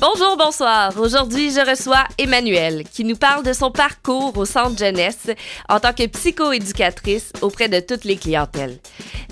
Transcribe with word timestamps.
Bonjour, 0.00 0.36
bonsoir. 0.36 0.96
Aujourd'hui, 0.96 1.50
je 1.50 1.68
reçois 1.68 2.04
Emmanuelle 2.18 2.84
qui 2.84 3.02
nous 3.02 3.16
parle 3.16 3.42
de 3.42 3.52
son 3.52 3.72
parcours 3.72 4.36
au 4.38 4.44
centre 4.44 4.78
jeunesse 4.78 5.28
en 5.68 5.80
tant 5.80 5.92
que 5.92 6.06
psychoéducatrice 6.06 7.32
auprès 7.40 7.68
de 7.68 7.80
toutes 7.80 8.04
les 8.04 8.16
clientèles. 8.16 8.78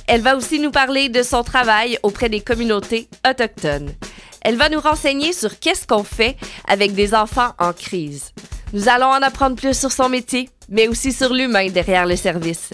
Elle 0.08 0.22
va 0.22 0.36
aussi 0.36 0.58
nous 0.58 0.72
parler 0.72 1.08
de 1.08 1.22
son 1.22 1.44
travail 1.44 2.00
auprès 2.02 2.28
des 2.28 2.40
communautés 2.40 3.08
autochtones. 3.24 3.92
Elle 4.40 4.56
va 4.56 4.68
nous 4.68 4.80
renseigner 4.80 5.32
sur 5.32 5.56
qu'est-ce 5.60 5.86
qu'on 5.86 6.02
fait 6.02 6.36
avec 6.66 6.94
des 6.94 7.14
enfants 7.14 7.52
en 7.60 7.72
crise. 7.72 8.32
Nous 8.72 8.88
allons 8.88 9.06
en 9.06 9.22
apprendre 9.22 9.54
plus 9.54 9.78
sur 9.78 9.92
son 9.92 10.08
métier, 10.08 10.50
mais 10.68 10.88
aussi 10.88 11.12
sur 11.12 11.32
l'humain 11.32 11.68
derrière 11.68 12.06
le 12.06 12.16
service. 12.16 12.70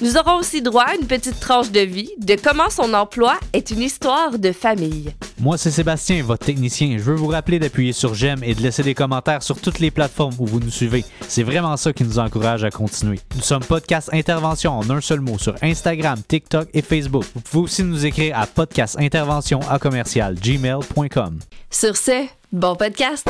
Nous 0.00 0.16
aurons 0.16 0.38
aussi 0.38 0.62
droit 0.62 0.84
à 0.84 0.94
une 0.94 1.06
petite 1.06 1.40
tranche 1.40 1.70
de 1.70 1.80
vie 1.80 2.10
de 2.18 2.36
comment 2.36 2.70
son 2.70 2.92
emploi 2.94 3.34
est 3.52 3.70
une 3.70 3.82
histoire 3.82 4.38
de 4.38 4.52
famille. 4.52 5.12
Moi, 5.38 5.58
c'est 5.58 5.70
Sébastien, 5.70 6.22
votre 6.22 6.46
technicien. 6.46 6.96
Je 6.98 7.02
veux 7.02 7.14
vous 7.14 7.28
rappeler 7.28 7.58
d'appuyer 7.58 7.92
sur 7.92 8.14
j'aime 8.14 8.42
et 8.42 8.54
de 8.54 8.62
laisser 8.62 8.82
des 8.82 8.94
commentaires 8.94 9.42
sur 9.42 9.60
toutes 9.60 9.78
les 9.78 9.90
plateformes 9.90 10.34
où 10.38 10.46
vous 10.46 10.60
nous 10.60 10.70
suivez. 10.70 11.04
C'est 11.28 11.42
vraiment 11.42 11.76
ça 11.76 11.92
qui 11.92 12.04
nous 12.04 12.18
encourage 12.18 12.64
à 12.64 12.70
continuer. 12.70 13.20
Nous 13.34 13.42
sommes 13.42 13.64
Podcast 13.64 14.10
Intervention 14.12 14.72
en 14.78 14.88
un 14.90 15.00
seul 15.00 15.20
mot 15.20 15.38
sur 15.38 15.54
Instagram, 15.62 16.18
TikTok 16.26 16.68
et 16.74 16.82
Facebook. 16.82 17.24
Vous 17.34 17.40
pouvez 17.40 17.64
aussi 17.64 17.82
nous 17.82 18.06
écrire 18.06 18.38
à 18.38 18.46
podcastintervention 18.46 19.60
à 19.68 19.78
commercial 19.78 20.34
gmail.com. 20.34 21.38
Sur 21.70 21.96
ce, 21.96 22.26
bon 22.52 22.74
podcast! 22.76 23.28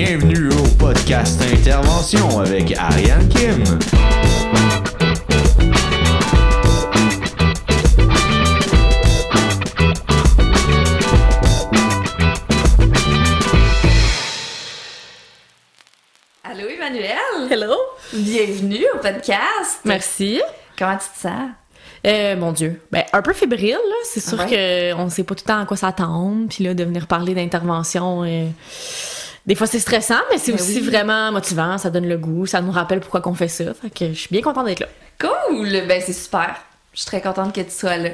Bienvenue 0.00 0.48
au 0.50 0.68
podcast 0.78 1.42
Intervention 1.42 2.38
avec 2.38 2.72
Ariane 2.78 3.28
Kim. 3.30 3.64
Allô 16.44 16.68
Emmanuel! 16.68 17.50
Hello! 17.50 17.74
Bienvenue 18.12 18.84
au 18.94 18.98
podcast! 18.98 19.80
Merci. 19.84 20.40
Comment 20.78 20.96
tu 20.96 21.08
te 21.14 21.18
sens? 21.28 21.50
Euh, 22.06 22.36
mon 22.36 22.52
Dieu. 22.52 22.80
Ben, 22.92 23.04
un 23.12 23.22
peu 23.22 23.32
fébrile, 23.32 23.72
là. 23.72 23.96
C'est 24.04 24.20
sûr 24.20 24.38
Ouais. 24.38 24.92
qu'on 24.96 25.10
sait 25.10 25.24
pas 25.24 25.34
tout 25.34 25.42
le 25.44 25.48
temps 25.52 25.60
à 25.60 25.66
quoi 25.66 25.76
s'attendre. 25.76 26.46
Puis 26.48 26.64
là, 26.64 26.74
de 26.74 26.84
venir 26.84 27.06
parler 27.06 27.34
d'intervention, 27.34 28.22
euh, 28.24 28.46
des 29.48 29.54
fois 29.56 29.66
c'est 29.66 29.80
stressant, 29.80 30.20
mais 30.30 30.38
c'est 30.38 30.52
Ben 30.52 30.60
aussi 30.60 30.74
oui. 30.80 30.88
vraiment 30.88 31.32
motivant. 31.32 31.76
Ça 31.78 31.90
donne 31.90 32.06
le 32.06 32.16
goût. 32.18 32.46
Ça 32.46 32.60
nous 32.60 32.70
rappelle 32.70 33.00
pourquoi 33.00 33.20
qu'on 33.20 33.34
fait 33.34 33.48
ça. 33.48 33.74
Fait 33.74 33.90
que 33.90 34.08
je 34.12 34.18
suis 34.18 34.28
bien 34.30 34.42
contente 34.42 34.66
d'être 34.66 34.80
là. 34.80 34.86
Cool! 35.18 35.68
Ben 35.88 36.00
c'est 36.04 36.12
super. 36.12 36.54
Je 36.92 37.00
suis 37.00 37.06
très 37.06 37.20
contente 37.20 37.54
que 37.54 37.60
tu 37.62 37.70
sois 37.70 37.96
là. 37.96 38.10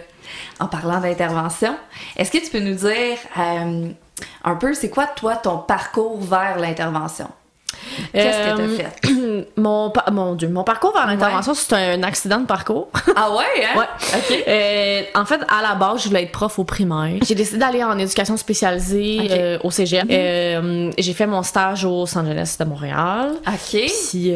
En 0.60 0.66
parlant 0.68 1.00
d'intervention, 1.00 1.77
est-ce 2.16 2.30
que 2.30 2.38
tu 2.38 2.50
peux 2.50 2.60
nous 2.60 2.74
dire 2.74 3.18
euh, 3.38 3.88
un 4.44 4.55
peu, 4.56 4.72
c'est 4.74 4.90
quoi 4.90 5.06
toi 5.06 5.36
ton 5.36 5.58
parcours 5.58 6.20
vers 6.22 6.58
l'intervention? 6.58 7.28
Qu'est-ce 8.12 8.38
que 8.38 8.62
Euh, 8.62 8.77
t'as 8.78 8.84
fait? 8.84 9.10
Mon, 9.56 9.92
mon 10.12 10.34
Dieu, 10.34 10.48
mon 10.48 10.64
parcours 10.64 10.92
vers 10.92 11.06
l'intervention, 11.06 11.54
c'est 11.54 11.72
un 11.74 12.02
accident 12.02 12.38
de 12.38 12.46
parcours. 12.46 12.88
Ah 13.16 13.30
ouais, 13.30 13.64
hein? 13.64 13.78
Ouais. 13.78 14.42
Euh, 14.48 15.02
en 15.14 15.24
fait, 15.24 15.40
à 15.48 15.62
la 15.62 15.74
base, 15.74 16.02
je 16.02 16.08
voulais 16.08 16.24
être 16.24 16.32
prof 16.32 16.58
au 16.58 16.64
primaire. 16.64 17.20
J'ai 17.26 17.34
décidé 17.34 17.58
d'aller 17.58 17.82
en 17.82 17.98
éducation 17.98 18.36
spécialisée 18.36 19.28
euh, 19.30 19.58
au 19.62 19.70
cégep. 19.70 20.04
Euh, 20.10 20.90
j'ai 20.98 21.12
fait 21.12 21.26
mon 21.26 21.42
stage 21.42 21.84
au 21.84 22.06
Centre 22.06 22.28
jeunesse 22.28 22.58
de 22.58 22.64
Montréal. 22.64 23.32
OK. 23.46 23.80
Puis, 24.10 24.32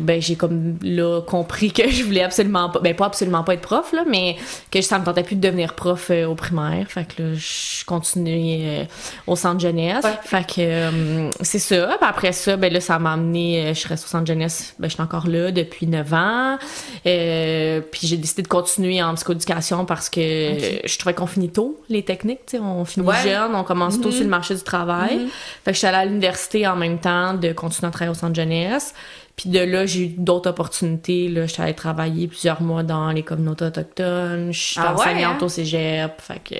ben, 0.00 0.20
j'ai 0.20 0.36
comme 0.36 0.78
là 0.82 1.20
compris 1.22 1.72
que 1.72 1.88
je 1.88 2.04
voulais 2.04 2.22
absolument 2.22 2.70
pas, 2.70 2.80
ben, 2.80 2.94
pas 2.94 3.06
absolument 3.06 3.44
pas 3.44 3.54
être 3.54 3.62
prof, 3.62 3.92
là, 3.92 4.02
mais 4.06 4.36
que 4.70 4.80
ça 4.82 4.98
me 4.98 5.04
tentait 5.04 5.22
plus 5.22 5.36
de 5.36 5.40
devenir 5.40 5.74
prof 5.74 6.10
au 6.10 6.34
primaire. 6.34 6.86
Fait 6.88 7.04
que 7.04 7.22
là, 7.22 7.28
je 7.34 7.84
continuais 7.84 8.88
au 9.26 9.36
centre 9.36 9.60
jeunesse. 9.60 10.04
Ouais. 10.04 10.18
Fait 10.22 10.46
que 10.46 11.30
c'est 11.42 11.58
ça. 11.58 11.96
Puis 11.98 12.08
après 12.08 12.32
ça, 12.32 12.56
ben 12.56 12.72
là, 12.72 12.80
ça 12.80 12.98
m'a 12.98 13.12
amené, 13.12 13.72
je 13.74 13.88
reste 13.88 14.04
au 14.04 14.08
centre 14.08 14.26
jeunesse, 14.26 14.47
ben, 14.78 14.88
je 14.88 14.94
suis 14.94 15.02
encore 15.02 15.26
là 15.28 15.50
depuis 15.52 15.86
9 15.86 16.12
ans. 16.14 16.58
Euh, 17.06 17.80
puis 17.80 18.06
j'ai 18.06 18.16
décidé 18.16 18.42
de 18.42 18.48
continuer 18.48 19.02
en 19.02 19.14
psychoéducation 19.14 19.84
parce 19.84 20.08
que 20.08 20.20
je 20.20 20.98
trouvais 20.98 21.14
qu'on 21.14 21.26
finit 21.26 21.50
tôt, 21.50 21.80
les 21.88 22.02
techniques, 22.04 22.46
tu 22.46 22.56
sais, 22.56 22.62
on 22.62 22.84
finit 22.84 23.06
Ouais. 23.06 23.14
jeune, 23.22 23.54
on 23.54 23.64
commence 23.64 24.00
tôt 24.00 24.08
Mhm. 24.08 24.14
sur 24.14 24.24
le 24.24 24.30
marché 24.30 24.54
du 24.54 24.62
travail. 24.62 25.16
Mhm. 25.18 25.28
Fait 25.64 25.70
que 25.70 25.72
je 25.74 25.78
suis 25.78 25.86
allée 25.86 25.96
à 25.98 26.04
l'université 26.04 26.66
en 26.66 26.76
même 26.76 26.98
temps 26.98 27.34
de 27.34 27.52
continuer 27.52 27.88
à 27.88 27.90
travailler 27.90 28.10
au 28.16 28.18
centre 28.18 28.34
jeunesse. 28.34 28.94
Puis 29.36 29.50
de 29.50 29.60
là, 29.60 29.86
j'ai 29.86 30.00
eu 30.00 30.08
d'autres 30.08 30.50
opportunités. 30.50 31.28
Là, 31.28 31.46
je 31.46 31.52
suis 31.52 31.62
allée 31.62 31.74
travailler 31.74 32.26
plusieurs 32.26 32.60
mois 32.60 32.82
dans 32.82 33.10
les 33.12 33.22
communautés 33.22 33.66
autochtones. 33.66 34.52
Je 34.52 34.58
suis 34.60 34.80
Ah 34.82 34.94
ouais, 34.94 35.00
enseignante 35.00 35.36
hein? 35.42 35.46
au 35.46 35.48
cégep. 35.48 36.20
Fait 36.20 36.40
que 36.44 36.56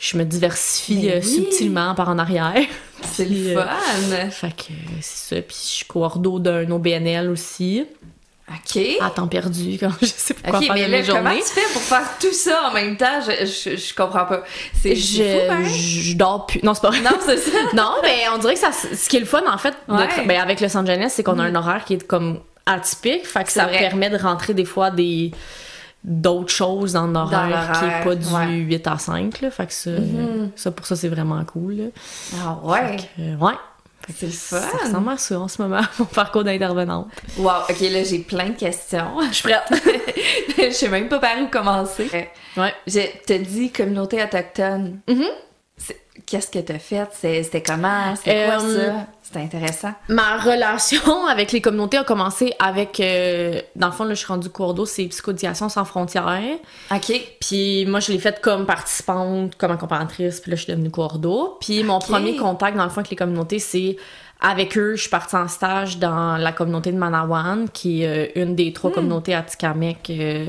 je 0.00 0.16
me 0.18 0.24
diversifie 0.24 1.00
Mais 1.06 1.12
euh, 1.16 1.20
oui. 1.22 1.26
subtilement 1.34 1.94
par 1.94 2.08
en 2.08 2.18
arrière. 2.18 2.54
C'est 3.02 3.24
le 3.26 3.56
euh, 3.56 3.62
fun. 3.62 4.30
Fait 4.30 4.48
que 4.56 4.72
euh, 4.72 4.74
c'est 5.00 5.34
ça. 5.36 5.42
Puis 5.42 5.56
je 5.62 5.68
suis 5.68 5.84
coordo 5.84 6.38
d'un 6.38 6.70
OBNL 6.70 7.28
aussi. 7.30 7.84
OK. 8.48 8.82
À 9.00 9.10
temps 9.10 9.26
perdu, 9.28 9.76
quand 9.80 9.90
je 10.00 10.06
sais 10.06 10.32
pas 10.34 10.50
quoi 10.50 10.60
faire 10.60 10.74
mais 10.74 10.86
de 10.86 10.90
là, 10.92 11.00
mes 11.02 11.06
comment 11.06 11.20
journées. 11.30 11.42
tu 11.46 11.60
fais 11.60 11.72
pour 11.72 11.82
faire 11.82 12.08
tout 12.20 12.32
ça 12.32 12.68
en 12.70 12.72
même 12.74 12.96
temps? 12.96 13.20
Je, 13.20 13.44
je, 13.44 13.76
je 13.76 13.94
comprends 13.94 14.24
pas. 14.24 14.44
C'est 14.80 14.94
Je, 14.96 15.50
hein? 15.50 15.64
je 15.64 16.14
dors 16.16 16.46
plus. 16.46 16.60
Non, 16.62 16.72
c'est 16.72 16.80
pas 16.82 16.90
vrai. 16.90 17.00
Non, 17.00 17.10
c'est 17.24 17.36
ça. 17.38 17.50
Non, 17.74 17.96
mais 18.02 18.22
on 18.34 18.38
dirait 18.38 18.54
que 18.54 18.60
ça, 18.60 18.70
ce 18.72 19.08
qui 19.08 19.16
est 19.16 19.20
le 19.20 19.26
fun, 19.26 19.42
en 19.46 19.58
fait, 19.58 19.74
Ouais. 19.88 20.06
ben, 20.26 20.40
avec 20.40 20.60
le 20.60 20.68
centre 20.68 20.86
jeunesse, 20.90 21.14
c'est 21.14 21.22
qu'on 21.22 21.38
a 21.38 21.42
un 21.44 21.54
horaire 21.54 21.84
qui 21.84 21.94
est 21.94 22.06
comme 22.06 22.40
atypique. 22.66 23.26
Fait 23.26 23.44
que 23.44 23.52
ça 23.52 23.66
vrai. 23.66 23.78
permet 23.78 24.10
de 24.10 24.16
rentrer 24.16 24.54
des 24.54 24.64
fois 24.64 24.90
des 24.90 25.32
d'autres 26.08 26.52
choses 26.52 26.92
dans 26.92 27.06
l'horaire 27.08 27.72
qui 27.78 27.84
est 27.84 28.04
pas 28.04 28.14
du 28.14 28.24
l'horaire, 28.30 28.48
ouais. 28.48 28.54
8 28.54 28.86
à 28.86 28.96
5 28.98 29.40
là. 29.40 29.50
fait 29.50 29.66
que 29.66 29.72
ça, 29.72 29.90
Mhm. 29.90 30.50
ça 30.54 30.70
pour 30.70 30.86
ça 30.86 30.94
c'est 30.96 31.08
vraiment 31.08 31.44
cool 31.44 31.74
là. 31.74 31.84
Ah 32.42 32.58
ouais. 32.62 32.96
Fait 32.96 32.96
que, 32.96 33.22
euh, 33.22 33.36
ouais 33.44 33.54
C'est 34.16 34.28
fun. 34.30 34.60
ça 34.60 34.84
ressemble 34.84 35.08
à 35.10 35.16
ça 35.18 35.40
en 35.40 35.48
ce 35.48 35.60
moment 35.60 35.80
mon 35.98 36.04
parcours 36.04 36.44
d'intervenante 36.44 37.08
Wow, 37.38 37.50
ok, 37.68 37.80
là 37.80 38.04
j'ai 38.04 38.20
plein 38.20 38.50
de 38.50 38.56
questions. 38.56 39.20
je 39.28 39.34
suis 39.34 39.42
prête 39.48 39.64
je 40.56 40.70
sais 40.70 40.88
même 40.88 41.08
pas 41.08 41.18
par 41.18 41.40
où 41.42 41.48
commencer. 41.48 42.08
Ouais 42.56 42.72
Je 42.86 43.00
te 43.26 43.32
dis 43.36 43.72
communauté 43.72 44.22
autochtone. 44.22 45.00
Mhm. 45.08 45.24
Qu'est-ce 46.26 46.50
que 46.50 46.58
t'as 46.58 46.78
fait? 46.80 47.08
C'était 47.12 47.62
comment? 47.62 48.16
C'était 48.16 48.46
quoi 48.46 48.62
Euh, 48.64 48.88
ça? 48.88 49.06
C'était 49.22 49.40
intéressant. 49.40 49.92
Ma 50.08 50.38
relation 50.38 51.26
avec 51.30 51.52
les 51.52 51.60
communautés 51.60 51.98
a 51.98 52.04
commencé 52.04 52.52
avec, 52.58 52.98
euh, 52.98 53.60
dans 53.76 53.86
le 53.86 53.92
fond, 53.92 54.04
là, 54.04 54.10
je 54.14 54.18
suis 54.18 54.26
rendue 54.26 54.48
cours 54.48 54.74
c'est 54.88 55.04
Psychoéducation 55.06 55.68
sans 55.68 55.84
frontières. 55.84 56.40
Ok. 56.92 57.12
Puis 57.40 57.86
moi, 57.86 58.00
je 58.00 58.10
l'ai 58.12 58.18
faite 58.18 58.40
comme 58.40 58.66
participante, 58.66 59.54
comme 59.56 59.70
accompagnatrice, 59.70 60.40
puis 60.40 60.50
là, 60.50 60.56
je 60.56 60.62
suis 60.62 60.72
devenue 60.72 60.90
coordo. 60.90 61.58
Puis 61.60 61.84
mon 61.84 62.00
premier 62.00 62.36
contact, 62.36 62.76
dans 62.76 62.84
le 62.84 62.90
fond, 62.90 62.98
avec 62.98 63.10
les 63.10 63.16
communautés, 63.16 63.58
c'est 63.60 63.96
avec 64.40 64.76
eux, 64.76 64.96
je 64.96 65.02
suis 65.02 65.10
partie 65.10 65.36
en 65.36 65.48
stage 65.48 65.98
dans 65.98 66.36
la 66.36 66.52
communauté 66.52 66.92
de 66.92 66.98
Manawan, 66.98 67.68
qui 67.72 68.02
est 68.02 68.36
euh, 68.36 68.42
une 68.42 68.54
des 68.54 68.72
trois 68.72 68.92
communautés 68.92 69.34
Atikamek 69.34 70.10
euh, 70.10 70.46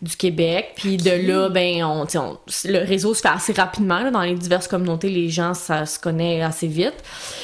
du 0.00 0.16
Québec. 0.16 0.72
Puis 0.76 0.96
de 0.96 1.10
là, 1.10 1.48
ben, 1.48 1.82
on, 1.84 2.06
on- 2.14 2.38
le 2.64 2.78
réseau 2.86 3.14
se 3.14 3.20
fait 3.20 3.28
assez 3.28 3.52
rapidement. 3.52 4.00
là. 4.00 4.10
dans 4.10 4.22
les 4.22 4.34
diverses 4.34 4.68
communautés, 4.68 5.08
les 5.08 5.28
gens, 5.28 5.54
ça 5.54 5.86
se 5.86 5.98
connaît 5.98 6.42
assez 6.42 6.68
vite. 6.68 6.94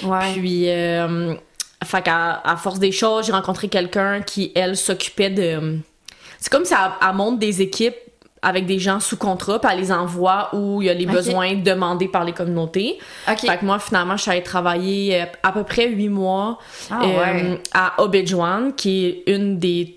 Ouais. 0.05 0.33
Puis, 0.35 0.71
euh, 0.71 1.35
fait 1.85 2.09
à 2.09 2.57
force 2.57 2.79
des 2.79 2.93
choses, 2.93 3.27
j'ai 3.27 3.33
rencontré 3.33 3.69
quelqu'un 3.69 4.23
qui, 4.23 4.53
elle, 4.55 4.77
s'occupait 4.77 5.31
de. 5.31 5.79
C'est 6.39 6.51
comme 6.51 6.65
si 6.65 6.75
elle, 6.75 7.15
monte 7.15 7.39
des 7.39 7.61
équipes 7.63 7.97
avec 8.41 8.67
des 8.67 8.79
gens 8.79 9.01
sous 9.01 9.17
contrat, 9.17 9.59
puis 9.59 9.71
elle 9.73 9.81
les 9.81 9.91
envoie 9.91 10.51
où 10.55 10.83
il 10.83 10.87
y 10.87 10.91
a 10.91 10.95
les 10.95 11.07
besoins 11.07 11.55
demandés 11.55 12.09
par 12.09 12.25
les 12.25 12.33
communautés. 12.33 12.99
ok. 13.27 13.41
Fait 13.41 13.57
que 13.59 13.65
moi, 13.65 13.79
finalement, 13.79 14.17
je 14.19 14.23
suis 14.23 14.31
allée 14.31 14.43
travailler 14.43 15.23
euh, 15.23 15.25
à 15.43 15.51
peu 15.53 15.65
près 15.65 15.89
huit 15.89 16.11
mois 16.11 16.59
Ah 16.91 17.01
euh, 17.03 17.07
ouais. 17.07 17.61
à 17.73 17.95
Obidjwan, 18.03 18.75
qui 18.75 19.07
est 19.07 19.23
une 19.27 19.59
des 19.59 19.97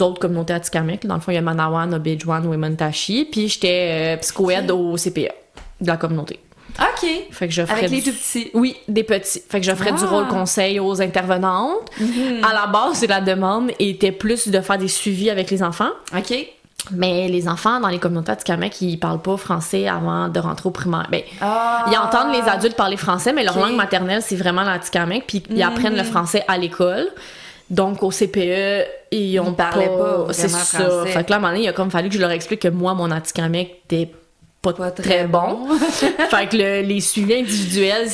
autres 0.00 0.18
communautés 0.20 0.52
atikamekw. 0.54 1.06
Dans 1.06 1.14
le 1.14 1.20
fond, 1.20 1.30
il 1.30 1.34
y 1.34 1.38
a 1.38 1.42
Manawan, 1.42 1.92
Obidjwan, 1.94 2.46
Wemantashi. 2.48 3.28
Puis 3.30 3.48
j'étais 3.48 4.14
euh, 4.14 4.16
psycho-aide 4.18 4.70
au 4.70 4.96
CPA 4.96 5.32
de 5.80 5.86
la 5.86 5.96
communauté. 5.96 6.40
Ok. 6.80 7.08
Fait 7.30 7.46
que 7.48 7.60
Avec 7.70 7.88
les 7.90 8.00
du- 8.00 8.10
tout 8.10 8.16
petits. 8.16 8.50
oui, 8.54 8.74
des 8.88 9.04
petits. 9.04 9.40
Fait 9.48 9.60
que 9.60 9.66
j'offrais 9.66 9.92
du 9.92 10.02
Ah. 10.02 10.08
rôle 10.08 10.26
conseil 10.26 10.80
aux 10.80 11.00
intervenantes. 11.00 11.88
À 12.42 12.52
la 12.52 12.66
base, 12.66 13.06
la 13.06 13.20
demande 13.20 13.70
était 13.78 14.10
plus 14.10 14.48
de 14.48 14.60
faire 14.60 14.78
des 14.78 14.88
suivis 14.88 15.30
avec 15.30 15.50
les 15.50 15.62
enfants. 15.62 15.90
Ok. 16.16 16.34
Mais 16.90 17.28
les 17.28 17.48
enfants 17.48 17.80
dans 17.80 17.88
les 17.88 17.98
communautés 18.00 18.32
atikamekw, 18.32 18.74
ils 18.82 18.98
parlent 18.98 19.22
pas 19.22 19.36
français 19.36 19.86
avant 19.88 20.28
de 20.28 20.38
rentrer 20.40 20.68
au 20.68 20.72
primaire. 20.72 21.06
Ben, 21.10 21.22
Ah. 21.40 21.86
ils 21.90 21.96
entendent 21.96 22.34
les 22.34 22.42
adultes 22.46 22.76
parler 22.76 22.96
français, 22.96 23.32
mais 23.32 23.44
leur 23.44 23.58
langue 23.58 23.76
maternelle, 23.76 24.20
c'est 24.20 24.36
vraiment 24.36 24.62
l'atikamekw. 24.64 25.22
Puis 25.26 25.42
ils 25.50 25.62
apprennent 25.62 25.96
le 25.96 26.02
français 26.04 26.44
à 26.48 26.58
l'école. 26.58 27.06
Donc, 27.70 28.02
au 28.02 28.10
CPE, 28.10 28.84
ils 29.10 29.38
ont 29.40 29.50
Ils 29.50 29.54
parlaient 29.54 29.86
pas 29.86 30.26
C'est 30.32 30.48
vraiment 30.48 30.64
ça. 30.64 31.04
Fait 31.06 31.24
que 31.24 31.30
là, 31.30 31.36
à 31.36 31.38
un 31.38 31.40
moment 31.42 31.52
donné, 31.52 31.64
il 31.64 31.68
a 31.68 31.72
comme 31.72 31.90
fallu 31.90 32.08
que 32.08 32.14
je 32.14 32.20
leur 32.20 32.30
explique 32.30 32.60
que 32.60 32.68
moi, 32.68 32.94
mon 32.94 33.10
atikamekw 33.10 33.70
était 33.90 34.10
pas, 34.60 34.72
Pas 34.72 34.90
très, 34.90 35.02
très 35.02 35.26
bon. 35.26 35.68
fait 35.78 36.48
que 36.48 36.56
le- 36.56 36.80
les 36.86 37.00
suivis 37.00 37.34
individuels, 37.34 38.08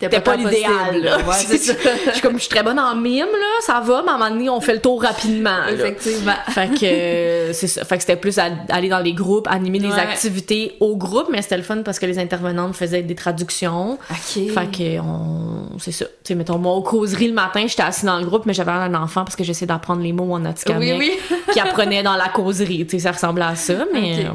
C'était 0.00 0.20
pas, 0.20 0.36
l'idéal. 0.36 1.02
là. 1.02 1.16
Ouais, 1.18 1.24
c'est 1.34 1.58
ça. 1.58 1.72
Je 2.06 2.12
suis 2.12 2.20
comme, 2.20 2.34
je 2.34 2.42
suis 2.42 2.48
très 2.48 2.62
bonne 2.62 2.78
en 2.78 2.94
mime, 2.94 3.26
là, 3.26 3.46
ça 3.62 3.80
va, 3.80 4.02
mais 4.04 4.10
à 4.12 4.14
un 4.14 4.18
moment 4.18 4.30
donné, 4.30 4.48
on 4.48 4.60
fait 4.60 4.74
le 4.74 4.80
tour 4.80 5.02
rapidement. 5.02 5.58
là. 5.66 5.72
Effectivement. 5.72 6.34
Fait 6.50 6.68
que 6.68 6.84
euh, 6.84 7.52
c'est 7.52 7.66
ça. 7.66 7.84
Fait 7.84 7.96
que 7.96 8.02
c'était 8.02 8.14
plus 8.16 8.38
à- 8.38 8.50
aller 8.68 8.88
dans 8.88 9.00
les 9.00 9.12
groupes, 9.12 9.48
animer 9.50 9.80
des 9.80 9.88
Ouais. 9.88 9.98
activités 9.98 10.76
au 10.78 10.96
groupe, 10.96 11.26
mais 11.32 11.42
c'était 11.42 11.56
le 11.56 11.64
fun 11.64 11.82
parce 11.82 11.98
que 11.98 12.06
les 12.06 12.20
intervenantes 12.20 12.76
faisaient 12.76 13.02
des 13.02 13.16
traductions. 13.16 13.94
OK. 14.10 14.52
Fait 14.54 14.70
que 14.70 15.00
on 15.00 15.78
c'est 15.80 15.90
ça. 15.92 16.04
Tu 16.04 16.12
sais 16.28 16.34
mettons 16.36 16.58
moi 16.58 16.74
aux 16.74 16.82
causeries 16.82 17.28
le 17.28 17.34
matin, 17.34 17.64
j'étais 17.66 17.82
assis 17.82 18.06
dans 18.06 18.18
le 18.20 18.24
groupe 18.24 18.46
mais 18.46 18.54
j'avais 18.54 18.70
un 18.70 18.94
enfant 18.94 19.24
parce 19.24 19.34
que 19.36 19.42
j'essayais 19.44 19.66
d'apprendre 19.66 20.02
les 20.02 20.12
mots 20.12 20.32
en 20.32 20.44
Atikamekw 20.44 20.96
Oui, 20.98 21.12
oui. 21.30 21.36
qui 21.52 21.58
apprenait 21.60 22.02
dans 22.04 22.14
la 22.16 22.28
causerie, 22.28 22.86
tu 22.86 22.96
sais 22.96 23.02
ça 23.04 23.12
ressemblait 23.12 23.44
à 23.44 23.56
ça 23.56 23.74
mais 23.92 24.24
euh, 24.24 24.28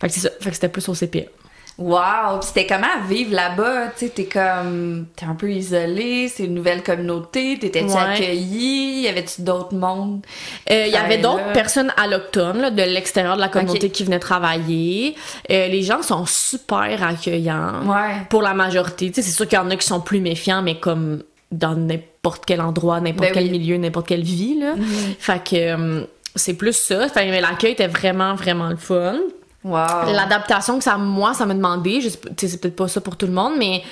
fait 0.00 0.08
que 0.08 0.14
c'est 0.14 0.20
ça, 0.20 0.30
fait 0.40 0.50
que 0.50 0.54
c'était 0.54 0.68
plus 0.68 0.88
au 0.88 0.94
CPA. 0.94 1.20
Wow! 1.78 2.38
Puis 2.40 2.48
c'était 2.48 2.66
comment 2.66 2.86
vivre 3.06 3.34
là-bas? 3.34 3.88
Tu 3.98 4.06
sais, 4.06 4.08
t'es 4.08 4.24
comme... 4.24 5.06
T'es 5.14 5.26
un 5.26 5.34
peu 5.34 5.50
isolé, 5.50 6.28
c'est 6.28 6.44
une 6.44 6.54
nouvelle 6.54 6.82
communauté, 6.82 7.58
t'étais-tu 7.58 7.86
Ouais. 7.92 7.98
accueilli? 7.98 9.02
Y 9.02 9.08
avait-tu 9.08 9.42
d'autres 9.42 9.74
mondes? 9.74 10.24
Euh, 10.70 10.84
Il 10.86 10.92
y 10.92 10.96
avait 10.96 11.16
Ouais, 11.16 11.20
d'autres 11.22 11.52
personnes 11.52 11.92
allochtones 11.98 12.60
là, 12.62 12.70
de 12.70 12.82
l'extérieur 12.82 13.36
de 13.36 13.42
la 13.42 13.48
communauté 13.48 13.90
qui 13.90 14.04
venaient 14.04 14.18
travailler. 14.18 15.16
Euh, 15.50 15.68
les 15.68 15.82
gens 15.82 16.02
sont 16.02 16.24
super 16.26 17.02
accueillants. 17.02 17.84
Ouais. 17.86 18.22
Pour 18.30 18.40
la 18.42 18.54
majorité, 18.54 19.08
tu 19.10 19.14
sais, 19.16 19.22
c'est 19.22 19.34
sûr 19.36 19.46
qu'il 19.46 19.58
y 19.58 19.60
en 19.60 19.70
a 19.70 19.76
qui 19.76 19.86
sont 19.86 20.00
plus 20.00 20.20
méfiants, 20.20 20.62
mais 20.62 20.78
comme 20.80 21.22
dans 21.52 21.74
n'importe 21.76 22.44
quel 22.46 22.60
endroit, 22.62 23.00
n'importe 23.00 23.28
Ben 23.28 23.32
quel 23.34 23.44
oui. 23.44 23.50
milieu, 23.50 23.76
n'importe 23.76 24.08
quelle 24.08 24.24
vie, 24.24 24.58
là. 24.58 24.74
Fait 25.18 25.42
que 25.44 25.56
euh, 25.56 26.04
c'est 26.34 26.54
plus 26.54 26.72
ça. 26.76 27.08
Fait 27.08 27.26
que 27.26 27.40
l'accueil 27.40 27.72
était 27.72 27.86
vraiment, 27.86 28.34
vraiment 28.34 28.68
le 28.68 28.76
fun. 28.76 29.16
Wow. 29.66 30.12
L'adaptation 30.12 30.78
que 30.78 30.84
ça, 30.84 30.96
moi, 30.96 31.34
ça 31.34 31.44
m'a 31.46 31.54
demandé, 31.54 32.00
je 32.00 32.08
sais 32.08 32.18
c'est 32.36 32.60
peut-être 32.60 32.76
pas 32.76 32.88
ça 32.88 33.00
pour 33.00 33.16
tout 33.16 33.26
le 33.26 33.32
monde, 33.32 33.54
mais 33.58 33.82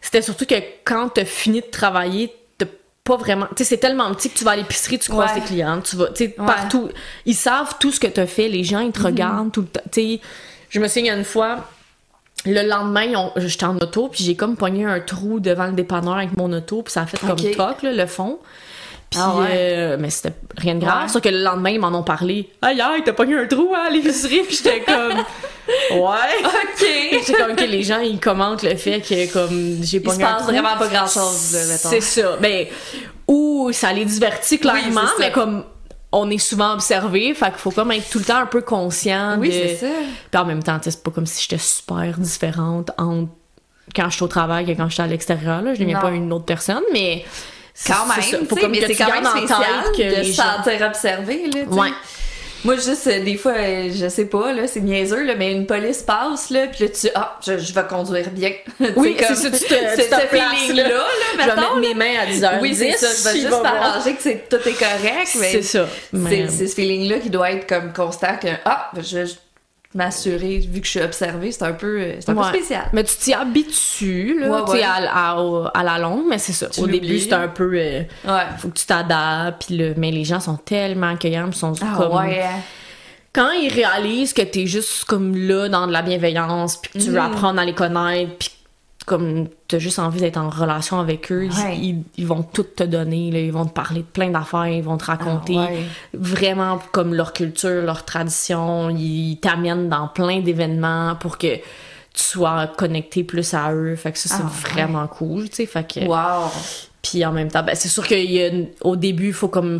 c'était 0.00 0.22
surtout 0.22 0.46
que 0.46 0.54
quand 0.84 1.10
t'as 1.10 1.24
fini 1.26 1.60
de 1.60 1.66
travailler, 1.66 2.34
t'as 2.56 2.64
pas 3.04 3.16
vraiment. 3.16 3.46
Tu 3.48 3.56
sais, 3.58 3.64
c'est 3.64 3.76
tellement 3.78 4.12
petit 4.14 4.30
que 4.30 4.38
tu 4.38 4.44
vas 4.44 4.52
à 4.52 4.56
l'épicerie, 4.56 4.98
tu 4.98 5.10
croises 5.10 5.34
Ouais. 5.34 5.40
tes 5.40 5.46
clients, 5.46 5.80
tu 5.82 5.96
vas, 5.96 6.06
tu 6.08 6.24
sais, 6.24 6.34
Ouais. 6.38 6.46
partout. 6.46 6.88
Ils 7.26 7.34
savent 7.34 7.74
tout 7.78 7.92
ce 7.92 8.00
que 8.00 8.06
t'as 8.06 8.26
fait, 8.26 8.48
les 8.48 8.64
gens, 8.64 8.80
ils 8.80 8.92
te 8.92 9.02
regardent 9.02 9.52
tout 9.52 9.60
le 9.62 9.66
temps. 9.68 9.80
Tu 9.92 10.00
sais, 10.00 10.20
je 10.70 10.80
me 10.80 10.88
souviens 10.88 11.16
une 11.18 11.24
fois, 11.24 11.68
le 12.46 12.66
lendemain, 12.66 13.30
j'étais 13.36 13.64
en 13.64 13.76
auto, 13.76 14.08
puis 14.08 14.24
j'ai 14.24 14.36
comme 14.36 14.56
pogné 14.56 14.86
un 14.86 15.00
trou 15.00 15.38
devant 15.40 15.66
le 15.66 15.72
dépanneur 15.72 16.16
avec 16.16 16.34
mon 16.36 16.50
auto, 16.54 16.82
puis 16.82 16.92
ça 16.92 17.02
a 17.02 17.06
fait 17.06 17.18
comme 17.18 17.36
toc, 17.36 17.82
là, 17.82 17.92
le 17.92 18.06
fond. 18.06 18.38
Puis, 19.10 19.18
Ah 19.20 19.36
ouais. 19.38 19.48
euh, 19.50 19.96
mais 19.98 20.08
c'était 20.10 20.34
rien 20.56 20.76
de 20.76 20.80
grave. 20.84 21.02
Ouais. 21.02 21.08
Sauf 21.08 21.20
que 21.20 21.28
le 21.28 21.42
lendemain, 21.42 21.70
ils 21.70 21.80
m'en 21.80 21.88
ont 21.88 22.04
parlé. 22.04 22.48
Aïe, 22.62 22.80
aïe, 22.80 23.02
t'as 23.04 23.12
pogné 23.12 23.34
un 23.36 23.46
trou 23.46 23.72
hein, 23.74 23.86
à 23.88 23.90
l'épicerie? 23.90 24.42
Puis 24.46 24.56
j'étais 24.62 24.80
comme, 24.82 25.16
ouais. 25.98 26.44
OK! 26.44 27.22
C'est 27.24 27.32
comme 27.36 27.56
que 27.56 27.64
les 27.64 27.82
gens, 27.82 27.98
ils 27.98 28.20
commentent 28.20 28.62
le 28.62 28.76
fait 28.76 29.00
que, 29.00 29.32
comme, 29.32 29.78
j'ai 29.82 29.96
Il 29.96 30.02
pas 30.04 30.14
se 30.14 30.20
passe 30.20 30.44
vraiment 30.44 30.76
pas 30.78 30.86
grand-chose, 30.86 31.52
là, 31.54 31.66
mettons. 31.66 31.88
C'est 31.90 32.00
ça. 32.00 32.36
Ben, 32.40 32.66
ou 33.26 33.70
ça 33.72 33.92
les 33.92 34.04
divertit 34.04 34.58
clairement, 34.60 35.00
Oui, 35.02 35.08
mais 35.18 35.32
comme 35.32 35.64
on 36.12 36.30
est 36.30 36.38
souvent 36.38 36.74
observé, 36.74 37.34
fait 37.34 37.46
qu'il 37.46 37.54
faut 37.58 37.70
comme 37.72 37.90
être 37.92 38.08
tout 38.10 38.18
le 38.20 38.24
temps 38.24 38.38
un 38.38 38.46
peu 38.46 38.60
conscient 38.62 39.36
Oui, 39.38 39.48
de... 39.48 39.52
c'est 39.52 39.76
ça. 39.76 39.86
Puis 40.30 40.40
en 40.40 40.44
même 40.44 40.62
temps, 40.62 40.78
c'est 40.82 41.02
pas 41.02 41.10
comme 41.10 41.26
si 41.26 41.42
j'étais 41.42 41.58
super 41.62 42.16
différente 42.18 42.90
entre 42.96 43.30
quand 43.94 44.08
je 44.08 44.14
suis 44.14 44.22
au 44.24 44.28
travail 44.28 44.70
et 44.70 44.76
quand 44.76 44.88
je 44.88 44.94
suis 44.94 45.02
à 45.02 45.06
l'extérieur. 45.08 45.62
Là. 45.62 45.74
Je 45.74 45.80
deviens 45.80 45.98
pas 46.00 46.10
une 46.10 46.32
autre 46.32 46.44
personne, 46.44 46.82
mais... 46.92 47.24
Quand 47.86 48.06
même, 48.06 48.46
Faut 48.46 48.56
comme 48.56 48.70
mais 48.72 48.80
que 48.80 48.86
c'est 48.88 48.94
quand 48.94 49.10
même 49.12 49.24
spécial 49.24 49.60
que 49.96 50.18
de 50.20 50.22
se 50.24 50.32
sentir 50.32 50.86
observé, 50.86 51.50
là. 51.54 51.60
Ouais. 51.68 51.88
Moi, 52.62 52.74
juste, 52.74 53.06
euh, 53.06 53.24
des 53.24 53.38
fois, 53.38 53.52
euh, 53.52 53.88
je 53.90 54.06
sais 54.10 54.26
pas, 54.26 54.52
là, 54.52 54.66
c'est 54.66 54.80
niaiseux, 54.80 55.24
là, 55.24 55.34
mais 55.34 55.50
une 55.50 55.64
police 55.64 56.02
passe, 56.02 56.50
là, 56.50 56.66
puis 56.66 56.84
là, 56.84 56.90
tu 56.90 57.08
ah, 57.14 57.38
je, 57.46 57.56
je 57.56 57.72
vais 57.72 57.84
conduire 57.88 58.28
bien. 58.30 58.52
Oui, 58.96 59.16
c'est 59.18 59.34
ça, 59.34 59.50
tu 59.50 59.58
te- 59.60 59.64
tu 59.64 60.08
te 60.10 60.14
ce 60.14 60.26
feeling-là, 60.26 60.88
là. 60.88 60.98
là, 60.98 61.04
Je 61.38 61.48
vais 61.48 61.56
mettre 61.56 61.76
mes 61.78 61.94
mains 61.94 62.20
à 62.20 62.26
10h10. 62.26 62.58
Oui, 62.60 62.74
c'est 62.74 62.92
ça, 62.92 63.06
je 63.16 63.34
vais 63.34 63.40
juste 63.46 63.62
m'arranger 63.62 64.14
que 64.14 64.22
c'est, 64.22 64.46
tout 64.46 64.56
est 64.68 64.78
correct, 64.78 65.36
mais 65.40 65.52
C'est 65.52 65.62
ça. 65.62 65.88
c'est, 66.28 66.66
ce 66.66 66.74
feeling-là 66.74 67.20
qui 67.20 67.30
doit 67.30 67.50
être 67.50 67.66
comme 67.66 67.94
constant, 67.94 68.36
que, 68.36 68.48
ah, 68.66 68.90
je 68.94 69.24
m'assurer, 69.94 70.58
vu 70.58 70.80
que 70.80 70.86
je 70.86 70.90
suis 70.92 71.00
observée, 71.02 71.50
c'est 71.50 71.64
un 71.64 71.72
peu, 71.72 72.00
euh, 72.00 72.14
c'est 72.20 72.30
un 72.30 72.36
Ouais. 72.36 72.42
peu 72.52 72.58
spécial. 72.58 72.84
Mais 72.92 73.02
tu 73.04 73.16
t'y 73.16 73.32
habitues, 73.34 74.38
là, 74.38 74.62
Ouais, 74.64 74.82
à, 74.82 74.94
à- 75.34 75.70
à 75.74 75.82
la 75.82 75.98
longue, 75.98 76.24
mais 76.28 76.38
c'est 76.38 76.52
ça. 76.52 76.68
Tu 76.68 76.80
Au 76.80 76.86
début, 76.86 77.18
c'était 77.18 77.34
un 77.34 77.48
peu... 77.48 77.72
euh, 77.74 78.02
faut 78.58 78.68
que 78.68 78.78
tu 78.78 78.86
t'adaptes, 78.86 79.66
puis 79.66 79.76
le- 79.76 79.94
mais 79.96 80.10
les 80.12 80.24
gens 80.24 80.38
sont 80.40 80.56
tellement 80.56 81.08
accueillants, 81.10 81.48
ils 81.48 81.54
sont 81.54 81.72
Ah 81.82 81.94
comme... 81.96 82.22
Quand 83.32 83.50
ils 83.52 83.72
réalisent 83.72 84.32
que 84.32 84.42
t'es 84.42 84.66
juste 84.66 85.04
comme 85.04 85.36
là, 85.36 85.68
dans 85.68 85.86
de 85.86 85.92
la 85.92 86.02
bienveillance, 86.02 86.76
puis 86.76 86.90
que 86.92 86.98
tu 86.98 87.10
veux 87.10 87.20
Mhm. 87.20 87.32
apprendre 87.32 87.60
à 87.60 87.64
les 87.64 87.74
connaître, 87.74 88.32
puis 88.38 88.50
comme 89.06 89.48
t'as 89.66 89.78
juste 89.78 89.98
envie 89.98 90.20
d'être 90.20 90.36
en 90.36 90.50
relation 90.50 91.00
avec 91.00 91.32
eux, 91.32 91.46
ils- 91.46 91.52
Ouais. 91.52 91.76
ils, 91.78 92.02
ils 92.16 92.26
vont 92.26 92.42
tout 92.42 92.62
te 92.62 92.84
donner, 92.84 93.30
là, 93.30 93.40
ils 93.40 93.50
vont 93.52 93.64
te 93.64 93.72
parler 93.72 94.00
de 94.00 94.06
plein 94.06 94.30
d'affaires, 94.30 94.66
ils 94.68 94.82
vont 94.82 94.98
te 94.98 95.06
raconter 95.06 95.56
Ah 95.58 95.64
ouais. 95.70 95.84
vraiment 96.14 96.78
comme 96.92 97.14
leur 97.14 97.32
culture, 97.32 97.82
leur 97.82 98.04
tradition, 98.04 98.90
ils 98.90 99.38
t'amènent 99.40 99.88
dans 99.88 100.06
plein 100.08 100.40
d'événements 100.40 101.16
pour 101.16 101.38
que 101.38 101.56
tu 101.56 101.62
sois 102.24 102.66
connecté 102.76 103.24
plus 103.24 103.54
à 103.54 103.72
eux. 103.72 103.96
Fait 103.96 104.12
que 104.12 104.18
ça, 104.18 104.28
c'est 104.28 104.42
Ah 104.42 104.46
ouais. 104.46 104.70
vraiment 104.72 105.06
cool, 105.06 105.48
tu 105.48 105.56
sais. 105.56 105.66
Fait 105.66 105.84
que... 105.92 106.00
Wow. 106.06 106.50
Puis 107.02 107.24
en 107.24 107.32
même 107.32 107.48
temps, 107.50 107.62
ben, 107.62 107.74
c'est 107.74 107.88
sûr 107.88 108.06
qu'au 108.06 108.96
début, 108.96 109.28
il 109.28 109.32
faut 109.32 109.48
comme 109.48 109.78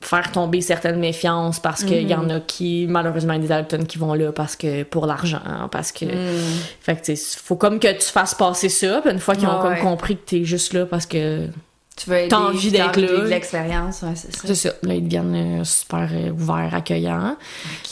faire 0.00 0.30
tomber 0.32 0.60
certaines 0.60 1.00
méfiances 1.00 1.58
parce 1.58 1.82
qu'il 1.82 2.08
y 2.08 2.14
en 2.14 2.30
a 2.30 2.40
qui, 2.40 2.86
malheureusement, 2.88 3.32
il 3.34 3.42
y 3.42 3.44
a 3.44 3.48
des 3.48 3.54
autochtones 3.54 3.86
qui 3.86 3.98
vont 3.98 4.14
là 4.14 4.32
parce 4.32 4.54
que 4.56 4.84
pour 4.84 5.06
l'argent, 5.06 5.40
parce 5.70 5.92
que. 5.92 6.06
Fait 6.80 6.96
que, 7.00 7.14
faut 7.16 7.56
comme 7.56 7.80
que 7.80 7.92
tu 7.92 8.06
fasses 8.06 8.34
passer 8.34 8.68
ça. 8.68 9.00
Puis 9.02 9.12
une 9.12 9.18
fois 9.18 9.34
qu'ils 9.34 9.48
ont 9.48 9.60
Ouais, 9.60 9.74
comme 9.80 9.90
compris 9.90 10.16
que 10.16 10.22
t'es 10.24 10.44
juste 10.44 10.72
là 10.72 10.86
parce 10.86 11.06
que. 11.06 11.48
Tu 11.96 12.10
veux 12.10 12.16
aider, 12.16 12.28
T'as 12.28 12.38
envie 12.38 12.70
d'être 12.70 12.94
de 13.00 13.06
là. 13.06 13.12
vivre 13.12 13.24
l'expérience, 13.24 14.02
ouais, 14.02 14.12
c'est 14.14 14.32
ça. 14.32 14.42
C'est 14.44 14.54
ça. 14.54 14.70
Là, 14.84 14.94
ils 14.94 15.02
deviennent 15.02 15.60
euh, 15.60 15.64
super 15.64 16.08
euh, 16.12 16.30
ouverts, 16.30 16.72
accueillants. 16.72 17.36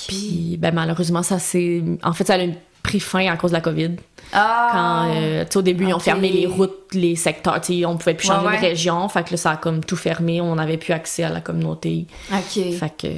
Puis, 0.06 0.56
ben, 0.60 0.72
malheureusement, 0.72 1.24
ça 1.24 1.40
c'est. 1.40 1.82
En 2.04 2.12
fait, 2.12 2.24
ça 2.24 2.34
a 2.34 2.46
pris 2.96 3.00
fin 3.00 3.26
à 3.32 3.36
cause 3.36 3.50
de 3.50 3.56
la 3.56 3.60
COVID. 3.60 3.96
Ah! 4.32 4.68
Quand, 4.72 5.14
euh, 5.16 5.44
au 5.54 5.62
début, 5.62 5.86
ils 5.86 5.94
ont 5.94 5.98
fermé 5.98 6.30
les 6.30 6.46
routes, 6.46 6.92
les 6.92 7.16
secteurs. 7.16 7.60
Tu 7.60 7.80
sais, 7.80 7.84
on 7.86 7.96
pouvait 7.96 8.14
plus 8.14 8.26
changer 8.26 8.46
ouais. 8.46 8.56
de 8.56 8.60
région. 8.60 9.08
Fait 9.08 9.24
que 9.24 9.30
là, 9.32 9.36
ça 9.36 9.50
a 9.52 9.56
comme 9.56 9.84
tout 9.84 9.96
fermé. 9.96 10.40
On 10.40 10.56
n'avait 10.56 10.76
plus 10.78 10.92
accès 10.92 11.22
à 11.24 11.28
la 11.30 11.40
communauté. 11.40 12.06
OK. 12.32 12.62
Fait 12.78 12.92
que 12.96 13.08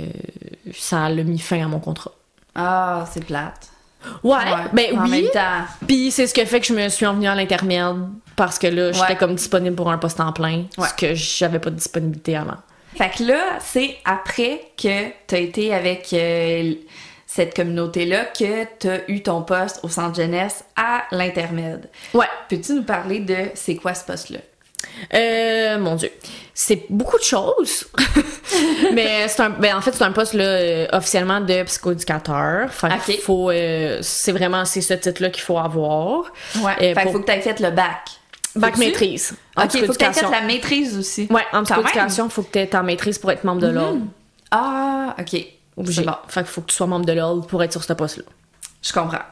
ça 0.75 1.04
a 1.04 1.10
mis 1.10 1.38
fin 1.38 1.64
à 1.64 1.69
mon 1.69 1.78
contrat. 1.80 2.12
Ah, 2.54 3.04
c'est 3.10 3.25
plate. 3.25 3.69
Ouais, 4.22 4.36
Ouais. 4.36 4.42
ben 4.72 4.98
en 4.98 5.04
oui. 5.04 5.10
même 5.10 5.30
temps. 5.32 5.64
Puis 5.86 6.10
c'est 6.10 6.26
ce 6.26 6.34
qui 6.34 6.40
a 6.40 6.46
fait 6.46 6.60
que 6.60 6.66
je 6.66 6.72
me 6.72 6.88
suis 6.88 7.06
envenue 7.06 7.26
à 7.26 7.34
l'intermède 7.34 7.96
parce 8.36 8.58
que 8.58 8.66
là, 8.69 8.92
j'étais 8.92 9.16
comme 9.16 9.34
disponible 9.34 9.74
pour 9.76 9.90
un 9.90 9.98
poste 9.98 10.20
en 10.20 10.32
plein, 10.32 10.64
Ouais. 10.76 10.88
ce 10.88 10.94
que 10.94 11.14
j'avais 11.14 11.58
pas 11.58 11.70
de 11.70 11.76
disponibilité 11.76 12.36
avant. 12.36 12.56
Fait 12.96 13.10
que 13.16 13.24
là, 13.24 13.58
c'est 13.60 13.96
après 14.04 14.60
que 14.81 15.10
t'as 15.26 15.38
été 15.38 15.74
avec 15.74 16.08
euh, 16.12 16.74
cette 17.28 17.54
communauté-là 17.54 18.25
que 18.25 18.64
t'as 18.78 19.00
eu 19.06 19.22
ton 19.22 19.42
poste 19.42 19.80
au 19.82 19.88
centre 19.88 20.16
jeunesse 20.16 20.64
à 20.76 21.05
l'intermède. 21.12 21.91
Ouais. 22.14 22.26
Peux-tu 22.48 22.72
nous 22.72 22.82
parler 22.82 23.20
de 23.20 23.36
c'est 23.55 23.76
quoi 23.76 23.93
ce 23.93 24.05
poste-là? 24.05 24.38
Euh, 25.12 25.79
mon 25.79 25.94
Dieu. 25.96 26.10
C'est 26.55 26.86
beaucoup 26.88 27.19
de 27.19 27.22
choses. 27.22 27.86
Mais 28.94 29.29
c'est 29.29 29.43
un, 29.43 29.50
ben 29.50 29.76
en 29.76 29.82
fait, 29.82 29.93
c'est 29.93 30.05
un 30.05 30.12
poste 30.12 30.32
là, 30.32 30.44
euh, 30.44 30.86
officiellement 30.93 31.43
de 31.43 31.64
psychoéducateur. 31.64 32.72
Fait 32.72 32.88
qu'il 33.05 33.20
faut, 33.20 33.50
euh, 33.50 33.98
c'est 34.00 34.32
vraiment 34.32 34.64
c'est 34.64 34.81
ce 34.81 34.94
titre-là 34.94 35.29
qu'il 35.29 35.43
faut 35.43 35.58
avoir. 35.58 36.32
Ouais. 36.62 36.72
Euh, 36.81 36.94
fait 36.94 37.03
qu'il 37.03 37.12
faut 37.12 37.20
que 37.20 37.26
t'aies 37.26 37.43
fait 37.43 37.60
le 37.60 37.70
bac. 37.70 38.08
Bac 38.56 38.79
maîtrise. 38.79 39.34
en 39.55 39.64
Ok, 39.64 39.74
il 39.74 39.84
faut 39.84 39.93
que 39.93 39.98
t'aies 39.98 40.06
fait 40.06 40.12
psychoéducation. 40.12 40.31
la 40.31 40.41
maîtrise 40.41 40.98
aussi. 40.98 41.29
Ouais, 41.31 41.44
en 41.53 41.62
psychoéducation, 41.62 42.24
il 42.24 42.31
faut 42.31 42.43
que 42.43 42.53
tu 42.53 42.58
aies 42.58 42.67
ta 42.69 42.82
maîtrise 42.82 43.19
pour 43.19 43.31
être 43.31 43.44
membre 43.44 43.60
de 43.60 43.69
l'ordre. 43.69 44.00
Ah, 44.50 45.14
ok. 45.20 45.57
Obligé. 45.79 46.03
Bon. 46.03 46.13
Fait 46.27 46.41
qu'il 46.41 46.51
faut 46.51 46.61
que 46.61 46.67
tu 46.67 46.77
sois 46.77 46.87
membre 46.87 47.06
de 47.06 47.13
l'ordre 47.13 47.47
pour 47.47 47.63
être 47.63 47.73
sur 47.73 47.85
ce 47.85 47.93
poste-là. 47.93 48.25
Je 48.82 48.93
comprends. 48.93 49.23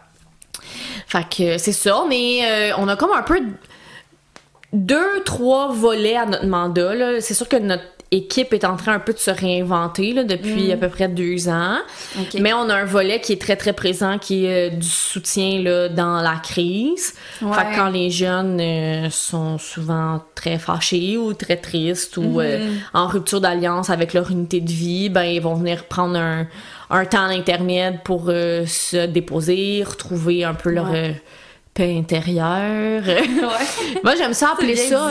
Fait 1.06 1.28
que 1.28 1.58
c'est 1.58 1.72
ça, 1.72 2.04
mais 2.08 2.40
euh, 2.44 2.74
on 2.78 2.88
a 2.88 2.96
comme 2.96 3.12
un 3.12 3.22
peu 3.22 3.40
deux, 4.72 5.22
trois 5.24 5.72
volets 5.72 6.16
à 6.16 6.26
notre 6.26 6.46
mandat. 6.46 7.20
C'est 7.20 7.34
sûr 7.34 7.48
que 7.48 7.56
notre 7.56 7.84
équipe 8.12 8.52
est 8.52 8.64
en 8.64 8.76
train 8.76 8.92
un 8.94 8.98
peu 9.00 9.12
de 9.12 9.18
se 9.18 9.30
réinventer 9.30 10.12
là, 10.12 10.22
depuis 10.24 10.70
à 10.72 10.76
peu 10.76 10.88
près 10.88 11.08
deux 11.08 11.48
ans. 11.48 11.78
Mais 12.38 12.52
on 12.52 12.68
a 12.68 12.74
un 12.74 12.84
volet 12.84 13.20
qui 13.20 13.32
est 13.32 13.40
très, 13.40 13.56
très 13.56 13.72
présent, 13.72 14.18
qui 14.18 14.44
est 14.46 14.68
euh, 14.70 14.76
du 14.76 14.86
soutien 14.88 15.60
là, 15.60 15.88
dans 15.88 16.20
la 16.20 16.36
crise. 16.42 17.14
Ouais. 17.42 17.52
Fait 17.52 17.62
que 17.72 17.76
quand 17.76 17.88
les 17.88 18.10
jeunes 18.10 18.60
euh, 18.60 19.10
sont 19.10 19.58
souvent 19.58 20.22
très 20.34 20.58
fâchés 20.58 21.16
ou 21.16 21.32
très 21.34 21.56
tristes 21.56 22.16
ou 22.16 22.40
euh, 22.40 22.58
Mhm. 22.58 22.78
en 22.94 23.06
rupture 23.08 23.40
d'alliance 23.40 23.90
avec 23.90 24.14
leur 24.14 24.30
unité 24.30 24.60
de 24.60 24.70
vie, 24.70 25.08
ben 25.08 25.24
ils 25.24 25.42
vont 25.42 25.54
venir 25.54 25.84
prendre 25.84 26.16
un, 26.16 26.46
un 26.90 27.04
temps 27.04 27.28
d'intermède 27.28 28.00
pour 28.04 28.26
euh, 28.28 28.64
se 28.66 29.06
déposer, 29.06 29.82
retrouver 29.84 30.44
un 30.44 30.54
peu 30.54 30.70
leur 30.70 30.90
Ouais. 30.90 31.20
paix 31.74 31.96
intérieure. 31.98 33.02
ouais. 33.06 33.98
Moi, 34.04 34.14
j'aime 34.16 34.32
ça 34.32 34.52
appeler 34.52 34.76
ça. 34.76 35.10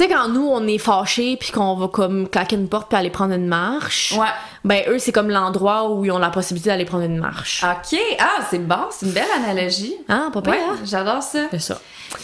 Tu 0.00 0.06
Tu 0.06 0.08
sais, 0.08 0.14
quand 0.18 0.28
nous, 0.28 0.48
on 0.48 0.66
est 0.66 0.78
fâchés 0.78 1.36
puis 1.38 1.50
qu'on 1.52 1.74
va 1.74 1.88
comme 1.88 2.28
claquer 2.28 2.56
une 2.56 2.68
porte 2.68 2.88
puis 2.88 2.98
aller 2.98 3.10
prendre 3.10 3.34
une 3.34 3.46
marche, 3.46 4.12
Ouais. 4.18 4.26
ben 4.64 4.82
eux, 4.88 4.98
c'est 4.98 5.12
comme 5.12 5.28
l'endroit 5.30 5.90
où 5.90 6.04
ils 6.04 6.10
ont 6.10 6.18
la 6.18 6.30
possibilité 6.30 6.70
d'aller 6.70 6.84
prendre 6.86 7.04
une 7.04 7.18
marche. 7.18 7.62
OK. 7.64 7.98
Ah, 8.18 8.42
c'est 8.48 8.58
bon. 8.66 8.86
C'est 8.90 9.06
une 9.06 9.12
belle 9.12 9.28
analogie. 9.36 9.94
Ah, 10.08 10.28
pas 10.32 10.40
pire, 10.40 10.52
Ouais, 10.52 10.58
hein? 10.70 10.76
j'adore 10.84 11.22
ça. 11.22 11.40
C'est 11.50 11.58
ça. 11.60 11.78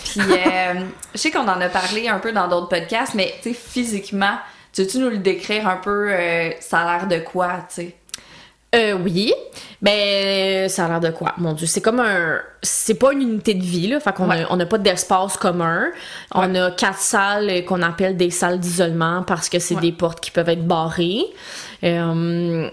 Puis, 0.05 0.21
euh, 0.21 0.75
je 1.15 1.19
sais 1.19 1.31
qu'on 1.31 1.47
en 1.49 1.61
a 1.61 1.69
parlé 1.69 2.09
un 2.09 2.19
peu 2.19 2.33
dans 2.33 2.49
d'autres 2.49 2.69
podcasts, 2.69 3.15
mais 3.15 3.35
tu 3.43 3.51
sais, 3.51 3.55
physiquement, 3.55 4.39
tu 4.73 4.83
veux-tu 4.83 4.99
nous 4.99 5.11
le 5.11 5.19
décrire 5.19 5.69
un 5.69 5.77
peu, 5.77 6.09
euh, 6.11 6.51
ça 6.61 6.81
a 6.81 6.97
l'air 6.99 7.07
de 7.07 7.19
quoi, 7.25 7.49
tu 7.69 7.75
sais? 7.75 7.97
Euh, 8.75 8.95
oui. 9.03 9.33
Ben, 9.81 10.69
ça 10.69 10.85
a 10.87 10.89
l'air 10.89 11.01
de 11.01 11.11
quoi? 11.11 11.33
Mon 11.39 11.53
Dieu, 11.53 11.67
c'est 11.67 11.81
comme 11.81 12.01
un. 12.01 12.39
C'est 12.63 12.95
pas 12.95 13.13
une 13.13 13.23
unité 13.23 13.55
de 13.55 13.63
vie, 13.63 13.87
là. 13.87 14.01
Fait 14.01 14.13
qu'on 14.13 14.29
Ouais. 14.29 14.43
a- 14.43 14.47
on 14.53 14.57
n'a 14.57 14.67
pas 14.67 14.79
d'espace 14.79 15.37
commun. 15.37 15.87
On 16.35 16.55
a 16.55 16.71
quatre 16.73 16.99
salles 16.99 17.49
euh, 17.49 17.63
qu'on 17.63 17.81
appelle 17.83 18.17
des 18.17 18.31
salles 18.31 18.59
d'isolement 18.59 19.23
parce 19.23 19.49
que 19.49 19.59
c'est 19.59 19.77
Ouais. 19.77 19.81
des 19.83 19.93
portes 19.93 20.21
qui 20.21 20.31
peuvent 20.31 20.49
être 20.49 20.67
barrées. 20.67 21.23
Euh, 21.85 22.69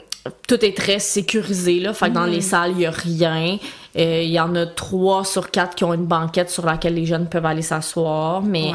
tout 0.47 0.63
est 0.65 0.75
très 0.75 0.99
sécurisé, 0.99 1.79
là. 1.79 1.93
Fait 1.93 2.07
que 2.09 2.13
dans 2.13 2.25
les 2.25 2.41
salles, 2.41 2.71
il 2.71 2.81
y 2.81 2.85
a 2.85 2.91
rien. 2.91 3.57
Euh, 3.97 4.21
Il 4.23 4.31
y 4.31 4.39
en 4.39 4.55
a 4.55 4.65
trois 4.65 5.23
sur 5.23 5.51
quatre 5.51 5.75
qui 5.75 5.83
ont 5.83 5.93
une 5.93 6.05
banquette 6.07 6.49
sur 6.49 6.65
laquelle 6.65 6.95
les 6.95 7.05
jeunes 7.05 7.27
peuvent 7.29 7.45
aller 7.45 7.61
s'asseoir, 7.61 8.41
mais. 8.41 8.71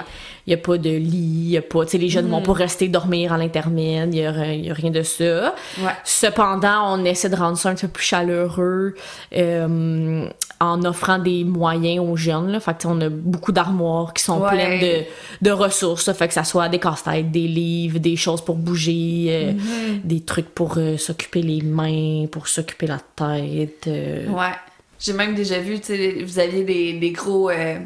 Il 0.48 0.52
y 0.52 0.54
a 0.54 0.56
pas 0.56 0.78
de 0.78 0.88
lit, 0.88 1.50
y 1.50 1.56
a 1.58 1.62
pas. 1.62 1.84
Tu 1.84 1.90
sais, 1.90 1.98
les 1.98 2.08
jeunes 2.08 2.26
vont 2.28 2.40
pas 2.40 2.54
rester 2.54 2.88
dormir 2.88 3.34
à 3.34 3.36
l'intermède, 3.36 4.14
il 4.14 4.20
y 4.20 4.24
a, 4.24 4.30
a 4.30 4.32
rien 4.74 4.90
de 4.90 5.02
ça. 5.02 5.54
Ouais. 5.78 5.92
Cependant, 6.04 6.94
on 6.98 7.04
essaie 7.04 7.28
de 7.28 7.36
rendre 7.36 7.58
ça 7.58 7.68
un 7.68 7.74
peu 7.74 7.86
plus 7.88 8.02
chaleureux 8.04 8.94
euh, 9.36 10.26
en 10.60 10.82
offrant 10.84 11.18
des 11.18 11.44
moyens 11.44 12.00
aux 12.08 12.16
jeunes. 12.16 12.50
Là. 12.50 12.60
Fait 12.60 12.76
que, 12.78 12.86
on 12.88 12.98
a 13.02 13.10
beaucoup 13.10 13.52
d'armoires 13.52 14.14
qui 14.14 14.22
sont 14.24 14.40
Ouais. 14.40 14.48
pleines 14.50 14.80
de, 14.80 15.04
de 15.46 15.50
ressources. 15.50 16.10
Fait 16.12 16.28
que 16.28 16.34
ça 16.34 16.44
soit 16.44 16.68
des 16.70 16.78
casse-têtes, 16.78 17.30
des 17.30 17.46
livres, 17.46 17.98
des 17.98 18.16
choses 18.16 18.40
pour 18.40 18.56
bouger, 18.56 19.26
euh, 19.28 19.52
Mm-hmm. 19.52 20.00
des 20.04 20.20
trucs 20.20 20.48
pour 20.54 20.74
euh, 20.78 20.96
s'occuper 20.96 21.42
les 21.42 21.60
mains, 21.62 22.26
pour 22.32 22.48
s'occuper 22.48 22.86
la 22.86 22.98
tête. 23.16 23.86
Ouais. 23.86 24.54
J'ai 25.00 25.12
même 25.12 25.34
déjà 25.36 25.60
vu, 25.60 25.78
tu 25.78 25.86
sais, 25.86 26.22
vous 26.24 26.38
aviez 26.40 26.64
des, 26.64 26.94
des 26.94 27.10
gros, 27.12 27.50
euh, 27.50 27.78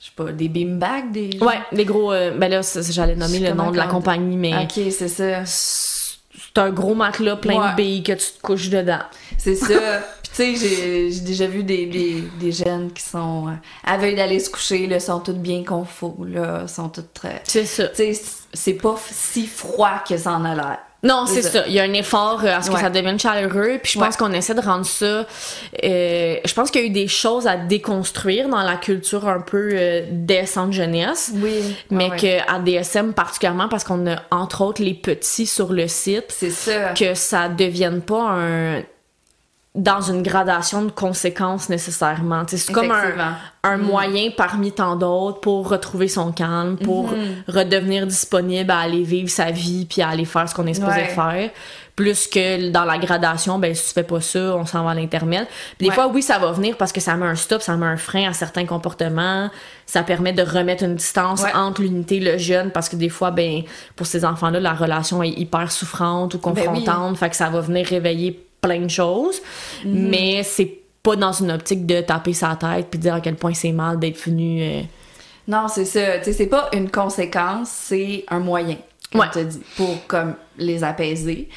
je 0.00 0.06
sais 0.06 0.12
pas, 0.16 0.32
des 0.32 0.48
beanbags, 0.48 1.10
des... 1.10 1.30
Ouais, 1.40 1.58
les 1.72 1.84
gros. 1.84 2.12
euh, 2.12 2.30
ben 2.36 2.48
là, 2.50 2.60
j'allais 2.90 3.16
nommer 3.16 3.40
le 3.40 3.52
nom 3.52 3.70
de 3.70 3.76
la 3.76 3.86
compagnie, 3.86 4.36
mais 4.36 4.54
Ok, 4.64 4.80
c'est 4.90 5.08
ça. 5.08 5.44
c'est 5.44 6.58
un 6.58 6.70
gros 6.70 6.94
matelas 6.94 7.36
plein 7.36 7.60
Ouais. 7.60 7.70
de 7.72 7.76
billes 7.76 8.02
que 8.02 8.12
tu 8.12 8.26
te 8.36 8.40
couches 8.42 8.68
dedans. 8.70 9.00
C'est 9.36 9.54
ça. 9.56 9.74
Puis 10.22 10.30
tu 10.54 10.56
sais, 10.58 11.10
j'ai 11.10 11.20
déjà 11.20 11.46
vu 11.46 11.62
des, 11.64 11.86
des, 11.86 12.22
des 12.38 12.52
jeunes 12.52 12.92
qui 12.92 13.02
sont 13.02 13.48
euh, 13.48 13.52
à 13.84 13.96
veille 13.96 14.14
d'aller 14.14 14.38
se 14.38 14.50
coucher, 14.50 14.86
là, 14.86 15.00
sont 15.00 15.20
toutes 15.20 15.40
bien 15.42 15.64
confos, 15.64 16.16
là, 16.28 16.68
sont 16.68 16.90
toutes 16.90 17.12
très... 17.14 17.40
C'est 17.44 17.64
ça. 17.64 17.88
Tu 17.88 18.14
sais, 18.14 18.22
c'est 18.52 18.74
pas 18.74 18.96
si 19.10 19.46
froid 19.46 20.02
que 20.06 20.16
ça 20.16 20.32
en 20.32 20.44
a 20.44 20.54
l'air. 20.54 20.78
Non, 21.04 21.26
C'est 21.26 21.42
ça. 21.42 21.64
Il 21.68 21.72
y 21.74 21.78
a 21.78 21.84
un 21.84 21.92
effort 21.92 22.40
euh, 22.44 22.56
à 22.56 22.60
ce 22.62 22.70
que 22.70 22.74
Ouais. 22.74 22.80
ça 22.80 22.90
devienne 22.90 23.20
chaleureux. 23.20 23.78
Puis 23.82 23.92
je 23.92 23.98
pense 24.00 24.14
Ouais. 24.14 24.18
qu'on 24.18 24.32
essaie 24.32 24.54
de 24.54 24.60
rendre 24.60 24.84
ça. 24.84 25.04
euh, 25.84 26.36
je 26.44 26.54
pense 26.54 26.70
qu'il 26.72 26.80
y 26.80 26.84
a 26.84 26.86
eu 26.88 26.90
des 26.90 27.06
choses 27.06 27.46
à 27.46 27.56
déconstruire 27.56 28.48
dans 28.48 28.62
la 28.62 28.76
culture 28.76 29.28
un 29.28 29.40
peu 29.40 29.68
euh, 29.72 30.02
des 30.10 30.44
centres 30.46 30.72
jeunesse. 30.72 31.30
Oui. 31.36 31.76
Mais 31.90 32.10
ouais. 32.10 32.16
que 32.16 32.52
à 32.52 32.58
DSM 32.58 33.12
particulièrement 33.12 33.68
parce 33.68 33.84
qu'on 33.84 34.06
a 34.10 34.16
entre 34.32 34.62
autres 34.62 34.82
les 34.82 34.94
petits 34.94 35.46
sur 35.46 35.72
le 35.72 35.86
site, 35.86 36.26
C'est 36.30 36.50
ça. 36.50 36.94
que 36.94 37.14
ça 37.14 37.48
devienne 37.48 38.00
pas 38.02 38.30
un 38.32 38.82
dans 39.78 40.00
une 40.00 40.22
gradation 40.24 40.82
de 40.82 40.90
conséquences 40.90 41.68
nécessairement. 41.68 42.42
C'est 42.48 42.72
comme 42.72 42.90
un, 42.90 43.36
un 43.62 43.76
moyen 43.76 44.30
parmi 44.36 44.72
tant 44.72 44.96
d'autres 44.96 45.38
pour 45.40 45.68
retrouver 45.68 46.08
son 46.08 46.32
calme, 46.32 46.76
pour 46.76 47.10
redevenir 47.46 48.04
disponible 48.06 48.70
à 48.72 48.80
aller 48.80 49.04
vivre 49.04 49.30
sa 49.30 49.52
vie 49.52 49.86
puis 49.88 50.02
à 50.02 50.08
aller 50.08 50.24
faire 50.24 50.48
ce 50.48 50.54
qu'on 50.54 50.66
est 50.66 50.74
supposé 50.74 50.96
Ouais. 50.96 51.04
faire. 51.06 51.50
Plus 51.94 52.26
que 52.28 52.70
dans 52.70 52.84
la 52.84 52.98
gradation, 52.98 53.58
ben 53.58 53.72
si 53.74 53.88
tu 53.88 53.94
fais 53.94 54.02
pas 54.04 54.20
ça, 54.20 54.38
on 54.56 54.66
s'en 54.66 54.82
va 54.84 54.90
à 54.90 54.94
l'intermède. 54.94 55.46
Des 55.80 55.88
Ouais. 55.88 55.94
fois, 55.94 56.08
oui, 56.08 56.22
ça 56.22 56.38
va 56.38 56.50
venir 56.52 56.76
parce 56.76 56.92
que 56.92 57.00
ça 57.00 57.14
met 57.16 57.26
un 57.26 57.34
stop, 57.36 57.60
ça 57.62 57.76
met 57.76 57.86
un 57.86 57.96
frein 57.96 58.28
à 58.28 58.32
certains 58.32 58.66
comportements. 58.66 59.48
Ça 59.86 60.02
permet 60.02 60.32
de 60.32 60.42
remettre 60.42 60.82
une 60.84 60.94
distance 60.96 61.42
Ouais. 61.42 61.54
entre 61.54 61.82
l'unité 61.82 62.16
et 62.16 62.20
le 62.20 62.36
jeune 62.38 62.70
parce 62.72 62.88
que 62.88 62.96
des 62.96 63.08
fois, 63.08 63.30
ben 63.30 63.62
pour 63.96 64.06
ces 64.06 64.24
enfants-là, 64.24 64.58
la 64.60 64.74
relation 64.74 65.22
est 65.22 65.30
hyper 65.30 65.70
souffrante 65.70 66.34
ou 66.34 66.38
Ben 66.38 66.52
oui. 66.56 66.64
confrontante. 66.84 67.16
Fait 67.16 67.30
que 67.30 67.36
ça 67.36 67.48
va 67.48 67.60
venir 67.60 67.86
réveiller 67.86 68.44
plein 68.60 68.80
de 68.80 68.88
choses. 68.90 69.40
Mhm. 69.84 70.08
Mais 70.10 70.42
c'est 70.42 70.72
pas 71.02 71.16
dans 71.16 71.32
une 71.32 71.50
optique 71.52 71.86
de 71.86 72.00
taper 72.00 72.32
sa 72.32 72.56
tête 72.56 72.88
puis 72.90 72.98
dire 72.98 73.14
à 73.14 73.20
quel 73.20 73.36
point 73.36 73.54
c'est 73.54 73.72
mal 73.72 73.98
d'être 73.98 74.18
venu. 74.24 74.62
euh, 74.62 74.82
Non, 75.46 75.66
c'est 75.68 75.84
ça. 75.84 76.18
Tu 76.18 76.24
sais, 76.24 76.32
c'est 76.32 76.46
pas 76.46 76.68
une 76.72 76.90
conséquence, 76.90 77.68
c'est 77.70 78.24
un 78.28 78.40
moyen, 78.40 78.76
comme 79.12 79.22
Ouais. 79.22 79.26
tu 79.32 79.44
dit, 79.44 79.60
pour 79.76 80.06
comme 80.06 80.34
les 80.58 80.84
apaiser. 80.84 81.48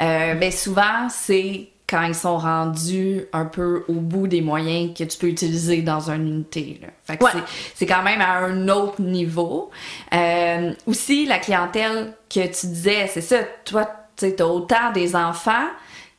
Euh, 0.00 0.34
ben 0.34 0.52
souvent, 0.52 1.08
c'est 1.10 1.68
quand 1.88 2.02
ils 2.04 2.14
sont 2.14 2.38
rendus 2.38 3.24
un 3.32 3.46
peu 3.46 3.82
au 3.88 3.94
bout 3.94 4.28
des 4.28 4.40
moyens 4.42 4.94
que 4.96 5.02
tu 5.02 5.18
peux 5.18 5.26
utiliser 5.26 5.82
dans 5.82 6.08
une 6.08 6.28
unité. 6.28 6.78
Là. 6.80 6.88
Fait 7.02 7.16
que 7.16 7.24
Ouais. 7.24 7.30
c'est- 7.74 7.86
quand 7.86 8.04
même 8.04 8.20
à 8.20 8.38
un 8.38 8.68
autre 8.68 9.00
niveau. 9.02 9.70
Euh, 10.14 10.72
aussi, 10.86 11.26
la 11.26 11.38
clientèle 11.40 12.12
que 12.32 12.46
tu 12.46 12.66
disais, 12.68 13.08
c'est 13.08 13.20
ça, 13.20 13.38
toi, 13.64 13.90
tu 14.16 14.32
t'as 14.36 14.44
autant 14.44 14.92
des 14.94 15.16
enfants 15.16 15.66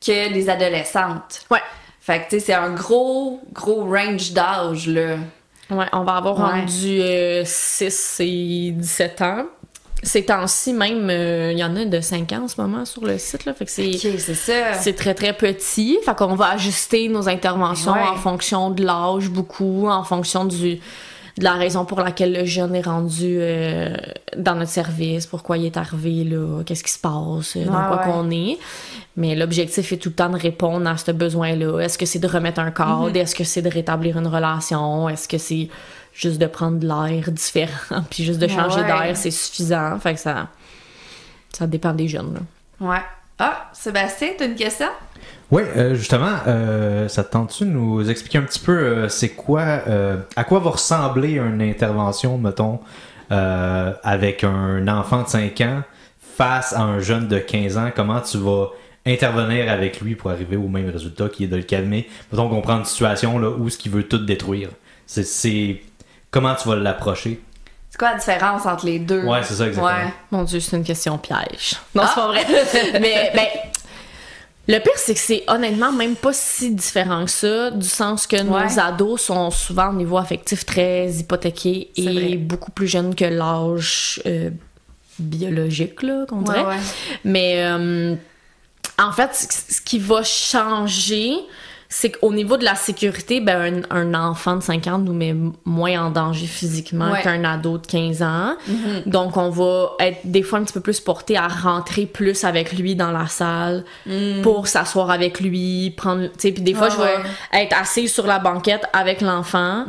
que 0.05 0.33
des 0.33 0.49
adolescentes. 0.49 1.45
Ouais. 1.49 1.59
Fait 1.99 2.19
que, 2.19 2.23
tu 2.23 2.29
sais, 2.31 2.39
c'est 2.47 2.53
un 2.53 2.71
gros, 2.73 3.41
gros 3.53 3.85
range 3.85 4.31
d'âge, 4.33 4.87
là. 4.87 5.17
Ouais, 5.69 5.85
on 5.93 6.03
va 6.03 6.15
avoir 6.17 6.37
Ouais. 6.37 6.61
rendu 6.61 6.99
euh, 7.01 7.43
6 7.45 8.17
et 8.19 8.71
17 8.71 9.21
ans. 9.21 9.45
Ces 10.03 10.25
temps-ci, 10.25 10.73
même, 10.73 11.09
euh, 11.11 11.51
il 11.51 11.59
y 11.59 11.63
en 11.63 11.75
a 11.75 11.85
de 11.85 12.01
5 12.01 12.31
ans 12.33 12.43
en 12.45 12.47
ce 12.47 12.59
moment 12.59 12.85
sur 12.85 13.05
le 13.05 13.19
site. 13.19 13.45
Là, 13.45 13.53
fait 13.53 13.65
que 13.65 13.71
c'est. 13.71 13.87
Ok, 13.87 14.15
c'est 14.17 14.33
ça. 14.33 14.73
C'est 14.73 14.95
très 14.95 15.13
très 15.13 15.31
petit, 15.33 15.99
fait 16.03 16.15
qu'on 16.17 16.33
va 16.35 16.49
ajuster 16.53 17.07
nos 17.07 17.29
interventions 17.29 17.93
Ouais. 17.93 18.01
en 18.11 18.15
fonction 18.15 18.71
de 18.71 18.83
l'âge 18.83 19.29
beaucoup, 19.29 19.87
en 19.87 20.03
fonction 20.03 20.45
du 20.45 20.79
de 21.37 21.43
la 21.43 21.53
raison 21.53 21.85
pour 21.85 21.99
laquelle 22.01 22.33
le 22.33 22.45
jeune 22.45 22.75
est 22.75 22.81
rendu 22.85 23.37
euh, 23.39 23.95
dans 24.37 24.55
notre 24.55 24.71
service, 24.71 25.25
pourquoi 25.27 25.57
il 25.57 25.65
est 25.65 25.77
arrivé 25.77 26.23
là, 26.23 26.63
qu'est-ce 26.65 26.83
qui 26.83 26.91
se 26.91 26.99
passe, 26.99 27.55
euh, 27.55 27.65
dans 27.65 27.71
Ouais, 27.73 27.87
quoi 27.87 27.97
ouais. 27.97 28.03
qu'on 28.11 28.31
est. 28.31 28.57
Mais 29.17 29.35
l'objectif 29.35 29.91
est 29.91 29.97
tout 29.97 30.09
le 30.09 30.15
temps 30.15 30.29
de 30.29 30.37
répondre 30.37 30.87
à 30.89 30.97
ce 30.97 31.11
besoin-là. 31.11 31.79
Est-ce 31.79 31.97
que 31.97 32.05
c'est 32.05 32.19
de 32.19 32.27
remettre 32.27 32.59
un 32.59 32.71
cadre? 32.71 33.09
Mhm. 33.09 33.15
Est-ce 33.15 33.35
que 33.35 33.43
c'est 33.43 33.61
de 33.61 33.69
rétablir 33.69 34.17
une 34.17 34.27
relation? 34.27 35.07
Est-ce 35.09 35.27
que 35.27 35.37
c'est 35.37 35.69
juste 36.13 36.37
de 36.39 36.47
prendre 36.47 36.79
de 36.79 36.87
l'air 36.87 37.31
différent? 37.31 38.03
Puis 38.09 38.23
juste 38.23 38.39
de 38.39 38.47
Ouais, 38.47 38.53
changer 38.53 38.81
ouais. 38.81 38.87
d'air, 38.87 39.11
c'est 39.15 39.31
suffisant. 39.31 39.99
Fait 39.99 40.13
que 40.15 40.19
ça, 40.19 40.47
ça 41.53 41.67
dépend 41.67 41.93
des 41.93 42.07
jeunes. 42.07 42.33
là. 42.33 42.87
Ouais. 42.89 43.01
Ah, 43.39 43.69
Sébastien, 43.73 44.29
t'as 44.37 44.45
une 44.45 44.55
question? 44.55 44.87
Oui, 45.51 45.63
euh, 45.75 45.95
justement, 45.95 46.31
euh, 46.47 47.07
ça 47.09 47.23
te 47.23 47.31
tente-tu 47.31 47.65
de 47.65 47.69
nous 47.71 48.09
expliquer 48.09 48.37
un 48.37 48.43
petit 48.43 48.59
peu 48.59 48.71
euh, 48.77 49.09
c'est 49.09 49.29
quoi, 49.29 49.61
euh, 49.61 50.17
à 50.35 50.43
quoi 50.45 50.59
va 50.59 50.69
ressembler 50.71 51.33
une 51.33 51.61
intervention, 51.61 52.37
mettons, 52.37 52.79
euh, 53.31 53.91
avec 54.03 54.43
un 54.43 54.87
enfant 54.87 55.23
de 55.23 55.27
5 55.27 55.59
ans 55.61 55.81
face 56.37 56.73
à 56.73 56.81
un 56.81 56.99
jeune 56.99 57.27
de 57.27 57.37
15 57.39 57.77
ans? 57.77 57.89
Comment 57.95 58.21
tu 58.21 58.37
vas 58.37 58.67
intervenir 59.05 59.69
avec 59.71 59.99
lui 59.99 60.15
pour 60.15 60.31
arriver 60.31 60.55
au 60.55 60.67
même 60.69 60.89
résultat 60.89 61.27
qui 61.27 61.43
est 61.43 61.47
de 61.47 61.57
le 61.57 61.63
calmer? 61.63 62.07
Mettons 62.31 62.47
qu'on 62.49 62.61
prend 62.61 62.77
une 62.79 62.85
situation 62.85 63.37
là, 63.37 63.49
où 63.49 63.69
ce 63.69 63.77
qu'il 63.77 63.91
veut 63.91 64.03
tout 64.03 64.19
détruire. 64.19 64.69
C'est, 65.05 65.23
c'est 65.25 65.81
comment 66.29 66.55
tu 66.55 66.69
vas 66.69 66.75
l'approcher? 66.77 67.41
C'est 67.89 67.97
quoi 67.97 68.11
la 68.13 68.17
différence 68.19 68.65
entre 68.65 68.85
les 68.85 68.99
deux? 68.99 69.25
Ouais, 69.25 69.39
c'est 69.43 69.55
ça 69.55 69.67
exactement. 69.67 69.87
Ouais. 69.87 70.13
Mon 70.31 70.43
Dieu, 70.43 70.61
c'est 70.61 70.77
une 70.77 70.83
question 70.85 71.17
piège. 71.17 71.75
Non, 71.93 72.03
Ah! 72.05 72.11
c'est 72.15 72.21
pas 72.21 72.27
vrai. 72.27 72.45
Mais 73.01 73.31
ben, 73.35 73.47
le 74.67 74.77
pire, 74.79 74.93
c'est 74.95 75.13
que 75.13 75.19
c'est 75.19 75.43
honnêtement 75.47 75.91
même 75.91 76.15
pas 76.15 76.33
si 76.33 76.73
différent 76.73 77.25
que 77.25 77.31
ça, 77.31 77.71
du 77.71 77.87
sens 77.87 78.27
que 78.27 78.41
nos 78.41 78.53
Ouais. 78.53 78.79
ados 78.79 79.21
sont 79.21 79.49
souvent 79.51 79.89
au 79.89 79.93
niveau 79.93 80.17
affectif 80.17 80.65
très 80.65 81.09
vrai. 81.97 82.31
et 82.31 82.37
beaucoup 82.37 82.71
plus 82.71 82.87
jeunes 82.87 83.15
que 83.15 83.25
l'âge 83.25 84.21
euh, 84.25 84.49
biologique, 85.19 86.03
là, 86.03 86.25
qu'on 86.27 86.41
dirait. 86.41 86.63
Ouais. 86.63 86.77
Mais 87.25 87.63
euh, 87.65 88.15
en 88.99 89.11
fait, 89.11 89.29
ce 89.69 89.81
qui 89.81 89.99
va 89.99 90.21
changer, 90.23 91.33
c'est 91.93 92.11
qu'au 92.11 92.31
niveau 92.33 92.55
de 92.55 92.63
la 92.63 92.75
sécurité, 92.75 93.41
ben, 93.41 93.83
un, 93.89 94.13
un 94.13 94.29
enfant 94.29 94.55
de 94.55 94.63
5 94.63 94.87
ans 94.87 94.97
nous 94.97 95.11
met 95.13 95.35
moins 95.65 96.05
en 96.05 96.09
danger 96.09 96.45
physiquement 96.47 97.11
Ouais. 97.11 97.21
qu'un 97.21 97.43
ado 97.43 97.77
de 97.77 97.85
15 97.85 98.21
ans. 98.23 98.55
Donc, 99.05 99.35
on 99.35 99.49
va 99.49 99.89
être 99.99 100.19
des 100.23 100.41
fois 100.41 100.59
un 100.59 100.63
petit 100.63 100.71
peu 100.71 100.79
plus 100.79 101.01
porté 101.01 101.35
à 101.35 101.49
rentrer 101.49 102.05
plus 102.05 102.45
avec 102.45 102.71
lui 102.71 102.95
dans 102.95 103.11
la 103.11 103.27
salle 103.27 103.83
pour 104.41 104.67
s'asseoir 104.67 105.11
avec 105.11 105.41
lui, 105.41 105.93
prendre. 105.97 106.27
Tu 106.27 106.29
sais, 106.37 106.51
puis 106.53 106.63
des 106.63 106.73
fois, 106.73 106.87
Ouais, 106.87 106.93
je 106.93 106.97
vais 106.97 107.03
ouais. 107.57 107.63
être 107.65 107.77
assise 107.77 108.13
sur 108.13 108.25
la 108.25 108.39
banquette 108.39 108.85
avec 108.93 109.19
l'enfant 109.19 109.85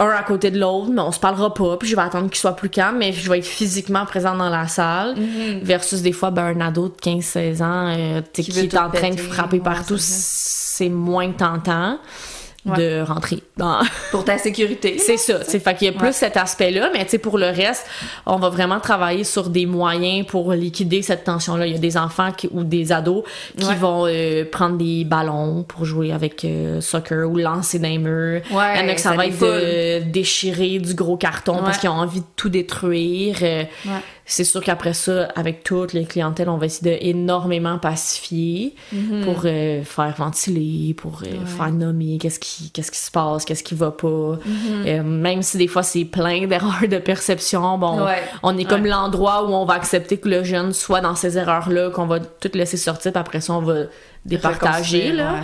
un 0.00 0.08
à 0.08 0.22
côté 0.22 0.50
de 0.50 0.58
l'autre, 0.58 0.90
mais 0.90 1.00
on 1.00 1.12
se 1.12 1.20
parlera 1.20 1.54
pas, 1.54 1.76
puis 1.76 1.88
je 1.88 1.96
vais 1.96 2.02
attendre 2.02 2.28
qu'il 2.28 2.38
soit 2.38 2.56
plus 2.56 2.68
calme, 2.68 2.98
mais 2.98 3.12
je 3.12 3.30
vais 3.30 3.38
être 3.38 3.46
physiquement 3.46 4.04
présente 4.04 4.38
dans 4.38 4.50
la 4.50 4.66
salle, 4.66 5.14
versus 5.62 6.02
des 6.02 6.12
fois, 6.12 6.30
ben, 6.30 6.56
un 6.56 6.60
ado 6.60 6.88
de 6.88 6.94
15-16 6.94 7.62
ans 7.62 7.94
euh, 7.96 8.20
Qui 8.32 8.58
est 8.58 8.76
en 8.76 8.90
train 8.90 9.10
de 9.10 9.20
frapper 9.20 9.58
ouais, 9.58 9.62
partout, 9.62 9.98
c'est 9.98 10.64
c'est 10.74 10.88
moins 10.88 11.30
tentant. 11.30 11.98
De 12.64 13.02
rentrer 13.02 13.40
dans 13.56 13.80
Pour 14.10 14.24
ta 14.24 14.38
sécurité. 14.38 14.96
c'est 14.98 15.16
ça 15.18 15.40
tu 15.40 15.50
sais 15.50 15.58
fait 15.60 15.74
qu'il 15.74 15.86
y 15.86 15.90
a 15.90 15.92
plus 15.92 16.06
Ouais. 16.06 16.12
cet 16.12 16.36
aspect 16.38 16.70
là 16.70 16.88
mais 16.94 17.04
tu 17.04 17.10
sais 17.10 17.18
pour 17.18 17.36
le 17.36 17.46
reste 17.46 17.84
on 18.24 18.36
va 18.36 18.48
vraiment 18.48 18.80
travailler 18.80 19.22
sur 19.24 19.50
des 19.50 19.66
moyens 19.66 20.26
pour 20.26 20.52
liquider 20.52 21.02
cette 21.02 21.24
tension 21.24 21.56
là 21.56 21.66
il 21.66 21.72
y 21.72 21.76
a 21.76 21.78
des 21.78 21.96
enfants 21.98 22.32
qui- 22.32 22.48
ou 22.52 22.64
des 22.64 22.90
ados 22.92 23.24
qui 23.58 23.66
Ouais. 23.66 23.74
vont 23.74 24.06
euh, 24.08 24.44
prendre 24.50 24.76
des 24.78 25.04
ballons 25.04 25.62
pour 25.62 25.84
jouer 25.84 26.10
avec 26.12 26.44
euh, 26.44 26.80
soccer 26.80 27.28
ou 27.30 27.36
lancer 27.36 27.78
les 27.78 27.98
murs 27.98 28.40
Ouais, 28.50 28.74
il 28.76 28.80
y 28.80 28.84
en 28.84 28.88
a 28.88 28.94
que 28.94 29.00
ça, 29.00 29.10
ça 29.10 29.16
va 29.16 29.26
être 29.26 29.38
de 29.40 30.02
déchirer 30.10 30.78
du 30.78 30.94
gros 30.94 31.16
carton 31.16 31.58
parce 31.64 31.78
qu'ils 31.78 31.90
ont 31.90 31.94
envie 31.94 32.20
de 32.20 32.26
tout 32.36 32.48
détruire 32.48 33.36
Euh, 33.42 33.64
Ouais. 33.84 33.92
C'est 34.26 34.44
sûr 34.44 34.62
qu'après 34.62 34.94
ça, 34.94 35.24
avec 35.36 35.62
toutes 35.64 35.92
les 35.92 36.04
clientèles, 36.06 36.48
on 36.48 36.56
va 36.56 36.66
essayer 36.66 36.96
de 36.98 37.04
énormément 37.06 37.78
pacifier 37.78 38.74
pour 39.24 39.42
euh, 39.44 39.82
faire 39.84 40.14
ventiler, 40.16 40.94
pour 40.94 41.20
euh, 41.26 41.44
faire 41.44 41.70
nommer 41.70 42.16
qu'est-ce 42.18 42.38
qui, 42.38 42.70
qu'est-ce 42.70 42.90
qui 42.90 42.98
se 42.98 43.10
passe, 43.10 43.44
qu'est-ce 43.44 43.62
qui 43.62 43.74
va 43.74 43.90
pas. 43.90 44.38
Euh, 44.86 45.02
même 45.02 45.42
si 45.42 45.58
des 45.58 45.68
fois 45.68 45.82
c'est 45.82 46.04
plein 46.06 46.46
d'erreurs 46.46 46.88
de 46.88 46.98
perception, 46.98 47.76
bon, 47.78 48.04
Ouais. 48.04 48.22
on 48.42 48.56
est 48.56 48.64
comme 48.64 48.82
Ouais. 48.82 48.88
l'endroit 48.88 49.44
où 49.44 49.52
on 49.52 49.64
va 49.66 49.74
accepter 49.74 50.16
que 50.16 50.28
le 50.28 50.42
jeune 50.42 50.72
soit 50.72 51.00
dans 51.02 51.14
ces 51.14 51.36
erreurs-là, 51.36 51.90
qu'on 51.90 52.06
va 52.06 52.20
tout 52.20 52.50
laisser 52.54 52.76
sortir, 52.78 53.12
puis 53.12 53.20
après 53.20 53.40
ça, 53.40 53.52
on 53.52 53.60
va 53.62 53.84
départager. 54.24 55.12
Là. 55.12 55.36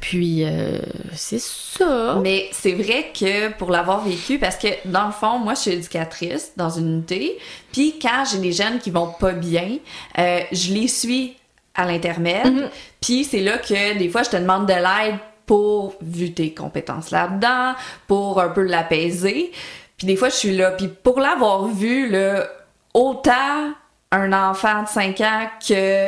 Puis 0.00 0.44
euh, 0.44 0.78
c'est 1.14 1.40
ça. 1.40 2.18
Mais 2.22 2.48
c'est 2.52 2.72
vrai 2.72 3.10
que 3.18 3.52
pour 3.54 3.70
l'avoir 3.70 4.04
vécu, 4.04 4.38
parce 4.38 4.56
que 4.56 4.68
dans 4.84 5.06
le 5.06 5.12
fond, 5.12 5.38
moi, 5.38 5.54
je 5.54 5.60
suis 5.60 5.70
éducatrice 5.72 6.52
dans 6.56 6.70
une 6.70 6.88
unité, 6.88 7.38
puis 7.72 7.98
quand 8.00 8.24
j'ai 8.30 8.38
des 8.38 8.52
jeunes 8.52 8.78
qui 8.78 8.90
vont 8.90 9.12
pas 9.18 9.32
bien, 9.32 9.78
euh, 10.18 10.40
je 10.52 10.72
les 10.72 10.86
suis 10.86 11.36
à 11.74 11.86
l'intermède, 11.86 12.70
puis 13.00 13.24
c'est 13.24 13.40
là 13.40 13.58
que 13.58 13.98
des 13.98 14.08
fois, 14.08 14.22
je 14.22 14.30
te 14.30 14.36
demande 14.36 14.66
de 14.66 14.74
l'aide 14.74 15.18
pour, 15.44 15.94
vu 16.00 16.32
tes 16.32 16.54
compétences 16.54 17.10
là-dedans, 17.10 17.74
pour 18.06 18.40
un 18.40 18.50
peu 18.50 18.62
l'apaiser. 18.62 19.50
Puis 19.96 20.06
des 20.06 20.14
fois, 20.14 20.28
je 20.28 20.36
suis 20.36 20.56
là. 20.56 20.70
Puis 20.70 20.86
pour 20.86 21.18
l'avoir 21.18 21.66
vu, 21.66 22.08
là, 22.08 22.46
autant 22.94 23.72
un 24.12 24.32
enfant 24.32 24.84
de 24.84 24.88
5 24.88 25.20
ans 25.20 25.48
que 25.66 26.06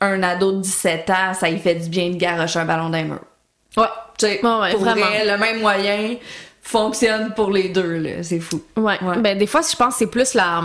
un 0.00 0.22
ado 0.22 0.52
de 0.52 0.60
17 0.62 1.10
ans, 1.10 1.34
ça 1.34 1.48
y 1.48 1.58
fait 1.58 1.74
du 1.74 1.88
bien 1.88 2.10
de 2.10 2.16
garocher 2.16 2.58
un 2.60 2.64
ballon 2.64 2.90
d'un 2.90 3.04
mur. 3.04 3.20
Ouais. 3.76 3.84
Tu 4.18 4.26
sais, 4.26 4.32
ouais, 4.44 4.70
pour 4.72 4.80
vraiment. 4.80 5.06
vrai, 5.06 5.24
le 5.26 5.38
même 5.38 5.60
moyen 5.60 6.16
fonctionne 6.62 7.32
pour 7.34 7.50
les 7.50 7.68
deux, 7.68 7.98
là. 7.98 8.22
C'est 8.22 8.40
fou. 8.40 8.62
Ouais. 8.76 9.02
Ouais. 9.02 9.18
Ben, 9.18 9.38
des 9.38 9.46
fois, 9.46 9.60
je 9.68 9.76
pense 9.76 9.94
que 9.94 9.98
c'est 10.00 10.06
plus 10.10 10.34
la, 10.34 10.62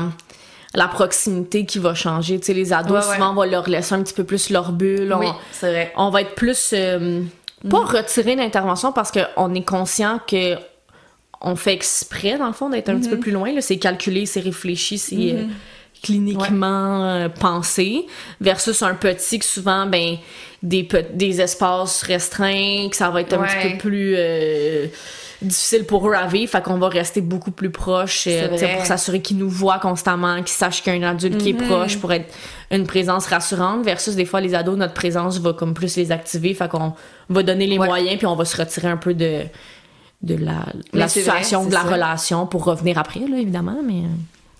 la 0.74 0.88
proximité 0.88 1.66
qui 1.66 1.80
va 1.80 1.94
changer. 1.94 2.40
Tu 2.40 2.48
sais, 2.48 2.54
les 2.54 2.74
ados, 2.74 3.06
Ouais, 3.08 3.14
souvent, 3.16 3.32
on 3.32 3.36
va 3.36 3.46
leur 3.46 3.70
laisser 3.70 3.94
un 3.96 4.02
petit 4.04 4.14
peu 4.14 4.24
plus 4.24 4.50
leur 4.50 4.72
bulle. 4.72 5.14
Oui, 5.20 5.28
On, 5.30 5.36
c'est 5.52 5.70
vrai. 5.72 5.94
on 5.98 6.10
va 6.10 6.22
être 6.22 6.36
plus. 6.36 6.72
euh, 6.74 7.22
pas 7.70 7.86
retirer 7.86 8.36
l'intervention 8.36 8.92
parce 8.92 9.12
qu'on 9.12 9.54
est 9.56 9.64
conscient 9.64 10.20
que 10.28 10.56
on 11.40 11.56
fait 11.56 11.74
exprès, 11.74 12.38
dans 12.38 12.48
le 12.48 12.54
fond, 12.54 12.70
d'être 12.70 12.90
un 12.90 12.98
petit 12.98 13.10
peu 13.10 13.20
plus 13.20 13.32
loin. 13.32 13.52
C'est 13.62 13.78
calculé, 13.78 14.26
c'est 14.26 14.40
réfléchi, 14.42 14.98
c'est 14.98 15.16
euh, 15.34 15.44
cliniquement 16.04 17.04
euh, 17.06 17.30
pensé. 17.30 18.06
Versus 18.40 18.82
un 18.84 18.94
petit 18.94 19.40
que 19.40 19.46
souvent, 19.46 19.88
ben, 19.88 20.18
des, 20.62 20.88
des 21.14 21.42
espaces 21.42 22.04
restreints, 22.04 22.90
que 22.92 22.96
ça 22.96 23.10
va 23.10 23.22
être 23.22 23.34
un 23.34 23.40
Ouais. 23.42 23.48
petit 23.48 23.72
peu 23.74 23.78
plus. 23.90 24.14
euh, 24.18 24.88
difficile 25.42 25.84
pour 25.84 26.08
eux 26.10 26.14
à 26.14 26.26
vivre, 26.26 26.50
fait 26.50 26.64
qu'on 26.64 26.78
va 26.78 26.88
rester 26.88 27.20
beaucoup 27.20 27.52
plus 27.52 27.70
proche 27.70 28.28
euh, 28.28 28.48
pour 28.78 28.86
s'assurer 28.86 29.22
qu'ils 29.22 29.36
nous 29.38 29.50
voient 29.50 29.78
constamment, 29.80 30.38
qu'ils 30.38 30.48
sachent 30.48 30.82
qu'il 30.82 30.96
y 30.96 31.04
a 31.04 31.06
un 31.06 31.12
adulte 31.12 31.38
qui 31.38 31.50
est 31.50 31.54
proche 31.54 31.98
pour 31.98 32.14
être 32.14 32.34
une 32.72 32.88
présence 32.88 33.26
rassurante 33.26 33.84
versus 33.84 34.16
des 34.16 34.24
fois 34.24 34.40
les 34.40 34.56
ados 34.56 34.78
notre 34.78 34.94
présence 34.94 35.40
va 35.40 35.52
comme 35.52 35.74
plus 35.74 35.98
les 35.98 36.14
activer, 36.14 36.54
fait 36.54 36.70
qu'on 36.70 36.94
va 37.28 37.44
donner 37.44 37.68
les 37.68 37.78
Ouais. 37.78 37.88
moyens 37.88 38.18
puis 38.20 38.26
on 38.26 38.36
va 38.38 38.46
se 38.46 38.56
retirer 38.56 38.88
un 38.88 38.96
peu 38.96 39.14
de 39.14 39.42
de 40.22 40.36
la, 40.94 41.10
situation, 41.10 41.60
vrai, 41.64 41.70
de 41.72 41.74
la 41.76 41.82
ça. 41.82 41.90
relation 41.90 42.48
pour 42.48 42.64
revenir 42.64 42.98
après 42.98 43.20
là 43.20 43.38
évidemment, 43.38 43.80
mais 43.86 44.04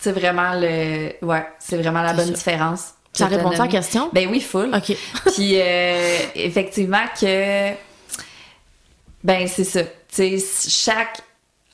C'est 0.04 0.12
vraiment 0.12 0.52
le. 0.56 1.14
Ouais, 1.26 1.48
c'est 1.60 1.78
vraiment 1.78 2.02
la 2.02 2.12
bonne 2.12 2.26
ça. 2.26 2.34
différence. 2.34 2.94
ça 3.14 3.26
que 3.26 3.30
t'as 3.30 3.38
répond 3.38 3.52
à 3.52 3.58
la 3.58 3.68
question? 3.70 4.10
Ben 4.12 4.28
oui, 4.30 4.42
full. 4.42 4.70
OK. 4.76 4.98
Puis 5.34 5.54
euh, 5.54 6.18
effectivement 6.36 7.06
que 7.18 7.70
ben 9.24 9.48
c'est 9.48 9.64
ça. 9.64 9.80
Tu 10.14 10.40
sais, 10.40 10.70
chaque 10.70 11.22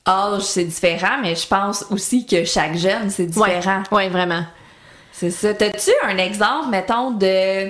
âge 0.06 0.42
c'est 0.42 0.62
différent, 0.62 1.18
mais 1.20 1.34
je 1.34 1.44
pense 1.44 1.84
aussi 1.90 2.24
que 2.24 2.44
chaque 2.44 2.76
jeune 2.76 3.10
c'est 3.10 3.26
différent. 3.26 3.82
Ouais, 3.90 3.96
ouais, 3.96 4.08
vraiment. 4.08 4.44
C'est 5.10 5.32
ça. 5.32 5.52
T'as-tu 5.52 5.90
un 6.04 6.16
exemple, 6.18 6.68
mettons, 6.68 7.10
de 7.10 7.68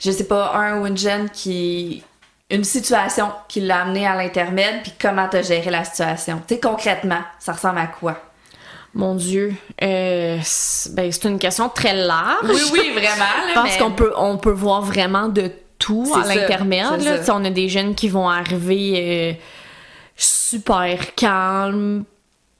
je 0.00 0.10
sais 0.10 0.24
pas, 0.24 0.54
un 0.54 0.80
ou 0.80 0.86
une 0.86 0.96
jeune 0.96 1.28
qui 1.28 2.02
une 2.48 2.64
situation 2.64 3.30
qui 3.48 3.60
l'a 3.60 3.82
amené 3.82 4.06
à 4.06 4.16
l'intermède, 4.16 4.82
puis 4.82 4.94
comment 4.98 5.28
t'as 5.28 5.42
géré 5.42 5.70
la 5.70 5.84
situation? 5.84 6.40
Tu 6.48 6.54
sais, 6.54 6.60
concrètement, 6.60 7.20
ça 7.38 7.52
ressemble 7.52 7.80
à 7.80 7.86
quoi? 7.88 8.18
Mon 8.94 9.14
Dieu, 9.16 9.54
euh, 9.82 10.38
c'est- 10.42 10.94
ben, 10.94 11.10
c'est 11.10 11.24
une 11.28 11.38
question 11.38 11.68
très 11.68 11.94
large. 11.94 12.44
Oui, 12.48 12.60
oui, 12.72 12.90
vraiment. 12.92 13.18
là, 13.18 13.44
Je 13.48 13.54
pense 13.54 13.64
mais- 13.72 13.78
qu'on 13.78 13.90
peut, 13.90 14.12
on 14.16 14.36
peut 14.36 14.52
voir 14.52 14.82
vraiment 14.82 15.28
de 15.28 15.50
tout 15.78 16.10
à 16.14 16.26
l'intermède. 16.26 16.84
On 17.28 17.44
a 17.44 17.50
des 17.50 17.68
jeunes 17.68 17.94
qui 17.94 18.08
vont 18.08 18.28
arriver 18.28 18.94
euh, 18.96 19.32
super 20.16 21.14
calmes, 21.14 22.04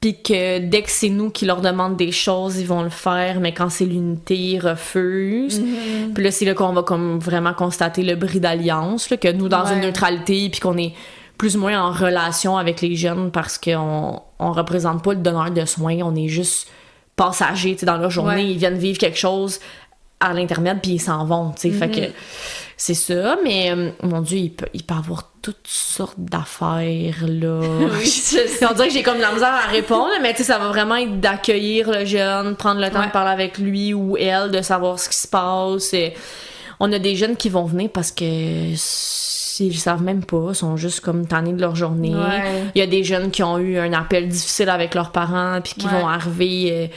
puis 0.01 0.21
que 0.21 0.59
dès 0.59 0.81
que 0.83 0.91
c'est 0.91 1.09
nous 1.09 1.29
qui 1.31 1.45
leur 1.45 1.61
demandent 1.61 1.95
des 1.95 2.11
choses, 2.11 2.57
ils 2.57 2.67
vont 2.67 2.83
le 2.83 2.89
faire, 2.89 3.39
mais 3.39 3.53
quand 3.53 3.69
c'est 3.69 3.85
l'unité, 3.85 4.35
ils 4.35 4.59
refusent. 4.59 5.61
Mm-hmm. 5.61 6.13
Puis 6.13 6.23
là, 6.23 6.31
c'est 6.31 6.45
là 6.45 6.53
qu'on 6.53 6.73
va 6.73 6.83
comme 6.83 7.17
vraiment 7.19 7.53
constater 7.53 8.03
le 8.03 8.15
bris 8.15 8.39
d'alliance, 8.39 9.07
que 9.07 9.31
nous, 9.31 9.47
dans 9.49 9.65
Ouais. 9.65 9.73
une 9.73 9.81
neutralité, 9.81 10.49
puis 10.49 10.59
qu'on 10.59 10.77
est 10.77 10.93
plus 11.37 11.55
ou 11.55 11.59
moins 11.61 11.81
en 11.81 11.91
relation 11.91 12.57
avec 12.57 12.81
les 12.81 12.95
jeunes 12.95 13.31
parce 13.31 13.57
qu'on 13.57 14.21
on 14.39 14.51
représente 14.51 15.03
pas 15.03 15.13
le 15.13 15.19
donneur 15.19 15.51
de 15.51 15.65
soins, 15.65 15.97
on 16.03 16.15
est 16.15 16.27
juste 16.27 16.67
passager 17.15 17.73
tu 17.73 17.79
sais, 17.81 17.85
dans 17.85 17.97
leur 17.97 18.09
journée, 18.11 18.35
Ouais. 18.43 18.51
ils 18.51 18.57
viennent 18.57 18.77
vivre 18.77 18.97
quelque 18.97 19.17
chose 19.17 19.59
à 20.19 20.33
l'intermède 20.33 20.79
puis 20.81 20.91
ils 20.93 20.99
s'en 20.99 21.25
vont, 21.25 21.51
tu 21.51 21.61
sais. 21.61 21.71
Fait 21.71 21.89
que 21.89 22.01
c'est 22.77 22.93
ça, 22.93 23.37
mais 23.43 23.71
euh, 23.71 23.91
mon 24.03 24.21
Dieu, 24.21 24.37
il 24.37 24.49
peut, 24.51 24.65
il 24.73 24.83
peut 24.83 24.95
avoir 24.95 25.31
toutes 25.41 25.65
sortes 25.67 26.17
d'affaires, 26.19 27.23
là. 27.25 27.59
Oui, 27.79 28.05
je 28.05 28.65
on 28.69 28.73
dirait 28.73 28.87
que 28.89 28.93
j'ai 28.93 29.03
comme 29.03 29.19
la 29.19 29.31
misère 29.31 29.53
à 29.53 29.67
répondre, 29.69 30.09
mais 30.21 30.31
tu 30.31 30.37
sais, 30.39 30.43
ça 30.45 30.57
va 30.57 30.67
vraiment 30.69 30.95
être 30.95 31.19
d'accueillir 31.21 31.89
le 31.91 32.03
jeune, 32.05 32.55
prendre 32.55 32.81
le 32.81 32.89
temps 32.89 32.99
Ouais. 32.99 33.07
de 33.07 33.11
parler 33.11 33.31
avec 33.31 33.57
lui 33.57 33.93
ou 33.93 34.17
elle, 34.17 34.51
de 34.51 34.61
savoir 34.61 34.99
ce 34.99 35.07
qui 35.09 35.17
se 35.17 35.27
passe. 35.27 35.93
Et 35.93 36.13
on 36.81 36.91
a 36.91 36.99
des 36.99 37.15
jeunes 37.15 37.37
qui 37.37 37.49
vont 37.49 37.63
venir 37.65 37.89
parce 37.93 38.11
que 38.11 38.75
s'ils 39.55 39.77
savent 39.77 40.03
même 40.03 40.23
pas, 40.25 40.53
sont 40.53 40.75
juste 40.77 40.99
comme 40.99 41.25
tannés 41.27 41.53
de 41.53 41.61
leur 41.61 41.75
journée. 41.75 42.13
Ouais. 42.13 42.63
Il 42.75 42.79
y 42.79 42.81
a 42.81 42.87
des 42.87 43.03
jeunes 43.03 43.31
qui 43.31 43.41
ont 43.43 43.57
eu 43.57 43.77
un 43.77 43.93
appel 43.93 44.27
difficile 44.27 44.69
avec 44.69 44.93
leurs 44.95 45.11
parents 45.11 45.59
puis 45.63 45.73
qui 45.75 45.85
Ouais. 45.85 45.91
vont 45.93 46.07
arriver 46.07 46.69
euh, 46.71 46.87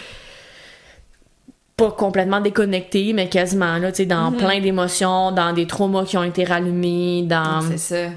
pas 1.76 1.92
complètement 1.92 2.40
déconnectés, 2.40 3.12
mais 3.12 3.28
quasiment 3.28 3.78
là, 3.78 3.92
tu 3.92 3.98
sais, 3.98 4.06
dans 4.06 4.32
plein 4.32 4.60
d'émotions, 4.60 5.30
dans 5.30 5.52
des 5.52 5.66
traumas 5.66 6.04
qui 6.04 6.16
ont 6.18 6.24
été 6.24 6.42
rallumés, 6.44 7.22
dans 7.22 7.60
C'est 7.60 7.78
ça. 7.78 8.10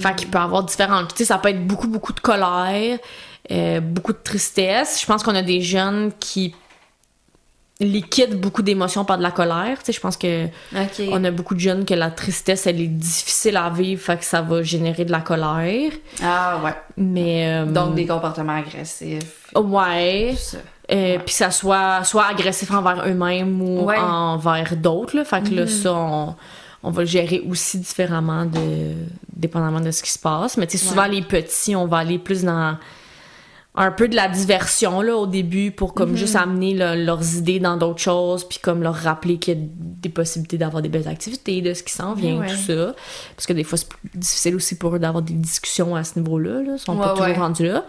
fait 0.00 0.14
qu'il 0.16 0.28
peut 0.28 0.38
avoir 0.38 0.62
différentes. 0.64 1.08
Tu 1.10 1.18
sais, 1.18 1.24
ça 1.26 1.36
peut 1.38 1.50
être 1.50 1.66
beaucoup, 1.66 1.88
beaucoup 1.88 2.14
de 2.14 2.20
colère, 2.20 2.98
euh, 3.50 3.80
beaucoup 3.80 4.12
de 4.14 4.18
tristesse. 4.24 4.98
Je 5.00 5.06
pense 5.06 5.22
qu'on 5.22 5.34
a 5.34 5.42
des 5.42 5.60
jeunes 5.60 6.10
qui 6.20 6.54
liquident 7.84 8.36
beaucoup 8.36 8.62
d'émotions 8.62 9.04
par 9.04 9.18
de 9.18 9.22
la 9.22 9.30
colère. 9.30 9.78
Tu 9.78 9.86
sais, 9.86 9.92
je 9.92 10.00
pense 10.00 10.16
que 10.16 10.46
on 11.10 11.22
a 11.24 11.30
beaucoup 11.30 11.54
de 11.54 11.60
jeunes 11.60 11.84
que 11.84 11.94
la 11.94 12.10
tristesse, 12.10 12.66
elle 12.66 12.80
est 12.80 12.86
difficile 12.86 13.56
à 13.56 13.70
vivre, 13.70 14.00
fait 14.02 14.18
que 14.18 14.24
ça 14.24 14.42
va 14.42 14.62
générer 14.62 15.04
de 15.04 15.12
la 15.12 15.20
colère. 15.20 15.92
Ah 16.22 16.60
ouais. 16.64 16.74
Mais 16.96 17.46
euh, 17.48 17.64
Donc 17.66 17.94
des 17.94 18.06
comportements 18.06 18.56
agressifs. 18.56 19.48
ouais. 19.56 20.34
Euh, 20.90 21.18
Puis 21.24 21.34
ça 21.34 21.50
soit 21.50 22.02
soit 22.04 22.26
agressif 22.26 22.70
envers 22.72 23.04
eux-mêmes 23.06 23.62
ou 23.62 23.84
Ouais. 23.84 23.96
envers 23.98 24.76
d'autres. 24.76 25.22
Fait 25.24 25.42
que 25.42 25.54
là, 25.54 25.66
ça, 25.66 25.92
on, 25.94 26.34
on 26.82 26.90
va 26.90 27.02
le 27.02 27.06
gérer 27.08 27.40
aussi 27.48 27.78
différemment 27.78 28.44
de, 28.44 28.92
dépendamment 29.34 29.80
de 29.80 29.90
ce 29.92 30.02
qui 30.02 30.10
se 30.10 30.18
passe. 30.18 30.56
Mais 30.56 30.66
tu 30.66 30.76
sais, 30.76 30.84
souvent, 30.86 31.02
Ouais. 31.02 31.08
les 31.10 31.22
petits, 31.22 31.76
on 31.76 31.86
va 31.86 31.98
aller 31.98 32.18
plus 32.18 32.42
dans 32.42 32.76
un 33.74 33.90
peu 33.90 34.06
de 34.06 34.14
la 34.14 34.28
diversion 34.28 35.00
là, 35.00 35.16
au 35.16 35.26
début 35.26 35.70
pour 35.70 35.94
comme 35.94 36.14
juste 36.14 36.36
amener 36.36 36.74
leurs 36.74 37.36
idées 37.36 37.58
dans 37.58 37.78
d'autres 37.78 38.00
choses 38.02 38.44
puis 38.46 38.58
comme 38.58 38.82
leur 38.82 38.94
rappeler 38.94 39.38
qu'il 39.38 39.54
y 39.54 39.56
a 39.56 39.60
des 39.64 40.10
possibilités 40.10 40.58
d'avoir 40.58 40.82
des 40.82 40.90
belles 40.90 41.08
activités, 41.08 41.62
de 41.62 41.72
ce 41.72 41.82
qui 41.82 41.92
s'en 41.94 42.12
vient, 42.12 42.38
Ouais. 42.40 42.48
tout 42.48 42.56
ça. 42.56 42.94
Parce 43.34 43.46
que 43.46 43.54
des 43.54 43.64
fois, 43.64 43.78
c'est 43.78 43.88
plus 43.88 44.10
difficile 44.14 44.56
aussi 44.56 44.76
pour 44.76 44.94
eux 44.94 44.98
d'avoir 44.98 45.22
des 45.22 45.32
discussions 45.32 45.96
à 45.96 46.04
ce 46.04 46.18
niveau-là. 46.18 46.62
Là. 46.62 46.72
Ils 46.74 46.78
sont 46.78 46.96
pas 46.96 47.14
Ouais, 47.14 47.20
toujours 47.30 47.42
rendus 47.44 47.66
là. 47.66 47.86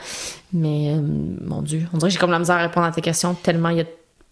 Mais, 0.53 0.93
euh, 0.93 1.01
mon 1.41 1.61
Dieu, 1.61 1.85
on 1.93 1.97
dirait 1.97 2.09
que 2.09 2.13
j'ai 2.13 2.19
comme 2.19 2.31
la 2.31 2.39
misère 2.39 2.55
à 2.55 2.61
répondre 2.61 2.85
à 2.87 2.91
tes 2.91 3.01
questions 3.01 3.33
tellement 3.33 3.69
il 3.69 3.77
y 3.77 3.81
a 3.81 3.83
de 3.83 3.89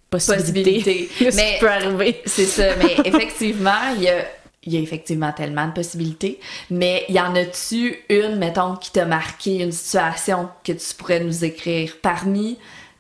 possibilités. 0.10 0.76
Possibilités. 0.80 1.10
Mais... 1.36 1.58
Peut 1.60 1.70
arriver? 1.70 2.22
C'est 2.26 2.46
ça, 2.46 2.64
mais 2.78 2.96
effectivement, 3.06 3.72
il 3.98 4.04
y 4.04 4.10
a, 4.10 4.24
il 4.64 4.74
y 4.74 4.78
a 4.78 4.80
effectivement 4.80 5.32
tellement 5.32 5.68
de 5.68 5.74
possibilités. 5.74 6.40
Mais 6.70 7.06
y 7.10 7.20
en 7.20 7.36
a-tu 7.36 7.98
une, 8.10 8.36
mettons, 8.38 8.76
qui 8.76 8.92
t'a 8.92 9.06
marqué, 9.06 9.58
une 9.58 9.72
situation 9.72 10.50
que 10.64 10.72
tu 10.74 10.96
pourrais 10.96 11.20
nous 11.20 11.44
écrire 11.44 11.98
parmi 12.02 12.58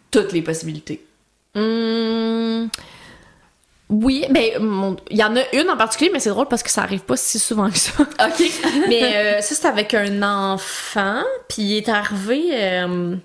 toutes 0.09 0.31
les 0.33 0.41
possibilités? 0.41 1.03
Hum, 1.55 2.69
Oui, 3.89 4.25
ben, 4.29 4.97
il 5.09 5.17
y 5.17 5.23
en 5.23 5.35
a 5.35 5.41
une 5.53 5.69
en 5.69 5.75
particulier, 5.77 6.09
mais 6.13 6.19
c'est 6.19 6.29
drôle 6.29 6.47
parce 6.47 6.63
que 6.63 6.69
ça 6.71 6.81
arrive 6.81 7.01
pas 7.01 7.17
si 7.17 7.37
souvent 7.39 7.69
que 7.69 7.77
ça. 7.77 7.91
OK. 8.01 8.43
mais 8.87 9.15
euh, 9.15 9.41
ça, 9.41 9.53
c'était 9.55 9.67
avec 9.67 9.93
un 9.93 10.23
enfant, 10.23 11.21
puis 11.49 11.61
il 11.63 11.77
est 11.77 11.89
arrivé. 11.89 12.49
euh, 12.53 13.15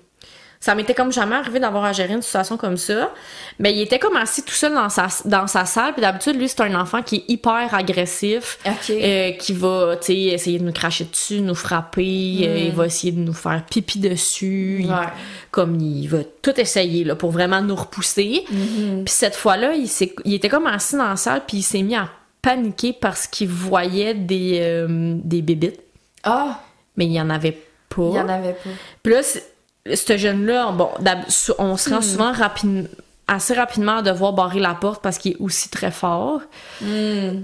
ça 0.67 0.75
m'était 0.75 0.93
comme 0.93 1.13
jamais 1.13 1.35
arrivé 1.37 1.61
d'avoir 1.61 1.85
à 1.85 1.93
gérer 1.93 2.13
une 2.13 2.21
situation 2.21 2.57
comme 2.57 2.75
ça. 2.75 3.13
Mais 3.57 3.73
il 3.73 3.81
était 3.81 3.99
comme 3.99 4.17
assis 4.17 4.43
tout 4.43 4.51
seul 4.53 4.73
dans 4.73 4.89
sa, 4.89 5.07
dans 5.23 5.47
sa 5.47 5.63
salle, 5.65 5.93
puis 5.93 6.01
d'habitude, 6.01 6.35
lui, 6.37 6.49
c'est 6.49 6.59
un 6.59 6.75
enfant 6.75 7.01
qui 7.01 7.15
est 7.15 7.23
hyper 7.29 7.73
agressif. 7.73 8.59
OK. 8.65 8.89
euh, 8.89 9.31
qui 9.31 9.53
va, 9.53 9.95
tu 9.95 10.07
sais, 10.07 10.17
essayer 10.35 10.59
de 10.59 10.65
nous 10.65 10.73
cracher 10.73 11.05
dessus, 11.05 11.39
nous 11.39 11.55
frapper, 11.55 12.39
euh, 12.43 12.57
il 12.65 12.71
va 12.73 12.85
essayer 12.85 13.13
de 13.13 13.19
nous 13.19 13.31
faire 13.33 13.63
pipi 13.69 13.99
dessus. 13.99 14.79
il- 14.81 14.87
Ouais. 14.89 15.07
comme 15.51 15.79
il 15.79 16.07
va 16.07 16.19
tout 16.41 16.59
essayer 16.59 17.03
là, 17.05 17.15
pour 17.15 17.31
vraiment 17.31 17.61
nous 17.61 17.75
repousser. 17.75 18.43
Puis 18.47 19.03
cette 19.07 19.35
fois-là, 19.35 19.73
il, 19.73 19.87
s'est- 19.87 20.13
il 20.25 20.33
était 20.33 20.49
comme 20.49 20.67
assis 20.67 20.97
dans 20.97 21.07
la 21.07 21.15
salle, 21.15 21.43
puis 21.47 21.57
il 21.57 21.63
s'est 21.63 21.81
mis 21.81 21.95
à 21.95 22.09
paniquer 22.41 22.91
parce 22.93 23.25
qu'il 23.27 23.47
voyait 23.47 24.13
des, 24.13 24.59
euh, 24.61 24.87
des 25.23 25.41
bébites, 25.41 25.79
Ah, 26.23 26.59
mais 26.97 27.05
il 27.05 27.11
n'y 27.11 27.21
en 27.21 27.29
avait 27.29 27.57
pas. 27.89 28.09
il 28.11 28.15
y 28.15 28.19
en 28.19 28.27
avait 28.29 28.53
pas. 28.53 28.69
Puis 29.01 29.13
là, 29.13 29.21
ce 29.95 30.17
jeune-là, 30.17 30.71
bon, 30.71 30.89
on 31.59 31.77
se 31.77 31.89
rend 31.89 32.01
souvent 32.01 32.31
rapide- 32.31 32.87
assez 33.27 33.53
rapidement 33.53 33.97
à 33.97 34.01
devoir 34.01 34.31
barrer 34.33 34.59
la 34.61 34.73
porte 34.73 35.01
parce 35.03 35.17
qu'il 35.17 35.33
est 35.33 35.37
aussi 35.39 35.69
très 35.69 35.91
fort. 35.91 36.39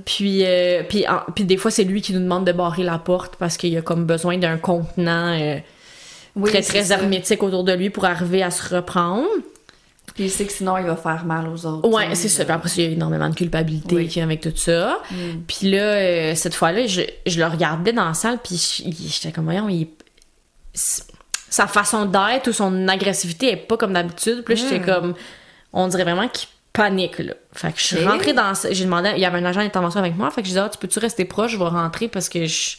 Puis, 0.06 0.46
euh, 0.46 0.84
puis, 0.88 1.06
en- 1.08 1.30
puis 1.36 1.44
des 1.44 1.58
fois, 1.58 1.72
c'est 1.72 1.84
lui 1.84 2.02
qui 2.02 2.14
nous 2.14 2.20
demande 2.22 2.46
de 2.46 2.52
barrer 2.54 2.84
la 2.84 2.98
porte 3.00 3.36
parce 3.38 3.58
qu'il 3.58 3.76
a 3.78 3.82
comme 3.82 4.06
besoin 4.06 4.38
d'un 4.38 4.58
contenant 4.58 5.38
euh, 5.40 5.58
Oui, 6.36 6.50
très, 6.52 6.62
très 6.62 6.84
ça. 6.86 6.96
hermétique 6.96 7.44
autour 7.44 7.64
de 7.66 7.74
lui 7.74 7.90
pour 7.90 8.06
arriver 8.06 8.42
à 8.44 8.50
se 8.52 8.76
reprendre. 8.76 9.28
Puis 10.16 10.26
il 10.26 10.30
sait 10.30 10.46
que 10.46 10.54
sinon, 10.54 10.78
il 10.78 10.86
va 10.86 10.96
faire 10.96 11.26
mal 11.26 11.48
aux 11.50 11.66
autres. 11.66 11.90
Ouais, 11.90 12.14
c'est 12.14 12.30
ça. 12.30 12.46
Puis 12.46 12.54
après, 12.54 12.70
il 12.78 12.84
y 12.84 12.88
a 12.88 12.92
énormément 12.92 13.30
de 13.30 13.36
culpabilité 13.36 13.96
Oui. 13.96 14.22
avec 14.22 14.42
tout 14.42 14.54
ça. 14.56 15.00
Puis 15.48 15.72
là, 15.72 15.82
euh, 15.82 16.36
cette 16.36 16.54
fois-là, 16.54 16.86
je, 16.88 17.02
je 17.26 17.40
le 17.40 17.46
regardais 17.48 17.94
dans 17.94 18.06
la 18.06 18.14
salle, 18.14 18.38
puis 18.44 18.84
j'étais 19.12 19.32
comme, 19.32 19.46
voyons, 19.46 19.68
il... 19.70 19.88
sa 21.54 21.68
façon 21.68 22.06
d'être 22.06 22.48
ou 22.48 22.52
son 22.52 22.88
agressivité 22.88 23.52
est 23.52 23.58
pas 23.58 23.78
comme 23.78 23.94
d'habitude. 23.94 24.44
Puis 24.44 24.56
là, 24.56 24.62
j'étais 24.62 24.80
comme, 24.84 25.14
on 25.72 25.88
dirait 25.88 26.04
vraiment 26.04 26.28
qu'il 26.28 26.50
panique, 26.74 27.20
là. 27.20 27.36
Fait 27.52 27.72
que 27.72 27.80
je 27.80 27.84
suis 27.84 28.04
rentrée 28.04 28.34
dans... 28.34 28.54
J'ai 28.72 28.86
demandé, 28.86 29.12
il 29.16 29.22
y 29.22 29.26
avait 29.26 29.38
un 29.38 29.46
agent 29.46 29.62
d'intervention 29.62 30.00
avec 30.00 30.18
moi, 30.18 30.32
fait 30.32 30.42
que 30.42 30.48
j'ai 30.48 30.54
dit, 30.56 30.60
ah, 30.60 30.70
tu 30.70 30.80
peux-tu 30.80 30.98
rester 30.98 31.26
proche, 31.26 31.52
je 31.52 31.58
vais 31.60 31.66
rentrer 31.66 32.08
parce 32.08 32.28
que 32.28 32.44
je... 32.46 32.78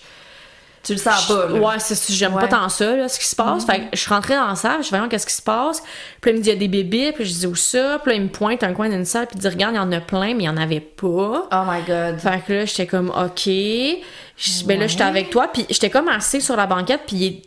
Tu 0.83 0.93
le 0.95 0.99
sens 0.99 1.29
pas, 1.29 1.47
là. 1.47 1.55
Ouais, 1.55 1.79
c'est 1.79 2.13
j'aime 2.13 2.35
Ouais. 2.35 2.43
pas 2.43 2.49
tant 2.49 2.69
ça, 2.69 2.97
là, 2.97 3.09
ce 3.09 3.19
qui 3.21 3.25
se 3.27 3.37
passe. 3.37 3.65
Fait 3.65 3.79
que 3.83 3.85
je 3.95 4.01
suis 4.01 4.11
rentrée 4.13 4.35
dans 4.35 4.49
la 4.49 4.57
salle, 4.57 4.83
je 4.83 4.89
voyons 4.91 5.09
qu'est-ce 5.09 5.25
qui 5.27 5.33
se 5.35 5.41
passe? 5.41 5.81
Puis 6.21 6.31
là, 6.33 6.37
il 6.37 6.39
me 6.41 6.43
dit, 6.43 6.51
il 6.51 6.53
y 6.53 6.57
a 6.57 6.59
des 6.59 6.69
bébés, 6.69 7.13
puis 7.13 7.25
je 7.25 7.33
dis, 7.33 7.47
où 7.47 7.55
ça? 7.55 8.01
Puis 8.03 8.11
là, 8.11 8.17
il 8.17 8.23
me 8.25 8.29
pointe 8.29 8.63
un 8.65 8.73
coin 8.75 8.89
d'une 8.91 9.05
salle, 9.05 9.29
puis 9.29 9.37
il 9.37 9.41
dit, 9.41 9.49
regarde, 9.49 9.75
il 9.75 9.77
y 9.77 9.81
en 9.81 9.93
a 9.93 10.01
plein, 10.01 10.35
mais 10.35 10.43
il 10.43 10.47
y 10.47 10.49
en 10.49 10.57
avait 10.59 10.81
pas. 10.81 11.49
Oh 11.53 11.63
my 11.67 11.81
god. 11.87 12.19
Fait 12.19 12.43
que 12.47 12.53
là, 12.53 12.65
j'étais 12.67 12.87
comme, 12.89 13.09
OK. 13.11 13.45
Je- 13.47 14.65
Ben 14.67 14.79
là, 14.81 14.87
j'étais 14.89 15.05
avec 15.05 15.31
toi, 15.31 15.47
puis 15.51 15.65
j'étais 15.71 15.89
comme 15.89 16.09
assise 16.09 16.45
sur 16.45 16.57
la 16.57 16.67
banquette, 16.67 17.03
puis 17.07 17.17
il 17.17 17.25
est- 17.29 17.43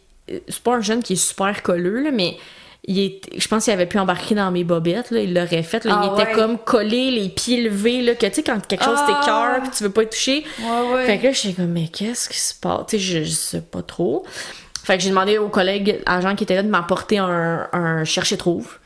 c'est 0.48 0.60
pas 0.64 0.76
un 0.76 0.82
jeune 0.82 1.04
qui 1.04 1.14
est 1.14 1.16
super 1.16 1.62
colleux, 1.64 2.02
là, 2.04 2.12
mais 2.12 2.38
il 2.90 3.00
est, 3.00 3.22
je 3.38 3.48
pense 3.48 3.66
qu'il 3.66 3.74
avait 3.74 3.86
pu 3.86 4.00
embarquer 4.00 4.34
dans 4.36 4.50
mes 4.52 4.64
bobettes, 4.64 5.12
là, 5.12 5.20
il 5.20 5.34
l'aurait 5.34 5.64
fait. 5.64 5.84
Là, 5.86 6.00
Ah 6.02 6.06
il 6.10 6.14
était 6.22 6.30
ouais. 6.30 6.36
comme 6.36 6.58
collé, 6.58 7.12
les 7.12 7.28
pieds 7.30 7.62
levés, 7.62 8.02
là, 8.02 8.16
que 8.16 8.26
tu 8.26 8.34
sais, 8.36 8.44
quand 8.44 8.66
quelque 8.66 8.84
chose 8.86 8.98
Ah. 9.00 9.08
t'écœure, 9.22 9.62
puis 9.64 9.72
tu 9.78 9.84
veux 9.84 9.90
pas 9.90 10.04
être 10.04 10.12
touché. 10.12 10.46
Ouais, 10.60 10.94
ouais. 10.96 11.06
Fait 11.06 11.18
que 11.18 11.26
là, 11.28 11.32
j'étais 11.34 11.54
comme, 11.56 11.72
mais 11.72 11.88
qu'est-ce 11.90 12.30
qui 12.30 12.40
se 12.40 12.54
passe? 12.56 12.86
Tu 12.88 12.98
sais, 12.98 13.04
je, 13.04 13.24
je 13.26 13.30
sais 13.32 13.62
pas 13.62 13.82
trop. 13.82 14.26
Fait 14.84 14.98
que 14.98 15.04
j'ai 15.04 15.10
demandé 15.10 15.38
aux 15.38 15.50
collègues 15.50 16.02
agents 16.06 16.34
qui 16.36 16.46
étaient 16.46 16.56
là 16.56 16.64
de 16.64 16.70
m'apporter 16.70 17.18
un, 17.18 17.68
un 17.74 18.06
chercher-trouve. 18.06 18.78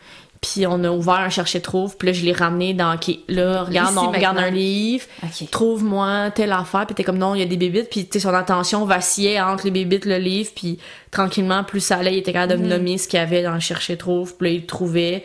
Puis 0.41 0.65
on 0.65 0.83
a 0.83 0.89
ouvert 0.89 1.19
un 1.19 1.29
chercher-trouve, 1.29 1.97
puis 1.97 2.07
là, 2.07 2.13
je 2.13 2.25
l'ai 2.25 2.33
ramené 2.33 2.73
dans... 2.73 2.95
OK, 2.95 3.11
là, 3.27 3.63
regarde, 3.63 3.91
Ici, 3.91 3.99
on 3.99 4.09
regarde 4.11 4.39
un 4.39 4.49
livre. 4.49 5.05
Trouve-moi 5.51 6.31
telle 6.31 6.51
affaire. 6.51 6.87
Puis 6.87 6.95
t'es 6.95 7.03
comme, 7.03 7.19
non, 7.19 7.35
il 7.35 7.41
y 7.41 7.43
a 7.43 7.45
des 7.45 7.57
bébites. 7.57 7.91
Puis 7.91 8.05
tu 8.05 8.13
sais, 8.13 8.19
son 8.21 8.33
attention 8.33 8.83
vacillait 8.85 9.39
entre 9.39 9.65
les 9.65 9.71
bébites, 9.71 10.05
le 10.05 10.17
livre. 10.17 10.49
Puis 10.55 10.79
tranquillement, 11.11 11.63
plus 11.63 11.79
ça 11.79 11.97
allait, 11.97 12.15
il 12.15 12.17
était 12.17 12.33
capable 12.33 12.53
de 12.53 12.57
me 12.57 12.63
Mhm. 12.63 12.69
nommer 12.77 12.97
ce 12.97 13.07
qu'il 13.07 13.19
y 13.19 13.21
avait 13.21 13.43
dans 13.43 13.53
le 13.53 13.59
chercher-trouve. 13.59 14.35
Puis 14.35 14.47
là, 14.47 14.53
il 14.55 14.61
le 14.61 14.65
trouvait. 14.65 15.23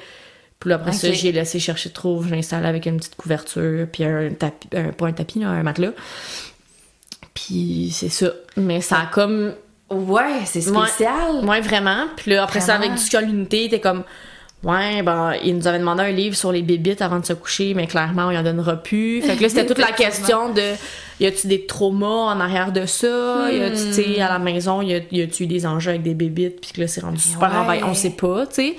Puis 0.61 0.69
là, 0.69 0.77
après 0.77 0.93
ça, 0.93 1.11
j'ai 1.11 1.33
laissé 1.33 1.61
chercher 1.61 1.89
trouve. 1.91 2.29
J'ai 2.29 2.37
installé 2.37 2.67
avec 2.67 2.85
une 2.85 2.99
petite 2.99 3.17
couverture. 3.17 3.87
Puis 3.91 4.05
un 4.05 4.31
tapis... 4.39 4.69
Un, 4.77 4.93
pas 4.93 5.07
un 5.07 5.13
tapis, 5.13 5.39
là, 5.39 5.49
un 5.49 5.63
matelas. 5.63 5.93
Puis 7.33 7.91
c'est 7.93 8.09
ça. 8.11 8.33
Mais 8.57 8.83
ça 8.83 9.01
a 9.01 9.07
comme... 9.07 9.55
Ouais, 9.89 10.41
c'est 10.45 10.61
spécial. 10.61 11.45
Ouais, 11.45 11.61
vraiment. 11.61 12.07
Puis 12.17 12.33
là, 12.33 12.43
après 12.43 12.61
ça, 12.61 12.75
avec 12.75 12.93
du 12.95 13.19
l'unité, 13.21 13.69
t'es 13.71 13.81
comme... 13.81 14.05
Ouais, 14.65 15.03
ben, 15.03 15.35
il 15.45 15.57
nous 15.57 15.67
avait 15.69 15.79
demandé 15.79 16.03
un 16.03 16.11
livre 16.11 16.35
sur 16.35 16.51
les 16.51 16.63
bébites 16.63 17.01
avant 17.03 17.21
de 17.21 17.27
se 17.27 17.35
coucher, 17.35 17.75
mais 17.75 17.87
clairement, 17.87 18.27
on 18.27 18.31
y 18.31 18.39
en 18.39 18.43
donnera 18.43 18.77
plus. 18.77 19.23
Fait 19.23 19.37
que 19.37 19.43
là, 19.43 19.49
c'était 19.49 19.67
toute 19.67 19.79
la 19.79 19.93
question 19.93 20.53
de 20.53 20.63
y 21.21 21.27
a-tu 21.27 21.47
des 21.47 21.67
traumas 21.67 22.07
en 22.35 22.41
arrière 22.41 22.73
de 22.73 22.85
ça? 22.87 23.51
Y 23.53 23.63
a-tu, 23.63 23.77
tu 23.77 23.93
sais, 23.93 24.21
à 24.21 24.29
la 24.29 24.39
maison, 24.39 24.83
y 24.83 24.95
a-tu 24.95 25.45
eu 25.45 25.47
des 25.47 25.67
enjeux 25.67 25.91
avec 25.91 26.03
des 26.03 26.15
bébites? 26.15 26.61
Puis 26.61 26.73
que 26.73 26.81
là, 26.81 26.89
c'est 26.89 27.03
rendu 27.03 27.21
super 27.21 27.51
Ouais. 27.51 27.57
envahissant. 27.59 27.89
On 27.91 27.95
sait 27.95 28.11
pas, 28.11 28.47
tu 28.47 28.55
sais. 28.55 28.77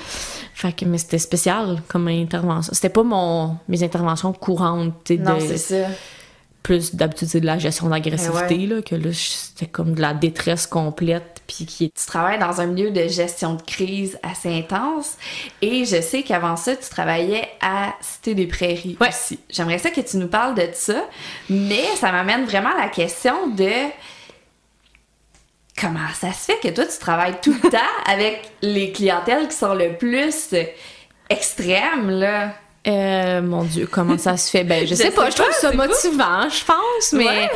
Fait 0.54 0.74
que, 0.74 0.84
mais 0.86 0.98
c'était 0.98 1.20
spécial 1.20 1.82
comme 1.88 2.08
intervention. 2.08 2.74
C'était 2.74 2.90
pas 2.90 3.04
mon, 3.04 3.58
mes 3.70 3.82
interventions 3.84 4.34
courantes, 4.34 4.94
tu 5.06 5.16
sais, 5.16 5.22
Non, 5.22 5.38
c'est 5.40 5.58
ça. 5.58 5.76
plus 6.64 6.96
d'habitude, 6.96 7.28
c'est 7.30 7.40
de 7.42 7.46
la 7.46 7.60
gestion 7.60 7.88
d'agressivité, 7.88 8.66
là, 8.66 8.82
que 8.82 8.96
là, 8.96 9.10
c'était 9.14 9.68
comme 9.72 9.94
de 9.94 10.02
la 10.02 10.14
détresse 10.16 10.66
complète, 10.68 11.37
puis 11.48 11.66
qui 11.66 11.90
Tu 11.92 12.06
travailles 12.06 12.40
dans 12.40 12.60
un 12.62 12.66
milieu 12.68 12.92
de 12.92 13.08
gestion 13.08 13.54
de 13.56 13.62
crise 13.62 14.20
assez 14.22 14.50
intense 14.54 15.18
et 15.62 15.86
je 15.86 16.02
sais 16.02 16.24
qu'avant 16.24 16.56
ça, 16.58 16.76
tu 16.76 16.90
travaillais 16.90 17.48
à 17.62 17.94
Cité 18.02 18.36
des 18.36 18.48
Prairies 18.48 18.98
Ouais. 19.00 19.10
aussi. 19.10 19.40
J'aimerais 19.50 19.78
ça 19.80 19.90
que 19.90 20.02
tu 20.02 20.18
nous 20.18 20.28
parles 20.28 20.56
de 20.56 20.68
ça, 20.74 21.06
mais 21.50 21.86
ça 22.00 22.12
m'amène 22.12 22.46
vraiment 22.46 22.72
à 22.78 22.82
la 22.84 22.90
question 22.90 23.48
de 23.48 23.70
comment 25.80 26.00
ça 26.20 26.34
se 26.34 26.46
fait 26.52 26.60
que 26.62 26.74
toi, 26.74 26.86
tu 26.86 26.98
travailles 27.00 27.36
tout 27.42 27.56
le 27.64 27.70
temps 27.72 27.78
avec 28.12 28.52
les 28.62 28.92
clientèles 28.92 29.48
qui 29.48 29.56
sont 29.56 29.74
le 29.74 29.96
plus 29.98 30.54
extrêmes, 31.30 32.10
là? 32.10 32.54
Euh, 32.88 33.42
mon 33.42 33.64
Dieu, 33.64 33.88
comment 33.92 34.18
ça 34.18 34.38
se 34.38 34.50
fait? 34.50 34.64
Ben, 34.64 34.84
je, 34.86 34.92
Je 34.92 34.96
sais 34.96 35.04
sais 35.06 35.12
pas, 35.12 35.30
je 35.30 35.36
trouve 35.36 35.52
ça 35.52 35.72
motivant, 35.74 36.48
je 36.50 36.64
pense, 36.64 37.12
mais 37.14 37.26
Ouais, 37.26 37.52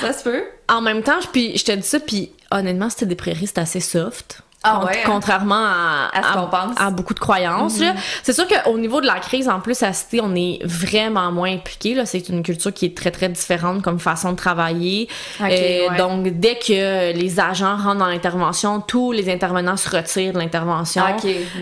ça 0.00 0.12
se 0.12 0.22
peut. 0.22 0.44
en 0.68 0.82
même 0.82 1.02
temps, 1.02 1.20
je, 1.22 1.28
puis, 1.28 1.56
je 1.56 1.64
te 1.64 1.72
dis 1.72 1.86
ça, 1.86 2.00
puis 2.00 2.32
honnêtement, 2.58 2.90
c'était 2.90 3.06
des 3.06 3.16
prairies, 3.16 3.46
c'est 3.46 3.58
assez 3.58 3.80
soft. 3.80 4.43
Ah 4.64 4.84
ouais, 4.84 4.92
hein? 4.96 5.00
Contrairement 5.04 5.54
à, 5.54 6.10
À 6.12 6.22
ce 6.22 6.38
qu'on 6.38 6.46
pense. 6.46 6.74
à 6.76 6.90
beaucoup 6.90 7.14
de 7.14 7.20
croyances. 7.20 7.78
là. 7.78 7.94
C'est 8.22 8.32
sûr 8.32 8.46
qu'au 8.48 8.78
niveau 8.78 9.00
de 9.00 9.06
la 9.06 9.20
crise, 9.20 9.48
en 9.48 9.60
plus, 9.60 9.82
à 9.82 9.92
Cité, 9.92 10.20
on 10.22 10.34
est 10.34 10.58
vraiment 10.64 11.30
moins 11.30 11.52
impliqué. 11.52 11.96
C'est 12.06 12.28
une 12.28 12.42
culture 12.42 12.72
qui 12.72 12.86
est 12.86 12.96
très, 12.96 13.10
très 13.10 13.28
différente 13.28 13.82
comme 13.82 13.98
façon 13.98 14.32
de 14.32 14.36
travailler. 14.36 15.08
Euh, 15.40 15.44
ouais. 15.44 15.96
Donc, 15.98 16.26
dès 16.38 16.56
que 16.56 17.12
les 17.12 17.40
agents 17.40 17.76
rentrent 17.76 17.98
dans 17.98 18.06
l'intervention, 18.06 18.80
tous 18.80 19.12
les 19.12 19.30
intervenants 19.32 19.76
se 19.76 19.88
retirent 19.94 20.32
de 20.32 20.38
l'intervention. 20.38 21.02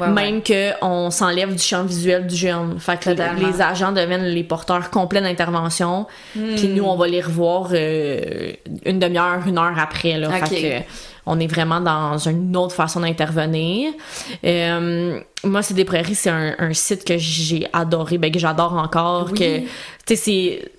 Ouais, 0.01 0.09
même 0.09 0.41
qu'on 0.43 1.11
s'enlève 1.11 1.55
du 1.55 1.63
champ 1.63 1.83
visuel 1.85 2.27
du 2.27 2.37
jeune. 2.37 2.79
Fait 2.79 2.99
que 2.99 3.11
les 3.11 3.61
agents 3.61 3.93
deviennent 3.93 4.25
les 4.27 4.45
porteurs 4.45 4.91
complets 4.91 5.21
d'intervention. 5.21 6.07
Hmm. 6.37 6.55
Puis 6.57 6.69
nous, 6.69 6.85
on 6.85 6.97
va 6.97 7.07
les 7.09 7.21
revoir 7.21 7.69
euh, 7.73 8.53
une 8.85 8.99
demi-heure, 8.99 9.41
une 9.47 9.59
heure 9.59 9.79
après. 9.79 10.19
Là. 10.19 10.31
Fait 10.31 10.55
que, 10.55 10.85
on 11.27 11.39
est 11.39 11.47
vraiment 11.47 11.81
dans 11.81 12.19
une 12.19 12.57
autre 12.57 12.75
façon 12.75 13.01
d'intervenir. 13.01 13.93
Euh, 14.45 15.21
moi, 15.45 15.63
c'est 15.63 15.75
des 15.75 15.85
prairies, 15.85 16.15
c'est 16.15 16.31
un, 16.31 16.55
un 16.59 16.73
site 16.73 17.05
que 17.05 17.17
j'ai 17.19 17.67
adoré, 17.73 18.19
ben, 18.19 18.31
que 18.33 18.39
j'adore 18.39 18.75
encore. 18.75 19.29
Oui. 19.33 19.39
Que, 19.39 19.59
tu 19.61 19.67
sais, 20.07 20.17
c'est 20.17 20.73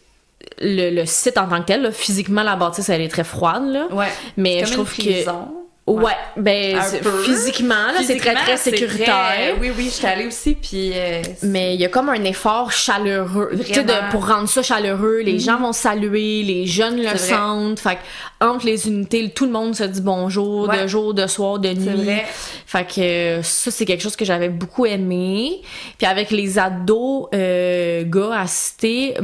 le, 0.59 0.95
le 0.95 1.05
site 1.05 1.37
en 1.37 1.47
tant 1.47 1.61
que 1.61 1.67
tel, 1.67 1.81
là, 1.81 1.91
physiquement, 1.91 2.43
la 2.43 2.55
bâtisse, 2.55 2.89
elle 2.89 3.01
est 3.01 3.09
très 3.09 3.23
froide. 3.23 3.63
Là. 3.67 3.87
Ouais. 3.91 4.07
Mais 4.37 4.57
Comme 4.57 4.65
je 4.65 4.71
une 4.71 4.75
trouve 4.75 4.95
que. 4.95 5.62
Ouais, 5.85 6.13
ben, 6.37 6.79
physiquement, 7.25 7.87
là, 7.93 8.01
c'est 8.05 8.15
très, 8.15 8.33
très 8.35 8.55
sécuritaire. 8.55 9.05
très- 9.05 9.57
Oui, 9.59 9.69
oui, 9.77 9.83
je 9.85 9.89
suis 9.89 10.07
allée 10.07 10.27
aussi, 10.27 10.55
puis... 10.55 10.91
euh, 10.95 11.21
Mais 11.41 11.75
il 11.75 11.81
y 11.81 11.83
a 11.83 11.89
comme 11.89 12.07
un 12.07 12.23
effort 12.23 12.71
chaleureux. 12.71 13.49
Tu 13.65 13.73
sais. 13.73 13.83
Mhm. 13.83 14.09
pour 14.09 14.25
rendre 14.25 14.47
ça 14.47 14.61
chaleureux, 14.63 15.19
les 15.25 15.39
gens 15.39 15.59
vont 15.59 15.73
saluer, 15.73 16.41
les 16.43 16.65
jeunes 16.67 17.01
le 17.01 17.17
sentent. 17.17 17.81
Fait 17.81 17.95
que 17.95 18.45
entre 18.45 18.65
les 18.65 18.87
unités, 18.87 19.29
tout 19.31 19.45
le 19.45 19.51
monde 19.51 19.75
se 19.75 19.83
dit 19.83 19.99
bonjour, 20.01 20.69
Ouais. 20.69 20.83
de 20.83 20.87
jour, 20.87 21.13
de 21.13 21.27
soir, 21.27 21.59
de 21.59 21.69
nuit. 21.73 22.03
Vrai. 22.05 22.25
Fait 22.65 22.87
que 22.87 23.39
ça, 23.43 23.69
c'est 23.69 23.83
quelque 23.85 24.01
chose 24.03 24.15
que 24.15 24.23
j'avais 24.25 24.49
beaucoup 24.49 24.85
aimé. 24.85 25.61
Puis 25.97 26.07
avec 26.07 26.31
les 26.31 26.59
ados 26.59 27.27
euh, 27.33 28.03
gars 28.05 28.39
à 28.39 28.47
cité, 28.47 29.15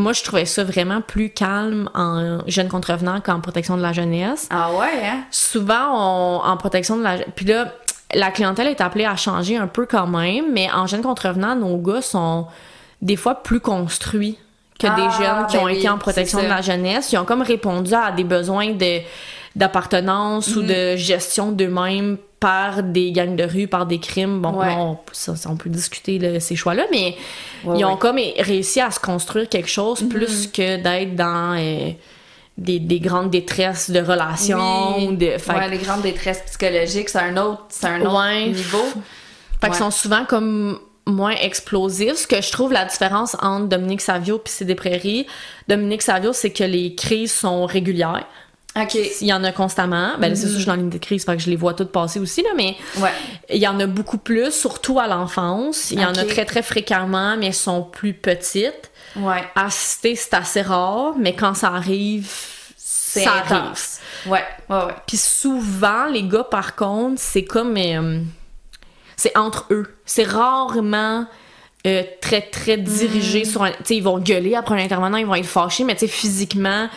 moi, 0.00 0.12
je 0.12 0.22
trouvais 0.22 0.44
ça 0.46 0.64
vraiment 0.64 1.00
plus 1.00 1.30
calme 1.30 1.88
en 1.94 2.38
jeunes 2.46 2.68
contrevenants 2.68 3.20
qu'en 3.20 3.40
protection 3.40 3.76
de 3.76 3.82
la 3.82 3.92
jeunesse. 3.92 4.48
Ah 4.50 4.72
ouais, 4.72 4.86
hein? 5.04 5.20
souvent 5.30 5.90
on- 5.94 6.40
en 6.44 6.56
protection 6.56 6.96
de 6.96 7.02
la 7.02 7.18
puis 7.36 7.44
là 7.46 7.72
la 8.14 8.30
clientèle 8.32 8.66
est 8.66 8.80
appelée 8.80 9.04
à 9.04 9.14
changer 9.16 9.56
un 9.56 9.68
peu 9.68 9.86
quand 9.86 10.06
même 10.06 10.46
mais 10.52 10.68
en 10.72 10.86
jeunes 10.86 11.02
contrevenants 11.02 11.54
nos 11.54 11.76
gars 11.78 12.02
sont 12.02 12.46
des 13.02 13.16
fois 13.16 13.36
plus 13.42 13.60
construits 13.60 14.36
que 14.78 14.86
Ah, 14.88 14.96
des 14.96 15.02
jeunes 15.24 15.46
qui 15.46 15.56
ben 15.56 15.62
ont 15.62 15.66
oui, 15.66 15.76
été 15.78 15.88
en 15.88 15.98
protection 15.98 16.42
de 16.42 16.48
la 16.48 16.62
jeunesse. 16.62 17.12
Ils 17.12 17.18
ont 17.18 17.24
comme 17.26 17.42
répondu 17.42 17.92
à 17.94 18.10
des 18.12 18.24
besoins 18.24 18.70
de 18.72 19.00
d'appartenance 19.56 20.54
ou 20.56 20.62
de 20.62 20.96
gestion 20.96 21.52
d'eux-mêmes 21.52 22.16
par 22.38 22.82
des 22.82 23.12
gangs 23.12 23.36
de 23.36 23.44
rue, 23.44 23.66
par 23.68 23.84
des 23.86 23.98
crimes. 23.98 24.40
Bon, 24.40 24.52
Ouais. 24.58 24.72
on, 24.76 24.96
ça, 25.12 25.36
ça, 25.36 25.50
on 25.50 25.56
peut 25.56 25.68
discuter 25.68 26.18
là, 26.18 26.40
ces 26.40 26.56
choix-là, 26.56 26.84
mais 26.90 27.16
Ouais, 27.64 27.78
ils 27.78 27.84
ont 27.84 27.92
ouais. 27.92 27.98
comme 27.98 28.18
réussi 28.38 28.80
à 28.80 28.90
se 28.90 28.98
construire 29.00 29.48
quelque 29.48 29.68
chose 29.68 30.02
plus 30.08 30.46
que 30.46 30.76
d'être 30.76 31.14
dans 31.16 31.54
euh, 31.58 31.90
des, 32.56 32.78
des 32.78 33.00
grandes 33.00 33.30
détresses 33.30 33.90
de 33.90 34.00
relations. 34.00 35.08
Oui. 35.08 35.16
De, 35.16 35.36
fait, 35.38 35.68
les 35.68 35.78
grandes 35.78 36.02
détresses 36.02 36.42
psychologiques, 36.46 37.10
c'est 37.10 37.18
un 37.18 37.36
autre, 37.36 37.64
un 37.82 38.46
niveau. 38.46 38.84
fait 39.60 39.66
qu'ils 39.66 39.74
sont 39.76 39.90
souvent 39.90 40.24
comme 40.24 40.78
moins 41.06 41.32
explosifs. 41.42 42.14
Ce 42.14 42.26
que 42.26 42.40
je 42.40 42.50
trouve 42.52 42.72
la 42.72 42.84
différence 42.86 43.36
entre 43.42 43.66
Dominique 43.66 44.00
Savio 44.00 44.38
puis 44.38 44.52
C'est 44.56 44.64
des 44.64 44.74
prairies, 44.74 45.26
Dominique 45.68 46.02
Savio, 46.02 46.32
c'est 46.32 46.50
que 46.52 46.64
les 46.64 46.94
crises 46.94 47.32
sont 47.32 47.66
régulières. 47.66 48.24
OK. 48.82 48.98
Il 49.20 49.26
y 49.26 49.32
en 49.32 49.42
a 49.44 49.52
constamment. 49.52 50.12
Ben, 50.18 50.34
c'est 50.34 50.42
sûr, 50.48 50.54
je 50.58 50.62
suis 50.62 50.66
dans 50.66 50.76
des 50.76 50.98
crises, 50.98 51.24
fait 51.24 51.36
que 51.36 51.42
je 51.42 51.50
les 51.50 51.56
vois 51.56 51.74
toutes 51.74 51.92
passer 51.92 52.20
aussi, 52.20 52.42
là, 52.42 52.50
mais 52.56 52.76
Ouais. 52.98 53.12
il 53.50 53.58
y 53.60 53.66
en 53.68 53.78
a 53.80 53.86
beaucoup 53.86 54.18
plus, 54.18 54.50
surtout 54.52 54.98
à 55.00 55.06
l'enfance. 55.06 55.90
Il 55.90 56.00
y 56.00 56.04
en 56.04 56.14
a 56.14 56.24
très, 56.24 56.44
très 56.44 56.62
fréquemment, 56.62 57.36
mais 57.36 57.46
elles 57.46 57.54
sont 57.54 57.82
plus 57.82 58.14
petites. 58.14 58.90
Ouais. 59.16 59.42
Assister, 59.56 60.14
c'est 60.16 60.34
assez 60.34 60.62
rare, 60.62 61.14
mais 61.18 61.34
quand 61.34 61.54
ça 61.54 61.68
arrive, 61.68 62.30
C'est 62.76 63.24
ça 63.24 63.32
arrive. 63.44 63.72
Ouais, 64.26 64.44
ouais, 64.68 64.76
ouais. 64.76 64.94
Puis 65.06 65.16
souvent, 65.16 66.06
les 66.06 66.22
gars, 66.22 66.44
par 66.44 66.76
contre, 66.76 67.20
c'est 67.20 67.44
comme. 67.44 67.76
euh, 67.76 68.20
c'est 69.16 69.36
entre 69.36 69.66
eux. 69.70 69.94
C'est 70.06 70.24
rarement. 70.26 71.26
euh, 71.86 72.02
très 72.20 72.42
très 72.42 72.76
dirigé 72.76 73.46
sur 73.46 73.62
un 73.62 73.70
tu 73.70 73.76
sais 73.84 73.96
ils 73.96 74.02
vont 74.02 74.18
gueuler 74.18 74.54
après 74.54 74.74
un 74.78 74.84
intervenant 74.84 75.16
ils 75.16 75.24
vont 75.24 75.34
être 75.34 75.46
fâchés 75.46 75.82
mais 75.82 75.94
tu 75.94 76.00
sais 76.00 76.08
physiquement 76.08 76.90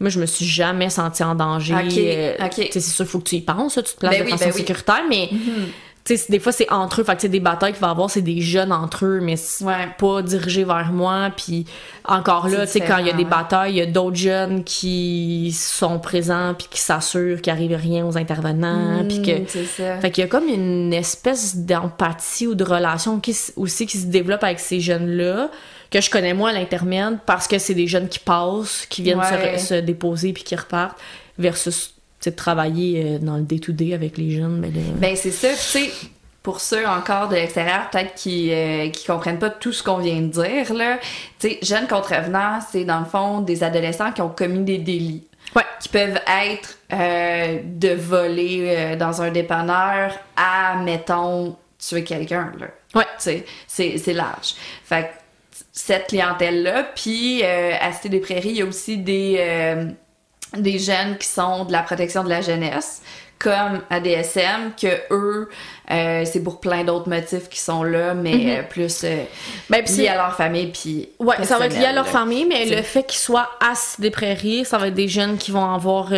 moi 0.00 0.10
je 0.10 0.20
me 0.20 0.26
suis 0.26 0.44
jamais 0.46 0.90
sentie 0.90 1.22
en 1.24 1.34
danger 1.34 1.74
Ok, 1.74 1.98
euh, 1.98 2.34
c'est 2.70 2.80
sûr 2.80 3.06
faut 3.06 3.18
que 3.18 3.28
tu 3.28 3.36
y 3.36 3.40
penses 3.40 3.76
là, 3.76 3.82
tu 3.82 3.94
te 3.94 3.98
places 3.98 4.12
Ben 4.12 4.20
de 4.20 4.24
oui, 4.26 4.30
façon 4.30 4.44
ben 4.44 4.52
oui. 4.52 4.58
sécuritaire 4.58 5.02
mais 5.08 5.30
sais 6.04 6.16
des 6.30 6.38
fois 6.38 6.52
c'est 6.52 6.70
entre 6.72 7.02
eux 7.02 7.04
fait 7.04 7.20
que 7.20 7.26
des 7.26 7.40
batailles 7.40 7.72
qu'il 7.72 7.82
va 7.82 7.88
y 7.88 7.90
avoir 7.90 8.08
c'est 8.08 8.22
des 8.22 8.40
jeunes 8.40 8.72
entre 8.72 9.04
eux 9.04 9.20
mais 9.20 9.34
Ouais. 9.60 9.88
pas 9.98 10.22
dirigé 10.22 10.64
vers 10.64 10.90
moi 10.90 11.28
puis 11.36 11.66
encore 12.06 12.48
là 12.48 12.66
tu 12.66 12.78
quand 12.80 12.96
il 12.98 13.06
y 13.08 13.10
a 13.10 13.12
des 13.12 13.24
ouais. 13.24 13.28
batailles 13.28 13.72
il 13.72 13.76
y 13.76 13.80
a 13.82 13.86
d'autres 13.86 14.16
jeunes 14.16 14.64
qui 14.64 15.52
sont 15.54 15.98
présents 15.98 16.54
puis 16.56 16.66
qui 16.70 16.80
s'assurent 16.80 17.42
qu'il 17.42 17.52
arrive 17.52 17.74
rien 17.76 18.06
aux 18.06 18.16
intervenants 18.16 19.04
puis 19.06 19.20
que 19.20 19.32
c'est 19.48 19.64
ça. 19.66 19.98
fait 19.98 20.10
qu'il 20.10 20.22
y 20.22 20.26
a 20.26 20.28
comme 20.30 20.48
une 20.48 20.94
espèce 20.94 21.56
d'empathie 21.56 22.46
ou 22.46 22.54
de 22.54 22.64
relation 22.64 23.20
qui, 23.20 23.36
aussi 23.56 23.84
qui 23.86 23.98
se 23.98 24.06
développe 24.06 24.44
avec 24.44 24.60
ces 24.60 24.80
jeunes-là, 24.80 25.50
que 25.90 26.00
je 26.00 26.10
connais 26.10 26.34
moi 26.34 26.50
à 26.50 26.52
l'intermède, 26.52 27.18
parce 27.26 27.48
que 27.48 27.58
c'est 27.58 27.74
des 27.74 27.86
jeunes 27.86 28.08
qui 28.08 28.18
passent, 28.18 28.86
qui 28.88 29.02
viennent 29.02 29.22
se 29.22 29.32
Ouais. 29.34 29.56
re- 29.56 29.58
se, 29.58 29.74
déposer 29.74 30.32
puis 30.32 30.42
qui 30.44 30.54
repartent, 30.56 30.98
versus 31.38 31.94
de 32.24 32.30
travailler 32.30 33.02
euh, 33.04 33.18
dans 33.18 33.36
le 33.36 33.42
day-to-day 33.42 33.94
avec 33.94 34.18
les 34.18 34.32
jeunes. 34.36 34.58
Mais 34.58 34.68
là, 34.70 34.80
Ben 34.96 35.16
c'est 35.16 35.30
ça, 35.30 35.48
tu 35.50 35.56
sais, 35.56 35.90
pour 36.42 36.60
ceux 36.60 36.86
encore 36.86 37.28
de 37.28 37.36
l'extérieur, 37.36 37.88
peut-être 37.90 38.14
qui, 38.14 38.52
euh, 38.52 38.88
qui 38.90 39.06
comprennent 39.06 39.38
pas 39.38 39.50
tout 39.50 39.72
ce 39.72 39.82
qu'on 39.82 39.98
vient 39.98 40.20
de 40.20 40.26
dire, 40.26 40.74
là. 40.74 40.98
Tu 41.38 41.48
sais, 41.50 41.58
jeunes 41.62 41.86
contrevenants, 41.86 42.58
c'est 42.72 42.84
dans 42.84 42.98
le 43.00 43.04
fond 43.06 43.40
des 43.40 43.62
adolescents 43.62 44.12
qui 44.12 44.20
ont 44.20 44.28
commis 44.30 44.64
des 44.64 44.78
délits. 44.78 45.24
Ouais. 45.56 45.62
Qui 45.80 45.88
peuvent 45.88 46.20
être 46.50 46.76
euh, 46.92 47.58
de 47.64 47.90
voler 47.94 48.64
euh, 48.76 48.96
dans 48.96 49.22
un 49.22 49.30
dépanneur 49.30 50.12
à, 50.36 50.76
mettons, 50.82 51.56
tuer 51.78 52.04
quelqu'un, 52.04 52.52
là. 52.58 52.66
Ouais. 52.94 53.04
Tu 53.18 53.24
sais, 53.24 53.46
c'est 53.66 53.96
c'est 53.98 54.12
large. 54.12 54.54
Fait 54.84 55.04
que 55.04 55.08
cette 55.78 56.08
clientèle-là, 56.08 56.88
puis 56.96 57.40
euh, 57.44 57.70
à 57.80 57.92
Cité 57.92 58.08
des 58.08 58.18
Prairies, 58.18 58.48
il 58.48 58.56
y 58.56 58.62
a 58.62 58.66
aussi 58.66 58.98
des, 58.98 59.36
euh, 59.38 59.84
des 60.56 60.76
jeunes 60.76 61.16
qui 61.18 61.28
sont 61.28 61.64
de 61.66 61.70
la 61.70 61.82
protection 61.82 62.24
de 62.24 62.28
la 62.28 62.40
jeunesse, 62.40 63.00
comme 63.38 63.82
ADSM, 63.88 64.72
que 64.76 64.88
eux, 65.12 65.48
euh, 65.92 66.24
c'est 66.24 66.42
pour 66.42 66.58
plein 66.58 66.82
d'autres 66.82 67.08
motifs 67.08 67.48
qui 67.48 67.60
sont 67.60 67.84
là, 67.84 68.12
mais 68.12 68.58
euh, 68.58 68.62
plus 68.68 69.04
Ben, 69.70 69.84
liés 69.84 70.08
à 70.08 70.16
leur 70.16 70.34
famille, 70.34 70.66
puis 70.66 71.10
Ouais, 71.20 71.36
ça 71.44 71.58
va 71.58 71.66
être 71.66 71.78
lié 71.78 71.86
à 71.86 71.92
leur 71.92 72.08
famille, 72.08 72.44
mais 72.44 72.66
le 72.66 72.82
fait 72.82 73.04
qu'ils 73.04 73.20
soient 73.20 73.48
à 73.60 73.74
des 74.00 74.10
prairies, 74.10 74.64
ça 74.64 74.78
va 74.78 74.88
être 74.88 74.94
des 74.94 75.06
jeunes 75.06 75.38
qui 75.38 75.52
vont 75.52 75.72
avoir 75.72 76.08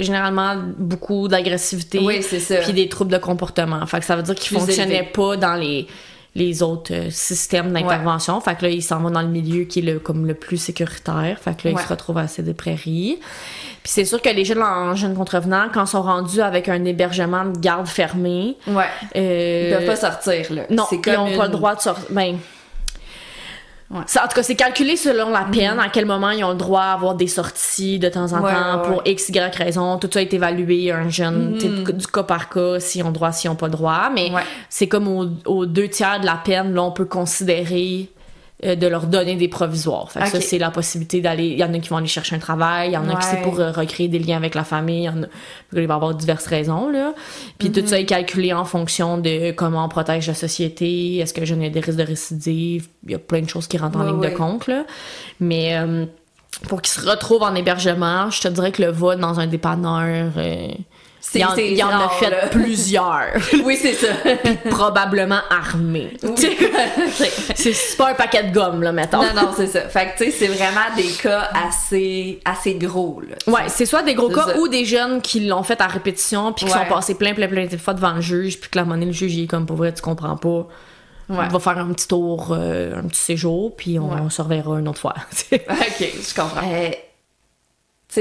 généralement 0.00 0.56
beaucoup 0.76 1.28
d'agressivité. 1.28 1.98
Oui, 1.98 2.22
c'est 2.22 2.40
ça. 2.40 2.56
Puis 2.56 2.74
des 2.74 2.90
troubles 2.90 3.12
de 3.12 3.18
comportement. 3.18 3.86
Fait 3.86 4.00
que 4.00 4.04
ça 4.04 4.16
veut 4.16 4.22
dire 4.22 4.34
qu'ils 4.34 4.58
fonctionnaient 4.58 4.96
élevé. 4.96 5.12
pas 5.14 5.38
dans 5.38 5.54
les, 5.54 5.86
les 6.34 6.62
autres 6.62 6.94
euh, 6.94 7.10
systèmes 7.10 7.72
d'intervention. 7.72 8.40
Fait 8.40 8.54
que 8.56 8.62
là, 8.62 8.68
ils 8.70 8.82
s'en 8.82 9.00
vont 9.00 9.10
dans 9.10 9.20
le 9.20 9.28
milieu 9.28 9.64
qui 9.64 9.80
est 9.80 9.82
le, 9.82 9.98
comme 9.98 10.26
le 10.26 10.34
plus 10.34 10.56
sécuritaire. 10.56 11.38
Fait 11.40 11.54
que 11.56 11.68
là, 11.68 11.74
Ouais. 11.74 11.80
ils 11.80 11.84
se 11.84 11.88
retrouvent 11.88 12.18
à 12.18 12.26
des 12.38 12.54
prairies. 12.54 13.18
Puis 13.82 13.92
c'est 13.92 14.04
sûr 14.06 14.22
que 14.22 14.28
les 14.30 14.44
jeunes 14.44 14.62
en 14.62 14.94
jeunes 14.94 15.14
contrevenants, 15.14 15.66
quand 15.74 15.84
ils 15.84 15.88
sont 15.88 16.02
rendus 16.02 16.40
avec 16.40 16.68
un 16.68 16.84
hébergement 16.84 17.44
de 17.44 17.58
garde 17.58 17.86
fermé, 17.86 18.56
Ouais. 18.66 18.84
euh, 19.16 19.68
Ils 19.72 19.76
peuvent 19.76 19.86
pas 19.86 19.96
sortir, 19.96 20.52
là. 20.54 20.62
non, 20.70 20.84
ils 20.90 21.12
n'ont 21.12 21.36
pas 21.36 21.46
le 21.46 21.52
droit 21.52 21.74
de 21.74 21.80
sortir. 21.80 22.04
Ben, 22.10 22.38
Ouais. 23.92 24.00
ça, 24.06 24.24
en 24.24 24.28
tout 24.28 24.34
cas, 24.34 24.42
c'est 24.42 24.56
calculé 24.56 24.96
selon 24.96 25.28
la 25.28 25.44
peine, 25.44 25.78
à 25.78 25.88
quel 25.90 26.06
moment 26.06 26.30
ils 26.30 26.42
ont 26.44 26.50
le 26.52 26.56
droit 26.56 26.80
à 26.80 26.92
avoir 26.94 27.14
des 27.14 27.26
sorties 27.26 27.98
de 27.98 28.08
temps 28.08 28.32
en 28.32 28.40
Ouais, 28.42 28.52
temps 28.52 28.80
ouais, 28.80 28.88
pour. 28.88 29.02
X, 29.04 29.28
Y 29.28 29.54
raison. 29.54 29.98
Tout 29.98 30.08
ça 30.12 30.22
est 30.22 30.32
évalué, 30.32 30.90
un 30.90 31.10
jeune, 31.10 31.60
sais, 31.60 31.68
du 31.92 32.06
cas 32.06 32.22
par 32.22 32.48
cas, 32.48 32.80
s'ils 32.80 33.02
ont 33.04 33.08
le 33.08 33.12
droit, 33.12 33.32
s'ils 33.32 33.50
n'ont 33.50 33.56
pas 33.56 33.66
le 33.66 33.72
droit. 33.72 34.10
Mais 34.14 34.32
c'est 34.70 34.88
comme 34.88 35.08
aux, 35.08 35.26
aux 35.44 35.66
deux 35.66 35.88
tiers 35.88 36.20
de 36.20 36.26
la 36.26 36.40
peine, 36.42 36.72
là, 36.74 36.82
on 36.82 36.90
peut 36.92 37.04
considérer 37.04 38.08
euh, 38.64 38.76
de 38.76 38.86
leur 38.86 39.08
donner 39.08 39.34
des 39.34 39.48
provisoires. 39.48 40.12
Fait 40.12 40.20
que 40.20 40.28
ça, 40.28 40.40
c'est 40.40 40.58
la 40.58 40.70
possibilité 40.70 41.20
d'aller. 41.20 41.48
Il 41.48 41.58
y 41.58 41.64
en 41.64 41.74
a 41.74 41.78
qui 41.80 41.88
vont 41.88 41.96
aller 41.96 42.06
chercher 42.06 42.36
un 42.36 42.38
travail, 42.38 42.90
il 42.90 42.92
y 42.92 42.96
en 42.96 43.08
a 43.08 43.16
qui 43.16 43.26
c'est 43.26 43.42
pour 43.42 43.58
euh, 43.58 43.72
recréer 43.72 44.06
des 44.06 44.20
liens 44.20 44.36
avec 44.36 44.54
la 44.54 44.62
famille, 44.62 45.00
il 45.00 45.04
y 45.04 45.08
en 45.08 45.24
a. 45.24 45.26
Il 45.72 45.86
va 45.86 45.94
y 45.94 45.96
avoir 45.96 46.14
diverses 46.14 46.46
raisons, 46.46 46.88
là. 46.88 47.12
Puis 47.58 47.72
tout 47.72 47.84
ça 47.84 47.98
est 47.98 48.04
calculé 48.04 48.52
en 48.52 48.64
fonction 48.64 49.18
de 49.18 49.50
comment 49.50 49.84
on 49.84 49.88
protège 49.88 50.28
la 50.28 50.34
société, 50.34 51.16
est-ce 51.16 51.34
que 51.34 51.44
jeune 51.44 51.60
a 51.62 51.70
des 51.70 51.80
risques 51.80 51.98
de 51.98 52.04
récidive, 52.04 52.86
il 53.04 53.10
y 53.10 53.14
a 53.16 53.18
plein 53.18 53.40
de 53.40 53.48
choses 53.48 53.66
qui 53.66 53.78
rentrent 53.78 53.98
en 53.98 54.04
ligne 54.04 54.20
ouais. 54.20 54.30
de 54.30 54.36
compte, 54.36 54.68
là. 54.68 54.84
Mais 55.40 55.76
euh, 55.76 56.06
pour 56.68 56.82
qu'ils 56.82 57.02
se 57.02 57.08
retrouvent 57.08 57.42
en 57.42 57.56
hébergement, 57.56 58.30
je 58.30 58.42
te 58.42 58.48
dirais 58.48 58.70
que 58.70 58.82
le 58.82 58.92
vol 58.92 59.18
dans 59.18 59.40
un 59.40 59.48
dépanneur, 59.48 60.34
il 61.38 61.40
y 61.42 61.44
en, 61.44 61.56
y 61.56 61.82
en 61.82 62.00
a 62.00 62.08
fait 62.10 62.30
là. 62.30 62.46
plusieurs, 62.48 63.28
Oui, 63.64 63.76
c'est 63.80 63.94
ça. 63.94 64.08
probablement 64.70 65.40
armés. 65.50 66.16
c'est 67.54 67.72
c'est 67.72 67.96
pas 67.96 68.10
un 68.10 68.14
paquet 68.14 68.44
de 68.44 68.52
gomme, 68.54 68.82
là, 68.82 68.92
mettons. 68.92 69.22
non, 69.22 69.34
non, 69.34 69.50
c'est 69.56 69.66
ça. 69.66 69.88
Fait 69.88 70.12
que, 70.16 70.24
tu 70.24 70.30
sais, 70.30 70.38
c'est 70.38 70.46
vraiment 70.48 70.94
des 70.96 71.08
cas 71.22 71.50
assez, 71.66 72.40
assez 72.44 72.74
gros, 72.74 73.20
là. 73.20 73.36
Ouais, 73.52 73.68
c'est 73.68 73.86
soit 73.86 74.02
des 74.02 74.14
gros 74.14 74.28
cas 74.30 74.46
ça. 74.48 74.58
ou 74.58 74.68
des 74.68 74.84
jeunes 74.84 75.20
qui 75.22 75.40
l'ont 75.46 75.62
fait 75.62 75.80
à 75.80 75.86
répétition 75.86 76.52
puis 76.52 76.66
qui 76.66 76.72
Ouais. 76.72 76.78
sont 76.78 76.86
passés 76.86 77.14
plein, 77.14 77.34
plein, 77.34 77.48
plein 77.48 77.66
de 77.66 77.76
fois 77.76 77.94
devant 77.94 78.12
le 78.12 78.20
juge 78.20 78.58
puis 78.60 78.70
que 78.70 78.78
la 78.78 78.84
monnaie, 78.84 79.06
le 79.06 79.12
juge, 79.12 79.34
il 79.34 79.44
est 79.44 79.46
comme, 79.46 79.66
pour 79.66 79.76
vrai, 79.76 79.92
tu 79.92 80.02
comprends 80.02 80.36
pas. 80.36 80.66
Ouais. 81.28 81.46
On 81.46 81.48
va 81.48 81.58
faire 81.60 81.78
un 81.78 81.92
petit 81.92 82.08
tour, 82.08 82.48
euh, 82.50 82.96
un 82.98 83.04
petit 83.04 83.20
séjour, 83.20 83.74
puis 83.76 83.98
on, 83.98 84.10
Ouais. 84.12 84.20
on 84.20 84.28
se 84.28 84.42
reverra 84.42 84.78
une 84.80 84.88
autre 84.88 85.00
fois. 85.00 85.14
OK, 85.52 85.58
je 86.00 86.34
comprends. 86.34 86.60
Euh, 86.70 86.90
tu 86.90 86.96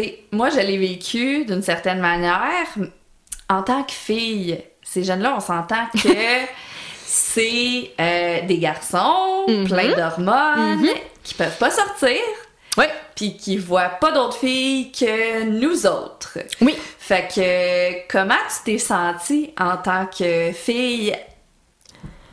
sais, 0.02 0.20
moi, 0.32 0.50
je 0.50 0.60
l'ai 0.60 0.78
vécu 0.78 1.44
d'une 1.46 1.62
certaine 1.64 2.00
manière. 2.00 2.68
En 3.52 3.64
tant 3.64 3.84
que 3.84 3.92
fille, 3.92 4.58
ces 4.82 5.04
jeunes-là, 5.04 5.34
on 5.36 5.40
s'entend 5.42 5.86
que 5.94 6.10
c'est 7.06 7.92
euh, 8.00 8.42
des 8.48 8.58
garçons 8.60 9.46
Mhm. 9.48 9.68
pleins 9.68 9.96
d'hormones 9.96 10.88
qui 11.24 11.34
peuvent 11.34 11.58
pas 11.58 11.70
sortir 11.72 12.16
ouais. 12.78 12.90
puis 13.16 13.36
qui 13.36 13.58
voient 13.58 13.90
pas 14.00 14.12
d'autres 14.12 14.38
filles 14.38 14.92
que 14.92 15.44
nous 15.44 15.86
autres. 15.86 16.38
Oui. 16.62 16.76
Fait 17.00 17.28
que 17.34 18.08
comment 18.12 18.34
tu 18.48 18.72
t'es 18.72 18.78
sentie 18.78 19.54
en 19.60 19.78
tant 19.78 20.06
que 20.06 20.52
fille 20.54 21.14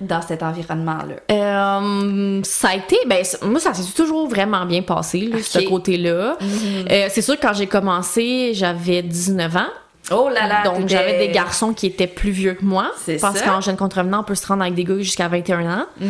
dans 0.01 0.23
cet 0.23 0.43
environnement-là? 0.45 1.17
Euh, 1.33 2.41
ça 2.45 2.69
a 2.69 2.75
été, 2.77 2.97
ben, 3.07 3.25
moi, 3.43 3.59
ça 3.59 3.75
s'est 3.75 3.93
toujours 3.93 4.29
vraiment 4.29 4.65
bien 4.67 4.83
passé, 4.83 5.23
là, 5.23 5.39
ce 5.43 5.59
côté-là. 5.61 6.37
Euh, 6.41 7.09
c'est 7.11 7.23
sûr, 7.23 7.37
quand 7.41 7.55
j'ai 7.55 7.67
commencé, 7.67 8.53
j'avais 8.55 9.03
19 9.03 9.57
ans. 9.57 9.67
Oh 10.11 10.29
là 10.29 10.47
là! 10.47 10.63
Donc, 10.65 10.89
j'avais 10.89 11.19
des 11.19 11.33
garçons 11.33 11.73
qui 11.73 11.87
étaient 11.87 12.07
plus 12.07 12.31
vieux 12.31 12.55
que 12.55 12.65
moi. 12.65 12.93
C'est 13.05 13.21
Parce 13.21 13.43
qu'en 13.43 13.61
jeune 13.61 13.77
contrevenant, 13.77 14.21
on 14.21 14.25
peut 14.25 14.35
se 14.35 14.47
rendre 14.47 14.63
avec 14.63 14.75
des 14.75 14.85
gars 14.85 14.99
jusqu'à 14.99 15.29
21 15.29 15.67
ans. 15.67 15.87
Mhm. 16.01 16.09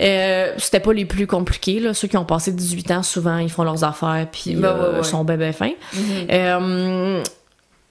Euh, 0.00 0.52
c'était 0.58 0.80
pas 0.80 0.92
les 0.92 1.04
plus 1.04 1.26
compliqués. 1.26 1.80
Là. 1.80 1.94
Ceux 1.94 2.08
qui 2.08 2.16
ont 2.16 2.24
passé 2.24 2.52
18 2.52 2.90
ans, 2.92 3.02
souvent, 3.02 3.38
ils 3.38 3.50
font 3.50 3.64
leurs 3.64 3.84
affaires 3.84 4.26
puis 4.30 4.54
Ben, 4.54 4.68
euh, 4.68 4.92
ouais, 4.92 4.98
ouais. 4.98 5.04
sont 5.04 5.24
bébés 5.24 5.52
fins. 5.52 5.72
Euh, 6.30 7.22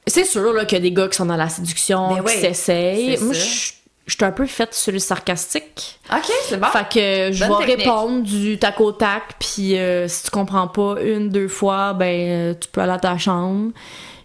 c'est 0.07 0.25
sûr 0.25 0.53
là, 0.53 0.65
qu'il 0.65 0.77
y 0.77 0.81
a 0.81 0.83
des 0.83 0.91
gars 0.91 1.07
qui 1.07 1.15
sont 1.15 1.25
dans 1.25 1.35
la 1.35 1.49
séduction, 1.49 2.15
Ben 2.15 2.23
qui 2.23 2.39
s'essayent. 2.39 3.17
Moi, 3.21 3.33
je 3.33 4.13
suis 4.13 4.25
un 4.25 4.31
peu 4.31 4.45
faite 4.45 4.73
sur 4.73 4.91
le 4.91 4.99
sarcastique. 4.99 5.99
OK, 6.11 6.31
c'est 6.47 6.59
bon. 6.59 6.67
Fait 6.67 6.87
que 6.87 7.31
je 7.33 7.43
vais 7.43 7.75
répondre 7.75 8.21
du 8.21 8.57
tac 8.59 8.79
au 8.79 8.91
tac, 8.91 9.35
puis 9.39 9.75
si 10.07 10.23
tu 10.23 10.31
comprends 10.31 10.67
pas 10.67 10.97
une, 11.03 11.29
deux 11.29 11.47
fois, 11.47 11.93
ben 11.93 12.55
tu 12.59 12.67
peux 12.69 12.81
aller 12.81 12.93
à 12.93 12.99
ta 12.99 13.17
chambre. 13.17 13.71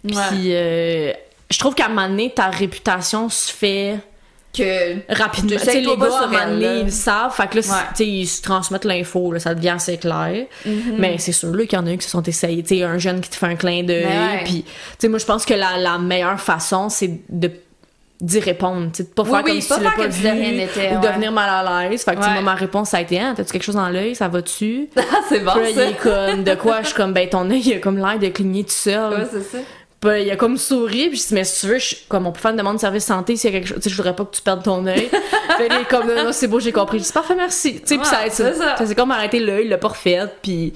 Puis 0.07 0.15
Ouais. 0.15 0.23
euh, 0.47 1.13
je 1.49 1.59
trouve 1.59 1.75
qu'à 1.75 1.85
un 1.85 1.89
moment 1.89 2.07
donné, 2.09 2.31
ta 2.33 2.47
réputation 2.47 3.29
se 3.29 3.51
fait 3.51 3.95
que 4.57 4.95
rapidement. 5.13 5.57
Tu 5.57 5.63
sais 5.65 5.79
les 5.81 5.95
gars, 5.95 6.07
à 6.19 6.23
un 6.23 6.27
moment 6.27 6.47
donné, 6.47 6.79
ils 6.79 6.85
le 6.85 6.91
savent. 6.91 7.33
Fait 7.33 7.47
que 7.47 7.57
là, 7.59 7.61
Ouais. 7.65 7.81
tu 7.91 7.95
sais, 8.03 8.07
ils 8.07 8.27
se 8.27 8.41
transmettent 8.41 8.83
l'info, 8.85 9.31
là, 9.31 9.39
ça 9.39 9.55
devient 9.55 9.69
assez 9.69 9.97
clair. 9.97 10.45
Mm-hmm. 10.67 10.95
Mais 10.97 11.17
c'est 11.19 11.31
sûr, 11.31 11.53
là, 11.53 11.65
qu'il 11.65 11.79
y 11.79 11.81
en 11.81 11.87
a 11.87 11.91
eu 11.93 11.97
qui 11.97 12.03
se 12.05 12.11
sont 12.11 12.23
essayés. 12.23 12.61
Tu 12.63 12.77
sais, 12.77 12.83
un 12.83 12.97
jeune 12.97 13.21
qui 13.21 13.29
te 13.29 13.35
fait 13.35 13.45
un 13.45 13.55
clin 13.55 13.83
d'œil. 13.83 14.05
Ouais. 14.05 14.41
Puis, 14.43 14.63
tu 14.63 14.71
sais, 14.99 15.07
moi, 15.07 15.19
je 15.19 15.25
pense 15.25 15.45
que 15.45 15.53
la, 15.53 15.77
la 15.77 15.97
meilleure 15.97 16.39
façon, 16.39 16.89
c'est 16.89 17.21
de 17.29 17.51
d'y 18.19 18.39
répondre, 18.39 18.91
tu 18.91 18.97
sais, 18.97 19.03
de 19.03 19.07
pas 19.09 19.23
Oui, 19.23 19.29
faire 19.31 19.41
oui, 19.45 19.51
comme 19.51 19.61
si 19.61 19.67
pas 19.67 19.77
tu 19.77 19.83
l'as 19.83 19.91
pas 19.91 20.07
vu 20.07 20.27
ou 20.27 20.29
ouais. 20.29 20.99
devenir 21.01 21.31
mal 21.31 21.49
à 21.67 21.89
l'aise. 21.89 22.03
Fait 22.03 22.11
que 22.15 22.17
tu 22.21 22.27
Ouais. 22.27 22.33
moi, 22.33 22.41
ma 22.43 22.53
réponse, 22.53 22.89
ça 22.89 22.97
a 22.97 23.01
été, 23.01 23.19
hein, 23.19 23.33
t'as-tu 23.35 23.51
quelque 23.51 23.63
chose 23.63 23.73
dans 23.73 23.89
l'œil, 23.89 24.13
ça 24.13 24.27
va-tu? 24.27 24.89
Ah, 24.95 25.01
c'est 25.29 25.39
bon 25.39 25.53
Puis 25.53 25.61
là, 25.63 25.69
il 25.71 25.75
ça. 25.75 25.85
est 25.87 25.93
comme, 25.97 26.43
de 26.43 26.53
quoi? 26.53 26.81
Je 26.83 26.87
suis 26.87 26.95
comme, 26.95 27.13
ben, 27.13 27.27
ton 27.27 27.49
œil, 27.49 27.61
il 27.65 27.73
a 27.73 27.79
comme 27.79 27.97
l'air 27.97 28.19
de 28.19 28.27
cligner 28.27 28.63
tout 28.63 28.69
seul. 28.69 29.11
Ouais, 29.21 29.27
c'est 29.31 29.41
ça. 29.41 29.57
Puis 30.01 30.23
il 30.23 30.31
a 30.31 30.35
comme 30.35 30.57
souri, 30.57 31.09
puis 31.09 31.17
je 31.19 31.27
dis, 31.27 31.33
mais 31.35 31.43
si 31.43 31.61
tu 31.61 31.67
veux, 31.67 31.77
je- 31.79 31.95
comme 32.09 32.25
on 32.25 32.31
peut 32.31 32.39
faire 32.39 32.51
une 32.51 32.57
demande 32.57 32.75
de 32.77 32.81
service 32.81 33.05
santé 33.05 33.35
s'il 33.35 33.51
y 33.51 33.55
a 33.55 33.59
quelque 33.59 33.67
chose, 33.67 33.77
tu 33.77 33.83
sais, 33.83 33.89
je 33.91 33.95
voudrais 33.95 34.15
pas 34.15 34.25
que 34.25 34.35
tu 34.35 34.41
perdes 34.41 34.63
ton 34.63 34.83
œil. 34.87 35.09
Il 35.59 35.65
est 35.65 35.87
comme, 35.87 36.07
non, 36.07 36.31
c'est 36.31 36.47
beau, 36.47 36.59
j'ai 36.59 36.71
compris. 36.71 36.97
Je 36.99 37.03
dis, 37.03 37.11
parfait, 37.11 37.35
merci. 37.35 37.75
Tu 37.75 37.81
sais, 37.85 37.97
puis 37.97 38.05
ça, 38.07 38.23
Ouais, 38.23 38.29
ça, 38.31 38.51
c'est 38.53 38.57
ça. 38.59 38.85
s'est 38.85 38.95
comme 38.95 39.11
arrêté 39.11 39.39
l'œil, 39.39 39.65
il 39.65 39.69
l'a 39.69 39.77
pas 39.77 39.89
refait, 39.89 40.21
puis. 40.41 40.73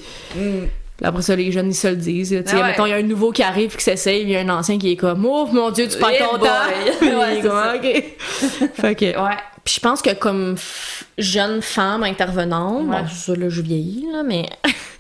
Puis 0.97 1.05
après 1.05 1.23
ça, 1.23 1.35
les 1.35 1.51
jeunes, 1.51 1.69
ils 1.71 1.75
se 1.75 1.88
le 1.89 1.95
disent. 1.97 2.29
Tu 2.29 2.49
sais, 2.49 2.55
Ah 2.55 2.61
ouais. 2.61 2.67
mettons, 2.67 2.85
il 2.85 2.89
y 2.91 2.93
a 2.93 2.97
un 2.97 3.01
nouveau 3.01 3.31
qui 3.31 3.41
arrive, 3.43 3.75
qui 3.75 3.83
s'essaye, 3.83 4.21
il 4.21 4.29
y 4.29 4.35
a 4.38 4.39
un 4.41 4.49
ancien 4.49 4.77
qui 4.77 4.91
est 4.91 4.95
comme, 4.95 5.25
oh 5.25 5.45
mon 5.51 5.69
dieu, 5.71 5.88
tu 5.89 5.97
perds 5.97 6.11
Eh 6.13 6.19
ton 6.23 6.38
temps. 6.38 6.45
Ouais, 7.01 7.33
est 7.39 7.41
c'est 7.41 7.47
comme, 7.47 7.51
ça. 7.51 7.75
ok. 7.75 8.71
fait 8.75 8.95
que, 8.95 9.05
Ouais. 9.05 9.35
puis 9.65 9.73
je 9.75 9.79
pense 9.81 10.01
que 10.01 10.13
comme 10.13 10.55
jeune 11.17 11.61
femme 11.61 12.03
intervenante, 12.03 12.88
Ouais. 12.88 13.01
bon, 13.01 13.07
ça 13.09 13.33
là, 13.35 13.49
je 13.49 13.61
vieillis, 13.61 14.05
là, 14.13 14.21
mais 14.23 14.45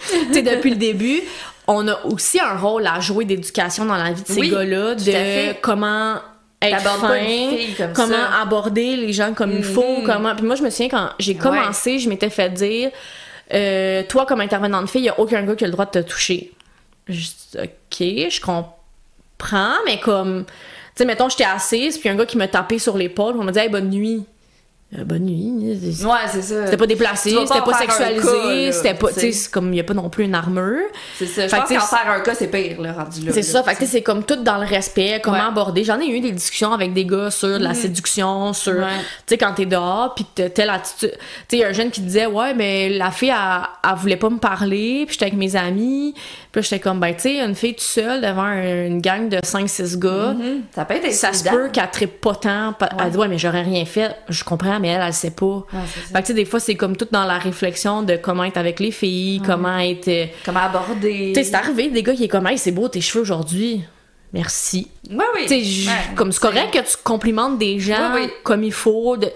tu 0.09 0.33
sais, 0.33 0.41
depuis 0.41 0.69
le 0.71 0.75
début, 0.77 1.21
on 1.67 1.87
a 1.87 1.99
aussi 2.05 2.39
un 2.39 2.55
rôle 2.57 2.85
à 2.87 2.99
jouer 2.99 3.25
d'éducation 3.25 3.85
dans 3.85 3.95
la 3.97 4.11
vie 4.11 4.21
de 4.21 4.27
ces 4.27 4.39
Oui, 4.39 4.49
gars-là, 4.49 4.95
de 4.95 5.61
comment 5.61 6.15
être 6.61 6.79
fin, 6.81 7.19
comme 7.77 7.93
comment 7.93 8.13
ça. 8.15 8.41
aborder 8.41 8.95
les 8.95 9.13
gens 9.13 9.33
comme 9.33 9.51
il 9.51 9.63
faut, 9.63 9.99
Mhm. 9.99 10.03
comment. 10.05 10.35
Puis 10.35 10.45
moi, 10.45 10.55
je 10.55 10.63
me 10.63 10.69
souviens 10.69 10.89
quand 10.89 11.09
j'ai 11.19 11.35
commencé, 11.35 11.99
je 11.99 12.07
m'étais 12.09 12.29
fait 12.29 12.49
dire, 12.51 12.91
euh, 13.53 14.03
toi 14.07 14.25
comme 14.25 14.41
intervenante 14.41 14.89
fille, 14.89 15.01
il 15.01 15.05
y 15.05 15.09
a 15.09 15.19
aucun 15.19 15.43
gars 15.43 15.55
qui 15.55 15.63
a 15.63 15.67
le 15.67 15.73
droit 15.73 15.85
de 15.85 15.91
te 15.91 15.99
toucher. 15.99 16.51
Je 17.07 17.19
dis, 17.19 17.29
ok, 17.57 18.31
je 18.31 18.41
comprends, 18.41 19.73
mais 19.85 19.99
comme, 19.99 20.45
tu 20.45 20.51
sais, 20.95 21.05
mettons, 21.05 21.29
j'étais 21.29 21.43
assise, 21.43 21.97
puis 21.97 22.09
un 22.09 22.15
gars 22.15 22.25
qui 22.25 22.37
me 22.37 22.47
tapait 22.47 22.79
sur 22.79 22.97
l'épaule, 22.97 23.35
on 23.37 23.43
me 23.43 23.51
dit, 23.51 23.59
hey, 23.59 23.69
bonne 23.69 23.89
nuit. 23.89 24.23
Bonne 24.91 25.25
nuit. 25.25 25.77
c'est- 25.93 26.05
Ouais, 26.05 26.11
c'est 26.31 26.41
ça. 26.43 26.65
C'était 26.65 26.77
pas 26.77 26.85
déplacé, 26.87 27.31
c'était 27.31 27.59
pas 27.61 27.73
sexualisé, 27.79 28.71
c'était 28.71 28.93
pas, 28.93 29.11
tu 29.11 29.33
sais. 29.33 29.49
comme, 29.51 29.73
il 29.73 29.77
y 29.77 29.79
a 29.81 29.83
pas 29.83 29.93
non 29.95 30.09
plus 30.09 30.23
une 30.23 30.35
armure. 30.35 30.83
C'est 31.17 31.25
ça. 31.25 31.47
Je 31.47 31.49
Fait 31.49 31.57
pense 31.57 31.67
qu'en 31.69 31.97
faire 31.97 32.11
un 32.11 32.19
cas, 32.21 32.33
c'est 32.33 32.47
pire, 32.47 32.79
là, 32.79 32.93
rendu 32.93 33.25
là. 33.25 33.33
C'est 33.33 33.41
ça, 33.41 33.61
fait 33.63 33.75
que 33.75 33.85
c'est 33.85 34.03
comme 34.03 34.23
tout 34.23 34.37
dans 34.37 34.57
le 34.57 34.65
respect, 34.65 35.19
comment 35.21 35.37
Ouais. 35.37 35.43
aborder. 35.43 35.83
J'en 35.83 35.99
ai 35.99 36.07
eu 36.07 36.21
des 36.21 36.31
discussions 36.31 36.71
avec 36.71 36.93
des 36.93 37.03
gars 37.03 37.29
sur 37.29 37.59
de 37.59 37.63
la 37.63 37.73
séduction, 37.73 38.53
sur, 38.53 38.73
Ouais. 38.73 38.83
tu 39.27 39.33
sais, 39.33 39.37
quand 39.37 39.53
t'es 39.53 39.65
dehors, 39.65 40.15
t'as 40.35 40.49
telle 40.49 40.69
attitude. 40.69 41.11
Tu 41.11 41.17
sais, 41.17 41.57
il 41.57 41.59
y 41.59 41.63
a 41.63 41.67
un 41.69 41.73
jeune 41.73 41.89
qui 41.91 41.99
disait, 42.01 42.27
ouais, 42.27 42.53
mais 42.53 42.87
la 42.89 43.11
fille, 43.11 43.29
elle, 43.33 43.63
elle 43.83 43.97
voulait 43.97 44.15
pas 44.17 44.29
me 44.29 44.37
parler, 44.39 45.03
puis 45.07 45.13
j'étais 45.13 45.25
avec 45.25 45.37
mes 45.37 45.55
amis, 45.57 46.13
puis 46.53 46.61
j'étais 46.63 46.79
comme, 46.79 46.99
ben, 47.01 47.13
tu 47.13 47.21
sais, 47.23 47.39
une 47.41 47.55
fille 47.55 47.73
toute 47.73 47.81
seule 47.81 48.21
devant 48.21 48.43
un- 48.43 48.85
une 48.85 49.01
gang 49.01 49.27
de 49.27 49.39
5-6 49.43 49.97
gars. 49.97 50.35
Mhm. 50.37 50.61
Ça 50.73 50.85
peut 50.85 50.93
être 50.93 51.11
Ça 51.11 51.33
se 51.33 51.43
peut 51.43 51.69
qu'elle 51.73 52.07
pas 52.07 52.35
tant. 52.35 52.73
Elle 53.03 53.11
dit, 53.11 53.17
ouais, 53.17 53.27
mais 53.27 53.37
j'aurais 53.39 53.63
rien 53.63 53.83
fait. 53.85 54.15
Je 54.29 54.43
comprends, 54.43 54.74
mais 54.79 54.89
elle, 54.89 55.01
elle 55.05 55.13
sait 55.13 55.31
pas. 55.31 55.45
Ouais. 55.45 55.79
Fait 55.85 56.13
que, 56.13 56.19
tu 56.19 56.25
sais, 56.27 56.33
des 56.33 56.45
fois, 56.45 56.59
c'est 56.59 56.75
comme 56.75 56.95
tout 56.97 57.07
dans 57.11 57.25
la 57.25 57.37
réflexion 57.37 58.01
de 58.03 58.15
comment 58.15 58.43
être 58.43 58.57
avec 58.57 58.79
les 58.79 58.91
filles, 58.91 59.41
comment 59.45 59.77
être. 59.79 60.07
euh, 60.07 60.25
Comment 60.45 60.61
aborder. 60.61 61.31
Tu 61.35 61.43
sais, 61.43 61.49
c'est 61.49 61.55
arrivé 61.55 61.89
des 61.89 62.03
gars 62.03 62.13
qui 62.13 62.23
est 62.25 62.27
comme, 62.27 62.47
hey, 62.47 62.57
c'est 62.57 62.71
beau 62.71 62.87
tes 62.87 63.01
cheveux 63.01 63.21
aujourd'hui. 63.21 63.83
Merci. 64.33 64.87
Ouais, 65.09 65.23
oui. 65.35 65.41
Tu 65.43 65.47
sais, 65.49 65.61
j- 65.63 65.87
Ouais, 65.87 66.15
comme 66.15 66.31
c'est 66.31 66.41
correct 66.41 66.71
que 66.73 66.79
tu 66.79 66.97
complimentes 67.03 67.57
des 67.57 67.79
gens 67.79 68.11
Oui, 68.15 68.21
oui. 68.25 68.29
comme 68.43 68.63
il 68.63 68.73
faut. 68.73 69.15
de- 69.17 69.31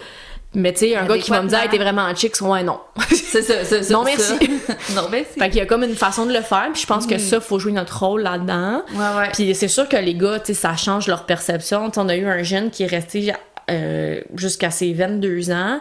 Mais 0.56 0.74
tu 0.74 0.80
sais, 0.80 0.96
un 0.96 1.06
gars 1.06 1.18
qui 1.18 1.30
va 1.32 1.42
me 1.42 1.48
dire, 1.48 1.60
hey, 1.60 1.70
t'es 1.70 1.78
vraiment 1.78 2.14
chic, 2.16 2.34
ouais, 2.42 2.64
non. 2.64 2.80
C'est 3.10 3.44
ça, 3.44 3.64
c'est 3.64 3.84
ça. 3.84 3.94
Non, 3.94 4.04
merci. 4.04 4.34
non, 4.96 5.04
merci. 5.12 5.40
fait 5.40 5.50
qu'il 5.50 5.60
y 5.60 5.62
a 5.62 5.68
comme 5.68 5.84
une 5.84 5.96
façon 5.96 6.26
de 6.26 6.34
le 6.34 6.42
faire, 6.42 6.68
puis 6.74 6.82
je 6.82 6.88
pense 6.88 7.06
que 7.06 7.20
ça, 7.20 7.40
faut 7.40 7.60
jouer 7.60 7.72
notre 7.72 8.04
rôle 8.04 8.24
là-dedans. 8.24 8.82
Ouais, 8.94 9.18
ouais. 9.20 9.30
Puis 9.32 9.54
c'est 9.54 9.68
sûr 9.68 9.88
que 9.88 9.96
les 9.98 10.16
gars, 10.16 10.40
tu 10.40 10.48
sais, 10.48 10.54
ça 10.56 10.76
change 10.76 11.08
leur 11.08 11.26
perception. 11.28 11.86
Tu 11.92 11.94
sais, 11.94 12.00
on 12.04 12.10
a 12.10 12.16
eu 12.16 12.26
un 12.28 12.42
jeune 12.42 12.72
qui 12.72 12.82
est 12.84 12.88
resté 12.88 13.32
euh, 13.70 14.22
jusqu'à 14.36 14.72
ses 14.72 14.94
22 14.94 15.52
ans, 15.52 15.80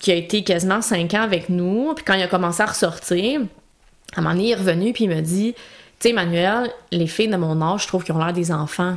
qui 0.00 0.10
a 0.12 0.14
été 0.14 0.42
quasiment 0.44 0.80
5 0.82 1.12
ans 1.14 1.22
avec 1.22 1.48
nous. 1.48 1.92
Puis 1.94 2.04
quand 2.04 2.14
il 2.14 2.22
a 2.22 2.28
commencé 2.28 2.62
à 2.62 2.66
ressortir, 2.66 3.40
à 4.16 4.20
un 4.20 4.22
moment 4.22 4.34
donné, 4.34 4.48
il 4.48 4.50
est 4.52 4.56
revenu, 4.56 4.92
puis 4.92 5.04
il 5.04 5.08
m'a 5.10 5.20
dit, 5.20 5.54
tu 5.54 5.60
sais, 6.00 6.10
Emmanuel, 6.10 6.70
les 6.92 7.06
filles 7.06 7.28
de 7.28 7.36
mon 7.36 7.60
âge, 7.62 7.82
je 7.82 7.88
trouve 7.88 8.04
qu'ils 8.04 8.14
ont 8.14 8.18
l'air 8.18 8.32
des 8.32 8.50
enfants. 8.52 8.96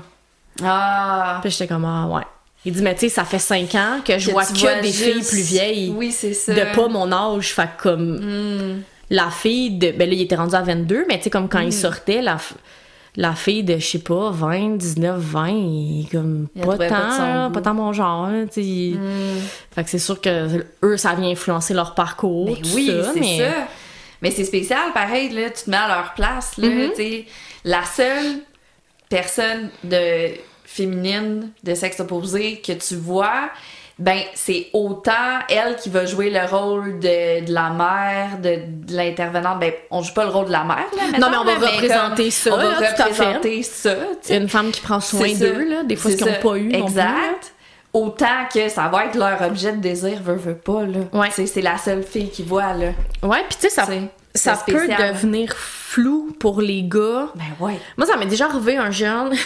Ah. 0.64 1.40
Puis 1.42 1.52
j'étais 1.52 1.68
comme, 1.68 1.86
ah 1.86 2.08
ouais. 2.08 2.24
Il 2.66 2.74
dit, 2.74 2.82
mais 2.82 2.96
tu 2.96 3.02
sais, 3.02 3.10
ça 3.10 3.24
fait 3.24 3.40
5 3.40 3.76
ans 3.76 4.00
que 4.04 4.18
je 4.18 4.28
Que 4.28 4.32
vois 4.32 4.44
que 4.46 4.58
vois 4.58 4.82
des 4.82 4.92
juste- 4.92 5.04
filles 5.04 5.24
plus 5.30 5.48
vieilles 5.48 5.94
Oui, 5.96 6.12
c'est 6.12 6.34
ça. 6.34 6.54
de 6.54 6.76
pas 6.76 6.88
mon 6.88 7.12
âge. 7.12 7.54
Fait 7.54 7.70
que 7.78 7.84
comme 7.84 8.18
Hmm. 8.20 8.82
la 9.10 9.30
fille 9.30 9.72
de. 9.78 9.92
Ben 9.92 10.10
là, 10.10 10.16
il 10.16 10.22
était 10.22 10.36
rendu 10.36 10.56
à 10.56 10.62
22, 10.62 11.06
mais 11.08 11.18
tu 11.18 11.26
sais, 11.26 11.30
comme 11.30 11.48
quand 11.48 11.60
il 11.60 11.72
sortait, 11.72 12.22
la, 12.22 12.38
la 13.20 13.34
fille 13.34 13.64
de, 13.64 13.78
je 13.80 13.86
sais 13.86 14.00
pas, 14.00 14.30
20, 14.32 14.78
19, 14.78 15.20
20, 15.20 15.48
il 15.50 16.06
est 16.06 16.12
comme 16.12 16.48
Il 16.56 16.62
pas 16.62 16.78
tant, 16.78 16.88
pas 16.88 17.50
pas 17.52 17.62
tant 17.62 17.74
mon 17.74 17.92
genre. 17.92 18.30
il- 18.56 18.96
Hmm. 18.96 19.40
Fait 19.72 19.84
que 19.84 19.90
c'est 19.90 19.98
sûr 20.00 20.22
que 20.22 20.64
eux, 20.84 20.98
ça 20.98 21.16
vient 21.16 21.30
influencer 21.32 21.74
leur 21.74 21.96
parcours. 21.96 22.46
Mais 22.46 22.56
tout 22.62 22.70
oui, 22.76 22.88
ça, 23.04 23.12
c'est 23.14 23.20
mais... 23.20 23.38
ça. 23.40 23.54
Mais 24.22 24.32
c'est 24.32 24.46
spécial, 24.46 24.94
pareil, 24.94 25.30
là, 25.30 25.50
tu 25.50 25.64
te 25.66 25.70
mets 25.70 25.78
à 25.78 25.88
leur 25.88 26.14
place, 26.14 26.58
là, 26.58 26.68
tu 26.90 26.96
sais. 26.96 27.26
La 27.64 27.84
seule 27.84 28.40
personne 29.10 29.70
de 29.84 30.30
féminine 30.66 31.52
de 31.64 31.74
sexe 31.74 32.00
opposé 32.00 32.60
que 32.62 32.74
tu 32.74 32.96
vois, 32.96 33.50
ben, 34.00 34.20
c'est 34.36 34.68
autant 34.74 35.40
elle 35.50 35.76
qui 35.76 35.90
va 35.90 36.06
jouer 36.06 36.30
le 36.30 36.46
rôle 36.46 37.00
de, 37.00 37.46
de 37.46 37.52
la 37.52 37.72
mère, 37.72 38.38
de, 38.38 38.60
de 38.86 38.96
l'intervenante. 38.96 39.60
Ben, 39.60 39.74
on 39.90 40.04
joue 40.04 40.14
pas 40.14 40.24
le 40.26 40.30
rôle 40.30 40.48
de 40.48 40.52
la 40.52 40.64
mère, 40.64 40.86
là, 40.96 41.18
Non, 41.20 41.30
mais 41.32 41.38
on 41.38 41.44
va 41.44 41.56
représenter 41.56 42.24
comme 42.24 42.32
ça, 42.32 42.54
On 42.54 42.58
va 42.58 42.80
là, 42.80 42.90
représenter 42.92 43.64
ça, 43.64 43.96
tu 43.96 44.06
sais. 44.22 44.38
Une 44.38 44.50
femme 44.50 44.72
qui 44.72 44.82
prend 44.82 45.00
soin 45.00 45.34
d'eux, 45.34 45.68
là, 45.68 45.84
des 45.84 45.96
fois, 45.96 46.12
qu'ils 46.12 46.26
n'ont 46.26 46.34
pas 46.42 46.58
eu. 46.58 46.68
non 46.70 46.86
plus, 46.86 46.96
là. 46.96 47.04
Exact. 47.06 47.54
Autant 47.94 48.46
que 48.54 48.70
ça 48.70 48.88
va 48.90 49.06
être 49.06 49.16
leur 49.16 49.42
objet 49.42 49.72
de 49.72 49.78
désir, 49.78 50.22
veut, 50.22 50.36
veut 50.36 50.58
pas, 50.58 50.84
là. 50.84 51.00
Ouais. 51.14 51.30
C'est 51.32 51.62
la 51.62 51.78
seule 51.80 52.04
fille 52.04 52.30
qui 52.30 52.44
voit, 52.44 52.74
là. 52.74 52.90
Ouais, 53.24 53.44
puis 53.50 53.58
tu 53.60 53.70
sais, 53.70 53.70
ça, 53.70 53.88
ça 54.36 54.64
peut 54.68 54.88
devenir 54.88 55.56
flou 55.56 56.36
pour 56.40 56.62
les 56.62 56.84
gars. 56.84 57.30
Ben 57.34 57.66
ouais. 57.66 57.80
Moi, 57.98 58.06
ça 58.06 58.16
m'est 58.18 58.28
déjà 58.28 58.46
arrivé 58.46 58.78
un 58.78 58.92
jeune. 58.92 59.34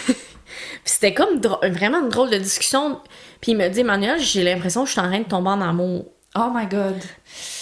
Puis 0.84 0.94
c'était 0.94 1.14
comme 1.14 1.40
vraiment 1.40 2.00
une 2.00 2.08
drôle 2.10 2.28
de 2.30 2.36
discussion. 2.36 3.00
Puis 3.42 3.52
il 3.52 3.58
me 3.58 3.68
dit, 3.68 3.80
Emmanuel, 3.80 4.18
j'ai 4.18 4.42
l'impression 4.42 4.82
que 4.82 4.86
je 4.86 4.92
suis 4.92 5.00
en 5.00 5.08
train 5.08 5.18
de 5.18 5.24
tomber 5.24 5.50
en 5.50 5.60
amour. 5.60 6.06
Oh 6.34 6.48
my 6.54 6.64
god. 6.66 6.94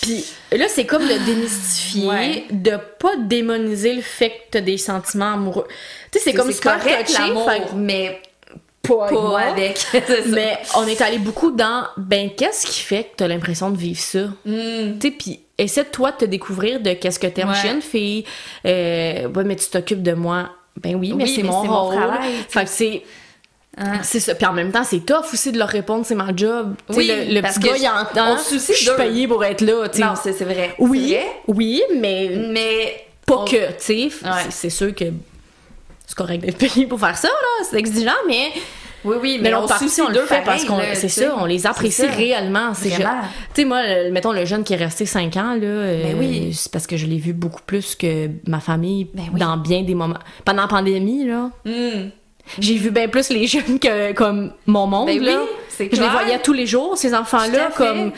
Puis 0.02 0.24
là, 0.52 0.66
c'est 0.68 0.86
comme 0.86 1.02
de 1.02 1.24
démystifier, 1.26 2.06
Ouais. 2.08 2.44
de 2.52 2.76
pas 3.00 3.16
démoniser 3.16 3.94
le 3.94 4.02
fait 4.02 4.28
que 4.30 4.34
t'as 4.52 4.60
des 4.60 4.76
sentiments 4.78 5.32
amoureux. 5.34 5.66
Tu 6.12 6.18
sais, 6.20 6.24
c'est 6.26 6.34
comme 6.34 6.52
super 6.52 6.78
correct 6.78 7.12
l'amour, 7.18 7.50
mais 7.74 8.20
pas 8.82 9.06
avec 9.06 9.14
pas 9.16 9.22
moi. 9.22 9.40
avec. 9.40 9.76
C'est 9.90 10.06
ça. 10.06 10.14
Mais 10.28 10.58
on 10.76 10.86
est 10.86 11.00
allé 11.00 11.18
beaucoup 11.18 11.50
dans, 11.50 11.84
ben, 11.96 12.30
qu'est-ce 12.36 12.64
qui 12.66 12.80
fait 12.80 13.04
que 13.04 13.08
t'as 13.16 13.26
l'impression 13.28 13.70
de 13.70 13.76
vivre 13.76 13.98
ça? 14.00 14.20
Hmm. 14.44 14.98
Tu 15.00 15.08
sais, 15.08 15.10
puis 15.10 15.40
essaie 15.58 15.82
de 15.84 15.88
toi 15.88 16.12
de 16.12 16.18
te 16.18 16.24
découvrir 16.26 16.80
de 16.80 16.92
qu'est-ce 16.92 17.18
que 17.18 17.26
t'aimes 17.26 17.48
Ouais. 17.48 17.54
chez 17.56 17.70
une 17.70 17.82
fille. 17.82 18.24
Euh, 18.66 19.28
ouais, 19.28 19.44
mais 19.44 19.56
tu 19.56 19.66
t'occupes 19.68 20.02
de 20.02 20.12
moi. 20.12 20.50
Ben 20.80 20.94
oui, 20.94 21.12
mais 21.14 21.24
Oui, 21.24 21.32
c'est 21.34 21.42
mon 21.42 21.60
rôle. 21.62 21.96
travail, 21.96 22.30
fait 22.48 22.64
que 22.64 22.70
c'est. 22.70 23.02
Hein? 23.80 24.00
C'est 24.02 24.20
ça. 24.20 24.34
Puis 24.34 24.46
en 24.46 24.52
même 24.52 24.70
temps, 24.72 24.84
c'est 24.84 25.00
tough 25.00 25.24
aussi 25.32 25.50
de 25.52 25.58
leur 25.58 25.68
répondre, 25.68 26.04
c'est 26.06 26.14
ma 26.14 26.34
job. 26.36 26.74
Oui, 26.90 27.08
le, 27.08 27.34
le 27.34 27.40
parce 27.40 27.54
petit 27.58 27.66
que 27.68 27.72
gars, 27.72 27.78
il 27.78 27.88
entend. 27.88 28.34
on 28.34 28.36
se 28.36 28.50
soucie 28.58 28.74
Je 28.74 28.88
suis 28.90 28.96
payée 28.96 29.26
pour 29.26 29.42
être 29.44 29.62
là. 29.62 29.88
tu 29.88 29.98
sais. 29.98 30.04
Non, 30.04 30.14
c'est 30.22 30.32
vrai. 30.44 30.74
oui, 30.78 31.12
vrai? 31.14 31.26
oui, 31.48 31.82
mais 31.98 32.30
Mais 32.50 33.06
pas 33.26 33.36
on- 33.38 33.44
que, 33.44 33.68
tu 33.72 33.74
sais. 33.78 33.94
Ouais. 34.24 34.30
C'est- 34.50 34.70
sûr 34.70 34.94
que 34.94 35.06
c'est 36.06 36.16
correct 36.16 36.40
d'être 36.44 36.58
payé 36.58 36.86
pour 36.86 37.00
faire 37.00 37.16
ça, 37.16 37.28
là. 37.28 37.64
C'est 37.68 37.78
exigeant, 37.78 38.10
mais. 38.28 38.50
Oui, 39.02 39.16
oui, 39.18 39.38
Mais 39.40 39.48
mais, 39.48 39.56
on 39.56 39.66
partie, 39.66 39.88
on 40.02 40.10
le 40.10 40.26
fait 40.26 40.42
parce 40.44 40.62
qu'on. 40.66 40.78
C'est 40.92 41.08
ça, 41.08 41.34
on 41.38 41.46
les 41.46 41.66
apprécie 41.66 42.04
réellement. 42.06 42.74
C'est. 42.74 42.90
Tu 42.90 42.96
sais, 43.54 43.64
moi, 43.64 43.80
le- 43.82 44.10
mettons 44.10 44.32
le 44.32 44.44
jeune 44.44 44.62
qui 44.62 44.74
est 44.74 44.76
resté 44.76 45.06
5 45.06 45.34
ans, 45.38 45.54
là, 45.54 45.62
euh, 45.66 46.02
Ben 46.02 46.16
oui. 46.18 46.52
c'est 46.52 46.70
parce 46.70 46.86
que 46.86 46.98
je 46.98 47.06
l'ai 47.06 47.16
vu 47.16 47.32
beaucoup 47.32 47.62
plus 47.64 47.94
que 47.94 48.28
ma 48.46 48.60
famille 48.60 49.08
Ben 49.14 49.22
oui. 49.32 49.40
dans 49.40 49.56
bien 49.56 49.84
des 49.84 49.94
moments. 49.94 50.18
Pendant 50.44 50.62
la 50.62 50.68
pandémie, 50.68 51.24
là, 51.26 51.50
Hmm. 51.64 52.10
J'ai 52.58 52.74
vu 52.76 52.90
bien 52.90 53.08
plus 53.08 53.30
les 53.30 53.46
jeunes 53.46 53.78
que 53.78 54.12
comme 54.12 54.52
mon 54.66 54.86
monde, 54.86 55.06
Ben 55.06 55.22
là. 55.22 55.38
oui, 55.42 55.48
c'est 55.68 55.88
je 55.94 56.00
les 56.00 56.08
voyais 56.08 56.38
tous 56.40 56.52
les 56.52 56.66
jours, 56.66 56.96
ces 56.98 57.14
enfants-là, 57.14 57.70
comme... 57.76 58.12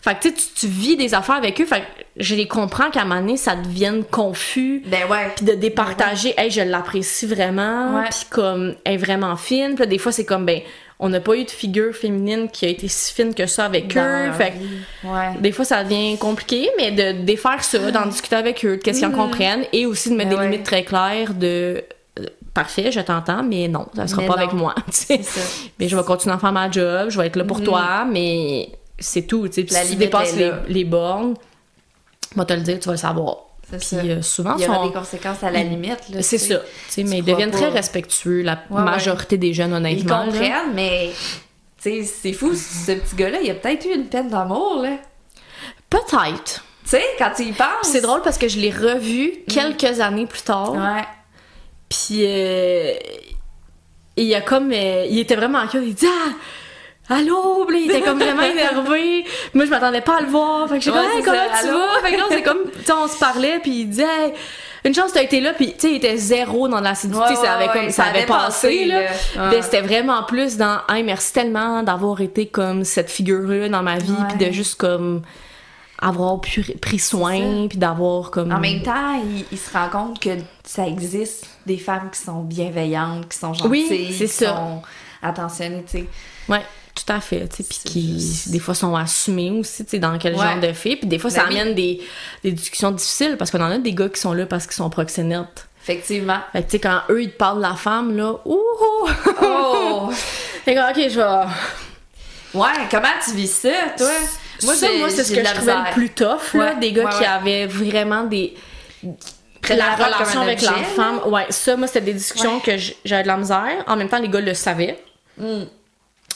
Fait 0.00 0.14
que, 0.14 0.28
tu 0.28 0.36
sais, 0.36 0.50
tu- 0.54 0.66
vis 0.68 0.96
des 0.96 1.12
affaires 1.12 1.34
avec 1.34 1.60
eux, 1.60 1.64
fait 1.66 1.80
que 1.80 1.84
je 2.18 2.36
les 2.36 2.46
comprends 2.46 2.88
qu'à 2.88 3.00
un 3.02 3.04
moment 3.04 3.20
donné, 3.20 3.36
ça 3.36 3.56
devienne 3.56 4.04
confus 4.04 4.80
Ben 4.86 5.00
ouais. 5.10 5.32
puis 5.34 5.44
de 5.44 5.54
départager 5.54 6.34
hey 6.38 6.52
je 6.52 6.60
l'apprécie 6.60 7.26
vraiment 7.26 8.04
puis 8.08 8.20
comme 8.30 8.76
elle 8.84 8.94
est 8.94 8.96
vraiment 8.96 9.34
fine 9.36 9.70
puis 9.74 9.80
là, 9.80 9.86
des 9.86 9.98
fois 9.98 10.12
c'est 10.12 10.24
comme 10.24 10.46
ben 10.46 10.60
on 11.00 11.08
n'a 11.08 11.18
pas 11.18 11.34
eu 11.34 11.42
de 11.44 11.50
figure 11.50 11.92
féminine 11.94 12.48
qui 12.48 12.64
a 12.66 12.68
été 12.68 12.86
si 12.86 13.12
fine 13.12 13.34
que 13.34 13.46
ça 13.46 13.64
avec 13.64 13.92
Dans 13.92 14.28
eux 14.28 14.32
fait. 14.34 14.52
Ouais. 15.02 15.34
des 15.40 15.50
fois 15.50 15.64
ça 15.64 15.82
devient 15.82 16.16
compliqué 16.16 16.70
mais 16.76 16.92
de 16.92 17.24
défaire 17.24 17.64
ça 17.64 17.90
d'en 17.90 18.06
discuter 18.06 18.36
avec 18.36 18.64
eux 18.64 18.76
de 18.76 18.82
qu'est-ce 18.82 19.00
qu'ils 19.00 19.08
en 19.08 19.10
comprennent 19.12 19.64
et 19.72 19.84
aussi 19.84 20.10
de 20.10 20.14
mettre 20.14 20.30
Ben 20.30 20.36
des 20.36 20.42
ouais. 20.42 20.50
limites 20.50 20.64
très 20.66 20.84
claires 20.84 21.34
de 21.34 21.82
parfait, 22.54 22.90
je 22.92 23.00
t'entends, 23.00 23.42
mais 23.42 23.68
non, 23.68 23.86
ça 23.94 24.06
sera 24.06 24.22
Mais 24.22 24.28
pas 24.28 24.34
non. 24.36 24.40
avec 24.42 24.52
moi. 24.54 24.74
Mais 25.78 25.88
je 25.88 25.96
vais 25.96 26.02
continuer 26.04 26.34
à 26.34 26.38
faire 26.38 26.52
ma 26.52 26.70
job, 26.70 27.10
je 27.10 27.18
vais 27.18 27.26
être 27.26 27.36
là 27.36 27.44
pour 27.44 27.58
Mhm. 27.58 27.64
toi, 27.64 28.04
mais 28.04 28.70
c'est 28.98 29.22
tout. 29.22 29.44
La 29.44 29.50
si 29.84 29.90
tu 29.90 29.96
dépasses 29.96 30.34
les, 30.36 30.52
les 30.68 30.84
bornes, 30.84 31.34
moi 32.36 32.44
te 32.44 32.52
le 32.52 32.60
dire, 32.60 32.78
tu 32.80 32.86
vas 32.86 32.92
le 32.92 32.98
savoir. 32.98 33.36
C'est 33.70 33.76
Puis 33.78 33.86
ça. 33.86 33.96
euh, 33.96 34.22
souvent, 34.22 34.56
Il 34.56 34.64
y 34.64 34.66
aura 34.68 34.76
sont- 34.78 34.86
des 34.86 34.92
conséquences 34.94 35.42
à 35.44 35.50
la 35.50 35.62
limite. 35.62 35.98
c'est 36.22 36.38
ça. 36.38 36.56
mais 36.96 37.18
ils 37.18 37.24
deviennent 37.24 37.50
pas- 37.50 37.58
très 37.58 37.68
respectueux, 37.68 38.42
la 38.42 38.54
Ouais, 38.70 38.78
ouais. 38.78 38.82
majorité 38.82 39.36
des 39.36 39.52
jeunes, 39.52 39.70
Ils 39.72 39.76
honnêtement. 39.76 40.18
là. 40.20 40.24
comprennent, 40.24 40.72
mais 40.74 41.10
c'est 41.78 42.32
fou, 42.32 42.54
ce 42.54 42.92
petit 42.92 43.14
gars-là, 43.16 43.38
il 43.42 43.50
a 43.50 43.54
peut-être 43.54 43.84
eu 43.84 43.94
une 43.94 44.06
peine 44.06 44.28
d'amour, 44.30 44.80
là. 44.82 44.96
Peut-être. 45.90 46.64
Tu 46.84 46.90
sais, 46.90 47.02
quand 47.18 47.30
tu 47.36 47.42
y 47.44 47.52
penses. 47.52 47.66
C'est 47.82 48.00
drôle 48.00 48.22
parce 48.22 48.38
que 48.38 48.48
je 48.48 48.58
l'ai 48.58 48.70
revu 48.70 49.32
quelques 49.48 50.00
années 50.00 50.26
plus 50.26 50.42
tard. 50.42 50.72
Ouais. 50.72 51.04
Puis 51.88 52.20
euh, 52.26 52.92
il 54.16 54.24
y 54.24 54.34
a 54.34 54.40
comme 54.40 54.70
euh, 54.72 55.06
il 55.08 55.18
était 55.18 55.36
vraiment 55.36 55.58
en 55.58 55.66
cœur, 55.66 55.82
il 55.82 55.94
dit 55.94 56.06
ah 56.06 56.32
Allô, 57.14 57.66
là, 57.70 57.78
il 57.78 57.90
était 57.90 58.02
comme 58.02 58.18
vraiment 58.18 58.42
énervé. 58.42 59.24
Moi, 59.54 59.64
je 59.64 59.70
m'attendais 59.70 60.02
pas 60.02 60.18
à 60.18 60.20
le 60.20 60.26
voir. 60.26 60.68
Fait 60.68 60.76
que 60.78 60.84
j'étais 60.84 60.98
Ouais, 60.98 61.04
comme, 61.06 61.16
Hey, 61.18 61.22
comment 61.24 61.54
ça, 61.54 61.62
tu 61.62 61.68
allô? 61.68 61.78
vas? 61.78 62.00
Fait 62.06 62.12
que 62.12 62.18
là, 62.18 62.24
c'est 62.28 62.42
comme, 62.42 62.58
tu 62.84 62.92
on 62.92 63.08
se 63.08 63.18
parlait, 63.18 63.60
puis 63.60 63.80
il 63.80 63.86
disait, 63.88 64.02
Hey, 64.02 64.32
une 64.84 64.94
chance 64.94 65.12
t'as 65.14 65.22
été 65.22 65.40
là, 65.40 65.54
puis 65.54 65.68
tu 65.72 65.78
sais, 65.78 65.90
il 65.92 65.96
était 65.96 66.18
zéro 66.18 66.68
dans 66.68 66.80
l'acidité, 66.80 67.18
Ouais, 67.18 67.34
ça 67.34 67.54
avait 67.54 67.68
comme, 67.68 67.88
ça, 67.90 68.04
avait 68.04 68.26
passé, 68.26 68.68
passé, 68.68 68.84
là. 68.84 69.00
Mais 69.36 69.56
Ouais. 69.56 69.62
c'était 69.62 69.80
vraiment 69.80 70.22
plus 70.24 70.58
dans, 70.58 70.80
hey, 70.90 71.02
merci 71.02 71.32
tellement 71.32 71.82
d'avoir 71.82 72.20
été 72.20 72.46
comme 72.46 72.84
cette 72.84 73.10
figure-là 73.10 73.70
dans 73.70 73.82
ma 73.82 73.96
vie, 73.96 74.12
puis 74.28 74.46
de 74.46 74.52
juste 74.52 74.74
comme 74.74 75.22
avoir 76.00 76.40
pu- 76.42 76.76
pris 76.80 76.98
soin, 76.98 77.68
puis 77.70 77.78
d'avoir 77.78 78.30
comme. 78.30 78.52
En 78.52 78.60
même 78.60 78.82
temps, 78.82 79.14
il, 79.24 79.46
il 79.50 79.58
se 79.58 79.72
rend 79.72 79.88
compte 79.88 80.20
que 80.20 80.30
ça 80.62 80.86
existe 80.86 81.47
des 81.68 81.78
femmes 81.78 82.10
qui 82.12 82.18
sont 82.20 82.42
bienveillantes, 82.42 83.28
qui 83.28 83.38
sont 83.38 83.54
gentilles, 83.54 83.86
Oui, 83.90 84.14
qui 84.18 84.26
ça. 84.28 84.48
sont 84.56 84.82
attentionnées, 85.22 85.84
tu 85.88 85.98
sais. 85.98 86.04
Ouais, 86.48 86.62
tout 86.94 87.12
à 87.12 87.20
fait. 87.20 87.46
tu 87.48 87.56
sais, 87.56 87.62
Puis 87.68 87.78
qui, 87.84 88.12
juste- 88.20 88.48
des 88.50 88.58
fois, 88.58 88.74
sont 88.74 88.96
assumés 88.96 89.50
aussi, 89.52 89.84
tu 89.84 89.90
sais, 89.92 89.98
dans 89.98 90.18
quel 90.18 90.34
Ouais. 90.34 90.44
genre 90.44 90.58
de 90.60 90.72
filles. 90.72 90.96
Puis 90.96 91.06
des 91.08 91.18
fois, 91.18 91.30
ça 91.30 91.44
Ben 91.44 91.50
oui. 91.52 91.60
amène 91.60 91.74
des, 91.74 92.00
des 92.42 92.52
discussions 92.52 92.90
difficiles 92.90 93.36
parce 93.38 93.50
qu'on 93.52 93.60
en 93.60 93.70
a 93.70 93.78
des 93.78 93.92
gars 93.92 94.08
qui 94.08 94.20
sont 94.20 94.32
là 94.32 94.46
parce 94.46 94.64
qu'ils 94.66 94.74
sont 94.76 94.90
proxénètes. 94.90 95.68
Effectivement. 95.82 96.38
Fait 96.52 96.62
que, 96.62 96.66
tu 96.66 96.72
sais, 96.72 96.80
quand 96.80 97.00
eux, 97.10 97.22
ils 97.22 97.30
te 97.30 97.36
parlent 97.36 97.58
de 97.58 97.62
la 97.62 97.74
femme, 97.74 98.16
là, 98.16 98.32
ouh! 98.44 98.58
Oh! 99.42 100.10
Fait 100.64 100.74
que, 100.74 100.90
ok, 100.90 101.10
je 101.10 101.16
vais. 101.18 102.58
ouais, 102.58 102.68
comment 102.90 103.08
tu 103.24 103.32
vis 103.34 103.50
ça, 103.50 103.68
toi? 103.96 104.06
ça, 104.58 104.74
j'ai- 104.86 104.98
moi, 104.98 105.08
c'est 105.08 105.24
ce 105.24 105.32
que 105.32 105.42
je 105.44 105.54
trouvais 105.54 105.74
le 105.74 105.92
plus 105.94 106.10
tough, 106.10 106.52
là, 106.54 106.74
des 106.74 106.92
gars 106.92 107.04
ouais, 107.04 107.10
qui 107.12 107.20
ouais. 107.20 107.26
avaient 107.26 107.66
vraiment 107.66 108.24
des. 108.24 108.54
La 109.68 109.94
relation 109.96 110.40
avec 110.42 110.62
la 110.62 110.72
femme, 110.72 111.20
ouais, 111.26 111.46
ça, 111.50 111.76
moi, 111.76 111.86
c'était 111.86 112.00
des 112.00 112.14
discussions 112.14 112.60
que 112.60 112.72
j'avais 113.04 113.22
de 113.22 113.28
la 113.28 113.36
misère. 113.36 113.84
En 113.86 113.96
même 113.96 114.08
temps, 114.08 114.18
les 114.18 114.28
gars 114.28 114.40
le 114.40 114.54
savaient. 114.54 115.02
Mm. 115.36 115.64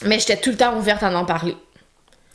Mais 0.03 0.19
j'étais 0.19 0.37
tout 0.37 0.49
le 0.51 0.57
temps 0.57 0.75
ouverte 0.77 1.01
à 1.03 1.11
en 1.15 1.25
parler. 1.25 1.55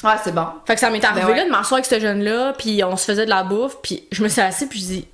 Ouais, 0.04 0.14
c'est 0.22 0.34
bon. 0.34 0.46
Fait 0.64 0.74
que 0.74 0.80
ça 0.80 0.90
m'est 0.90 1.04
arrivé 1.04 1.22
Ben 1.26 1.28
ouais. 1.32 1.36
là 1.38 1.44
de 1.44 1.50
m'asseoir 1.50 1.74
avec 1.78 1.86
ce 1.86 1.98
jeune-là, 2.00 2.52
puis 2.56 2.82
on 2.84 2.96
se 2.96 3.04
faisait 3.04 3.24
de 3.24 3.30
la 3.30 3.42
bouffe, 3.42 3.76
puis 3.82 4.06
je 4.12 4.22
me 4.22 4.28
suis 4.28 4.40
assise, 4.40 4.68
puis 4.68 4.78
je 4.80 4.84
dis, 4.86 5.08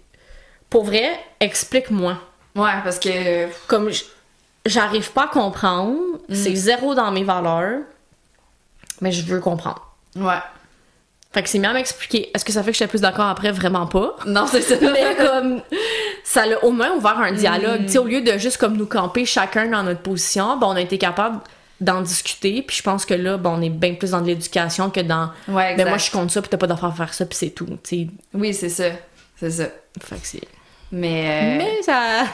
pour 0.70 0.84
vrai, 0.84 1.08
explique-moi. 1.40 2.18
Ouais, 2.54 2.70
parce 2.84 2.98
que. 2.98 3.48
Comme 3.66 3.90
j'arrive 4.66 5.10
pas 5.12 5.24
à 5.24 5.28
comprendre, 5.28 5.98
Mm. 6.28 6.34
c'est 6.34 6.54
zéro 6.54 6.94
dans 6.94 7.10
mes 7.10 7.24
valeurs, 7.24 7.80
mais 9.00 9.10
je 9.12 9.24
veux 9.24 9.40
comprendre. 9.40 9.94
Ouais. 10.16 10.38
Fait 11.34 11.42
que 11.42 11.48
c'est 11.48 11.58
bien 11.58 11.70
à 11.70 11.74
m'expliquer. 11.74 12.30
Est-ce 12.32 12.44
que 12.44 12.52
ça 12.52 12.62
fait 12.62 12.70
que 12.70 12.76
j'étais 12.78 12.88
plus 12.88 13.00
d'accord 13.02 13.26
après? 13.26 13.50
Vraiment 13.50 13.86
pas. 13.86 14.14
Non, 14.24 14.46
c'est 14.46 14.62
ça. 14.62 14.76
Mais 14.80 15.16
comme, 15.16 15.60
ça 16.22 16.46
l'a 16.46 16.62
au 16.64 16.70
moins 16.70 16.92
ouvert 16.92 17.18
un 17.18 17.32
dialogue. 17.32 17.82
Mm. 17.82 17.86
Tu 17.86 17.92
sais, 17.92 17.98
au 17.98 18.04
lieu 18.04 18.20
de 18.20 18.38
juste 18.38 18.56
comme 18.56 18.76
nous 18.76 18.86
camper 18.86 19.24
chacun 19.26 19.66
dans 19.66 19.82
notre 19.82 20.00
position, 20.00 20.56
ben, 20.56 20.68
on 20.68 20.76
a 20.76 20.80
été 20.80 20.96
capable 20.96 21.40
d'en 21.80 22.00
discuter, 22.02 22.62
puis 22.62 22.76
je 22.76 22.82
pense 22.84 23.04
que 23.04 23.14
là, 23.14 23.36
ben, 23.36 23.50
on 23.50 23.60
est 23.60 23.68
bien 23.68 23.94
plus 23.94 24.12
dans 24.12 24.20
de 24.20 24.28
l'éducation 24.28 24.90
que 24.90 25.00
dans 25.00 25.30
Ouais, 25.48 25.72
exact. 25.72 25.76
ben 25.84 25.88
moi 25.88 25.98
je 25.98 26.10
compte 26.12 26.30
ça, 26.30 26.40
puis 26.40 26.48
t'as 26.48 26.56
pas 26.56 26.68
d'affaire 26.68 26.90
à 26.90 26.92
faire 26.92 27.12
ça, 27.12 27.26
puis 27.26 27.36
c'est 27.36 27.50
tout. 27.50 27.66
tu 27.66 27.76
sais. 27.82 28.06
Oui, 28.32 28.54
c'est 28.54 28.68
ça. 28.68 28.84
C'est 29.38 29.50
ça. 29.50 29.64
Fait 30.00 30.14
que 30.14 30.20
c'est. 30.26 30.40
Mais, 30.92 31.24
euh, 31.26 31.58
Mais 31.58 31.82
ça. 31.82 32.26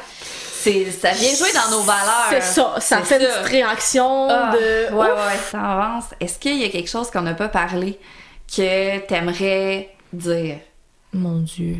c'est, 0.52 0.90
ça 0.90 1.12
vient 1.12 1.34
jouer 1.34 1.48
dans 1.54 1.74
nos 1.78 1.82
valeurs. 1.82 2.26
C'est 2.28 2.42
ça, 2.42 2.74
ça 2.80 2.98
fait 2.98 3.16
une 3.18 3.26
ça. 3.30 3.38
petite 3.38 3.50
réaction 3.50 4.28
Ah, 4.28 4.52
de. 4.52 4.94
Ouais, 4.94 5.06
Ouf! 5.06 5.16
ouais. 5.16 5.38
Ça 5.50 5.58
avance. 5.60 6.04
Est-ce 6.20 6.38
qu'il 6.38 6.58
y 6.58 6.64
a 6.64 6.68
quelque 6.68 6.90
chose 6.90 7.10
qu'on 7.10 7.22
n'a 7.22 7.32
pas 7.34 7.48
parlé? 7.48 7.98
Que 8.54 8.98
t'aimerais 9.06 9.90
dire? 10.12 10.56
Mon 11.12 11.40
Dieu. 11.40 11.76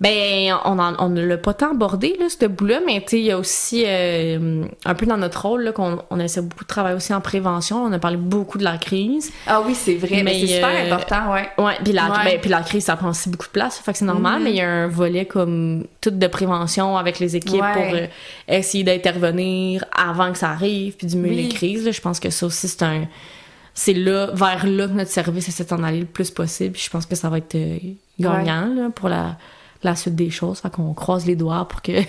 Ben, 0.00 0.54
on 0.64 0.78
en- 0.78 0.94
on 1.00 1.08
ne 1.08 1.24
l'a 1.26 1.38
pas 1.38 1.54
tant 1.54 1.72
abordé, 1.72 2.16
là, 2.20 2.26
ce 2.28 2.46
bout-là, 2.46 2.78
mais 2.86 3.00
tu 3.00 3.08
sais, 3.08 3.18
il 3.18 3.24
y 3.24 3.32
a 3.32 3.38
aussi, 3.38 3.82
euh, 3.84 4.64
un 4.84 4.94
peu 4.94 5.06
dans 5.06 5.16
notre 5.16 5.42
rôle, 5.44 5.62
là, 5.64 5.72
qu'on 5.72 5.98
on 6.10 6.20
essaie 6.20 6.40
beaucoup 6.40 6.62
de 6.62 6.68
travailler 6.68 6.94
aussi 6.94 7.12
en 7.12 7.20
prévention. 7.20 7.82
On 7.82 7.90
a 7.92 7.98
parlé 7.98 8.16
beaucoup 8.16 8.58
de 8.58 8.64
la 8.64 8.78
crise. 8.78 9.32
Ah 9.48 9.60
oui, 9.66 9.74
c'est 9.74 9.96
vrai. 9.96 10.08
Mais, 10.18 10.22
Mais, 10.22 10.40
c'est 10.40 10.46
super 10.54 10.68
euh, 10.68 10.86
important, 10.86 11.32
ouais. 11.32 11.48
Ouais, 11.58 11.74
puis 11.82 11.92
la, 11.92 12.04
Ouais. 12.12 12.24
ben, 12.24 12.40
puis 12.40 12.48
la 12.48 12.60
crise, 12.62 12.84
ça 12.84 12.94
prend 12.94 13.08
aussi 13.10 13.28
beaucoup 13.28 13.46
de 13.46 13.50
place, 13.50 13.78
fait 13.80 13.90
que 13.90 13.98
c'est 13.98 14.04
normal, 14.04 14.40
mais 14.44 14.50
il 14.50 14.56
y 14.56 14.60
a 14.60 14.70
un 14.70 14.86
volet 14.86 15.24
comme 15.26 15.84
tout 16.00 16.10
de 16.10 16.26
prévention 16.28 16.96
avec 16.96 17.18
les 17.18 17.34
équipes 17.34 17.60
Ouais. 17.60 17.72
pour 17.72 17.94
euh, 17.94 18.06
essayer 18.46 18.84
d'intervenir 18.84 19.84
avant 19.96 20.30
que 20.30 20.38
ça 20.38 20.50
arrive, 20.50 20.94
puis 20.96 21.08
diminuer 21.08 21.30
Oui. 21.34 21.42
les 21.42 21.48
crises. 21.48 21.84
là. 21.84 21.90
Je 21.90 22.00
pense 22.00 22.20
que 22.20 22.30
ça 22.30 22.46
aussi, 22.46 22.68
c'est 22.68 22.84
un. 22.84 23.08
C'est 23.80 23.94
là, 23.94 24.26
vers 24.32 24.66
là 24.66 24.88
que 24.88 24.92
notre 24.92 25.12
service 25.12 25.46
essaie 25.46 25.62
d'en 25.62 25.84
aller 25.84 26.00
le 26.00 26.06
plus 26.06 26.32
possible. 26.32 26.72
Puis 26.72 26.82
je 26.86 26.90
pense 26.90 27.06
que 27.06 27.14
ça 27.14 27.28
va 27.28 27.38
être 27.38 27.54
euh, 27.54 27.78
gagnant 28.18 28.66
là, 28.74 28.90
pour 28.90 29.08
la, 29.08 29.36
la 29.84 29.94
suite 29.94 30.16
des 30.16 30.30
choses. 30.30 30.58
Fait 30.58 30.70
qu'on 30.70 30.92
croise 30.94 31.26
les 31.26 31.36
doigts 31.36 31.66
pour 31.68 31.80
que. 31.80 31.92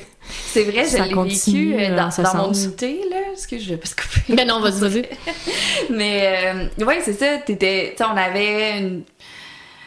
C'est 0.48 0.64
vrai, 0.64 0.86
je 0.86 0.98
ça 0.98 1.06
l'ai 1.06 1.14
continue, 1.14 1.74
vécu 1.74 1.84
euh, 1.84 1.96
euh, 1.96 2.24
dans, 2.24 2.38
mon 2.38 2.54
unité, 2.54 3.02
là. 3.10 3.18
Est-ce 3.34 3.48
que 3.48 3.60
je 3.60 3.70
vais 3.70 3.78
pas 3.78 3.88
se 3.88 3.96
couper? 3.96 4.36
ben 4.36 4.48
non, 4.48 4.60
vas-y, 4.62 4.80
vas-y. 4.80 5.10
Mais 5.92 6.70
euh, 6.80 6.86
ouais, 6.86 7.02
c'est 7.04 7.14
ça. 7.14 7.38
T'étais, 7.38 7.96
on 8.00 8.18
avait 8.18 8.80
une, 8.80 9.04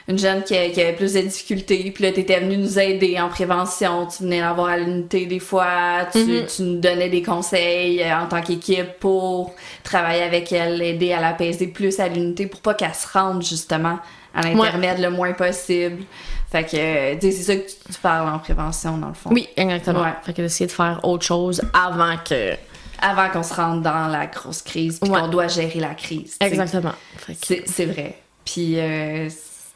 une 0.09 0.19
jeune 0.19 0.43
qui, 0.43 0.55
qui 0.73 0.81
avait 0.81 0.95
plus 0.95 1.13
de 1.15 1.21
difficultés, 1.21 1.91
puis 1.95 2.05
là, 2.05 2.13
t'étais 2.13 2.41
venue 2.41 2.57
nous 2.59 2.79
aider 2.79 3.19
en 3.21 3.29
prévention. 3.29 4.07
Tu 4.07 4.25
venais 4.25 4.41
la 4.41 4.53
voir 4.53 4.69
à 4.69 4.77
l'unité 4.79 5.27
des 5.27 5.39
fois, 5.39 6.07
tu, 6.11 6.19
Mhm. 6.19 6.47
tu 6.47 6.63
nous 6.63 6.81
donnais 6.81 7.09
des 7.09 7.23
conseils 7.23 8.03
euh, 8.03 8.19
en 8.19 8.27
tant 8.27 8.43
qu'équipe 8.43 8.99
pour 9.01 9.55
travailler 9.85 10.23
avec 10.23 10.51
elle, 10.53 10.79
l'aider 10.79 11.13
à 11.13 11.21
l'apaiser 11.21 11.69
plus 11.69 12.01
à 12.01 12.09
l'unité 12.09 12.47
pour 12.47 12.61
pas 12.61 12.75
qu'elle 12.75 12.95
se 12.95 13.07
rende 13.13 13.43
justement 13.43 13.99
à 14.35 14.43
l'intermède 14.43 14.99
le 14.99 15.11
moins 15.11 15.33
possible. 15.35 16.03
Fait 16.51 16.65
que, 16.65 16.77
euh, 16.77 17.17
c'est 17.21 17.31
ça 17.33 17.57
que 17.57 17.61
tu, 17.67 17.75
tu 17.93 17.99
parles 18.01 18.29
en 18.29 18.39
prévention, 18.39 18.99
dans 18.99 19.09
le 19.09 19.15
fond. 19.15 19.31
Oui, 19.33 19.49
exactement. 19.57 20.03
Ouais. 20.03 20.13
Fait 20.25 20.33
que 20.35 20.43
d'essayer 20.43 20.67
de 20.67 20.73
faire 20.73 21.01
autre 21.03 21.25
chose 21.25 21.63
avant 21.73 22.17
que. 22.29 22.53
Avant 23.01 23.29
qu'on 23.31 23.43
se 23.43 23.53
rende 23.55 23.83
dans 23.83 24.07
la 24.09 24.27
grosse 24.27 24.63
crise, 24.63 24.99
puis 25.01 25.11
Ouais. 25.11 25.21
qu'on 25.21 25.29
doit 25.29 25.49
gérer 25.49 25.81
la 25.81 25.95
crise. 25.95 26.37
Exactement. 26.41 26.93
Que- 27.27 27.57
c'est 27.67 27.87
vrai. 27.87 28.17
Puis 28.45 28.75
euh, 28.79 29.29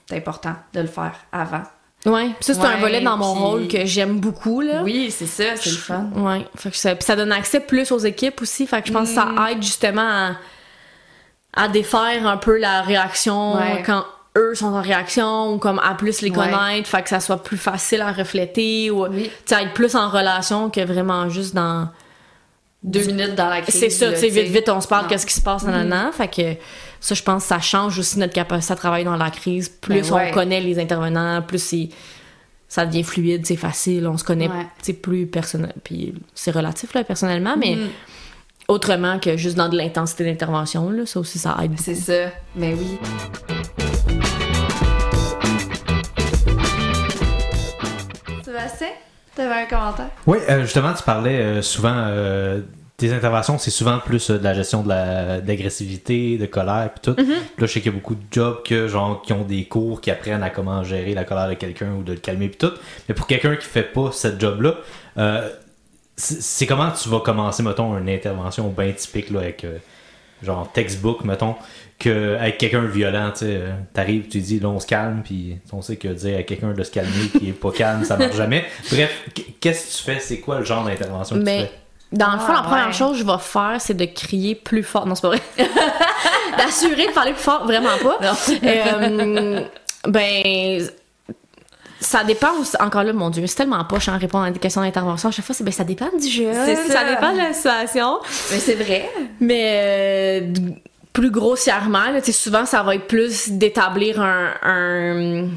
c'est 0.08 0.16
important 0.16 0.54
de 0.72 0.80
le 0.80 0.86
faire 0.86 1.14
avant. 1.32 1.62
Ouais, 2.04 2.30
ça 2.40 2.54
c'est 2.54 2.60
un 2.64 2.76
volet 2.76 3.00
dans 3.00 3.16
mon 3.16 3.34
rôle 3.34 3.66
que 3.68 3.84
j'aime 3.84 4.20
beaucoup 4.20 4.60
là. 4.60 4.82
Oui, 4.84 5.10
c'est 5.10 5.26
ça, 5.26 5.56
c'est 5.56 5.70
le 5.70 5.76
fun. 5.76 6.10
Que 6.62 6.70
ça, 6.76 6.94
puis 6.94 7.04
ça 7.04 7.16
donne 7.16 7.32
accès 7.32 7.58
plus 7.60 7.90
aux 7.90 7.98
équipes 7.98 8.40
aussi, 8.42 8.66
fait 8.66 8.80
que 8.82 8.88
je 8.88 8.92
pense 8.92 9.08
que 9.08 9.14
ça 9.14 9.24
Mm. 9.26 9.46
aide 9.50 9.62
justement 9.62 10.02
à, 10.08 10.32
à 11.64 11.68
défaire 11.68 12.26
un 12.26 12.36
peu 12.36 12.58
la 12.58 12.82
réaction 12.82 13.56
Ouais. 13.56 13.82
quand 13.84 14.04
eux 14.36 14.54
sont 14.54 14.66
en 14.74 14.82
réaction 14.82 15.54
ou 15.54 15.58
comme 15.58 15.80
à 15.80 15.94
plus 15.94 16.20
les 16.20 16.30
Ouais. 16.30 16.36
connaître, 16.36 16.88
fait 16.88 17.02
que 17.02 17.08
ça 17.08 17.18
soit 17.20 17.42
plus 17.42 17.56
facile 17.56 18.02
à 18.02 18.12
refléter 18.12 18.90
ou 18.90 19.06
Oui. 19.06 19.30
tu 19.46 19.54
être 19.54 19.72
plus 19.72 19.96
en 19.96 20.08
relation 20.10 20.70
que 20.70 20.82
vraiment 20.84 21.28
juste 21.28 21.54
dans 21.54 21.88
Deux 22.82 23.04
minutes 23.04 23.34
dans 23.34 23.48
la 23.48 23.62
crise. 23.62 23.74
c'est 23.80 23.90
ça, 23.90 24.12
tu 24.12 24.18
sais 24.20 24.28
vite 24.28 24.46
vite 24.52 24.68
on 24.68 24.80
se 24.80 24.86
parle 24.86 25.08
qu'est-ce 25.08 25.26
qui 25.26 25.32
se 25.34 25.40
passe 25.40 25.64
nanana, 25.64 26.12
fait 26.12 26.28
que 26.28 26.54
ça 27.00 27.14
je 27.16 27.22
pense 27.22 27.42
que 27.42 27.48
ça 27.48 27.58
change 27.60 27.98
aussi 27.98 28.18
notre 28.18 28.32
capacité 28.34 28.72
à 28.74 28.76
travailler 28.76 29.04
dans 29.04 29.16
la 29.16 29.30
crise, 29.30 29.68
plus 29.68 30.02
Ben 30.02 30.12
ouais. 30.14 30.28
on 30.30 30.34
connaît 30.34 30.60
les 30.60 30.78
intervenants, 30.78 31.42
plus 31.42 31.58
c'est 31.60 31.88
ça 32.68 32.86
devient 32.86 33.02
fluide, 33.02 33.44
c'est 33.46 33.56
facile, 33.56 34.06
on 34.06 34.16
se 34.18 34.24
connaît, 34.24 34.48
Ouais. 34.48 34.66
c'est 34.82 34.92
plus 34.92 35.26
personnel, 35.26 35.72
puis 35.82 36.14
c'est 36.34 36.50
relatif 36.52 36.94
là 36.94 37.02
personnellement, 37.02 37.56
mais 37.56 37.74
Mhm. 37.76 37.88
autrement 38.68 39.18
que 39.18 39.36
juste 39.36 39.56
dans 39.56 39.68
de 39.68 39.76
l'intensité 39.76 40.24
d'intervention 40.24 40.88
là, 40.90 41.06
ça 41.06 41.18
aussi 41.18 41.38
ça 41.38 41.56
aide. 41.64 41.72
C'est 41.80 41.94
ça, 41.96 42.30
mais 42.54 42.74
oui. 42.74 42.98
Sébastien, 48.44 48.88
t'avais 49.36 49.62
un 49.62 49.66
commentaire? 49.66 50.08
Oui, 50.26 50.38
euh, 50.48 50.62
justement, 50.62 50.92
tu 50.94 51.02
parlais 51.04 51.38
euh, 51.40 51.62
souvent. 51.62 51.94
euh, 51.94 52.60
tes 52.96 53.12
interventions, 53.12 53.58
c'est 53.58 53.70
souvent 53.70 53.98
plus 53.98 54.30
euh, 54.30 54.38
de 54.38 54.42
la 54.44 54.54
gestion 54.54 54.82
de 54.82 54.88
la- 54.88 55.40
d'agressivité, 55.42 56.38
de 56.38 56.46
colère, 56.46 56.88
puis 56.94 57.00
tout. 57.02 57.14
Puis 57.14 57.26
Là, 57.26 57.36
je 57.58 57.66
sais 57.66 57.80
qu'il 57.82 57.92
y 57.92 57.94
a 57.94 57.98
beaucoup 57.98 58.14
de 58.14 58.22
jobs 58.30 58.62
que, 58.64 58.88
genre, 58.88 59.20
qui 59.20 59.34
ont 59.34 59.42
des 59.44 59.64
cours 59.66 60.00
qui 60.00 60.10
apprennent 60.10 60.42
à 60.42 60.48
comment 60.48 60.82
gérer 60.82 61.12
la 61.12 61.24
colère 61.24 61.48
de 61.48 61.54
quelqu'un 61.54 61.92
ou 61.92 62.02
de 62.02 62.12
le 62.12 62.18
calmer, 62.18 62.48
puis 62.48 62.56
tout. 62.56 62.74
Mais 63.08 63.14
pour 63.14 63.26
quelqu'un 63.26 63.54
qui 63.56 63.66
fait 63.66 63.82
pas 63.82 64.10
cette 64.12 64.40
job-là, 64.40 64.76
euh, 65.18 65.46
c'est 66.16 66.64
comment 66.66 66.90
tu 66.90 67.10
vas 67.10 67.20
commencer, 67.20 67.62
mettons, 67.62 67.98
une 67.98 68.08
intervention 68.08 68.68
bien 68.68 68.90
typique, 68.92 69.28
là, 69.30 69.40
avec, 69.40 69.64
euh, 69.64 69.76
genre, 70.42 70.70
textbook, 70.72 71.22
mettons, 71.24 71.54
que 71.98 72.36
avec 72.36 72.58
quelqu'un 72.58 72.82
de 72.82 72.88
violent, 72.88 73.30
tu 73.32 73.38
sais, 73.40 73.46
euh, 73.56 73.72
t'arrives, 73.94 74.28
tu 74.28 74.38
dis, 74.40 74.60
là, 74.60 74.68
on 74.68 74.78
se 74.80 74.86
calme, 74.86 75.22
puis 75.24 75.56
on 75.72 75.80
sait 75.82 75.96
que 75.96 76.08
dire 76.08 76.38
à 76.38 76.42
quelqu'un 76.42 76.72
de 76.72 76.82
se 76.82 76.90
calmer 76.90 77.28
qui 77.38 77.48
est 77.48 77.52
pas 77.52 77.70
calme, 77.72 78.04
ça 78.04 78.16
marche 78.16 78.36
jamais. 78.36 78.64
Bref, 78.90 79.24
qu- 79.34 79.42
qu'est-ce 79.60 79.86
que 79.86 79.96
tu 79.98 80.02
fais? 80.14 80.20
C'est 80.20 80.40
quoi 80.40 80.58
le 80.58 80.64
genre 80.64 80.84
d'intervention 80.84 81.36
que 81.36 81.42
Mais 81.42 81.56
tu 81.58 81.64
fais? 81.66 81.72
Dans 82.12 82.32
le 82.34 82.38
fond, 82.38 82.46
Ah, 82.50 82.56
la 82.56 82.62
première 82.62 82.86
ouais. 82.88 82.92
chose 82.92 83.12
que 83.12 83.18
je 83.18 83.24
vais 83.24 83.38
faire, 83.40 83.76
c'est 83.80 83.94
de 83.94 84.04
crier 84.04 84.54
plus 84.54 84.82
fort. 84.84 85.06
Non, 85.06 85.14
c'est 85.14 85.22
pas 85.22 85.28
vrai. 85.28 85.40
D'assurer 86.58 87.08
de 87.08 87.12
parler 87.12 87.32
plus 87.32 87.42
fort, 87.42 87.64
vraiment 87.64 87.96
pas. 88.02 88.18
Euh, 88.64 89.60
ben, 90.06 90.88
ça 92.00 92.22
dépend 92.24 92.52
aussi. 92.60 92.76
Encore 92.78 93.02
là, 93.02 93.12
mon 93.12 93.30
Dieu, 93.30 93.46
c'est 93.46 93.56
tellement 93.56 93.84
poche 93.84 94.08
en 94.08 94.18
répondre 94.18 94.44
à 94.44 94.50
des 94.50 94.58
questions 94.60 94.82
d'intervention. 94.82 95.30
À 95.30 95.32
chaque 95.32 95.44
fois, 95.44 95.54
c'est 95.54 95.64
ben, 95.64 95.72
ça 95.72 95.84
dépend 95.84 96.08
du 96.16 96.28
jeu. 96.28 96.50
C'est 96.52 96.76
ça. 96.76 97.04
dépend 97.04 97.32
de 97.32 97.38
la 97.38 97.52
situation. 97.52 98.18
Mais 98.52 98.58
c'est 98.58 98.74
vrai. 98.76 99.10
Mais 99.40 99.80
euh, 99.82 100.52
plus 101.16 101.30
grossièrement, 101.30 102.10
là, 102.10 102.20
souvent, 102.22 102.66
ça 102.66 102.82
va 102.82 102.94
être 102.94 103.06
plus 103.06 103.48
d'établir 103.52 104.20
un, 104.20 104.52
un- 104.62 105.48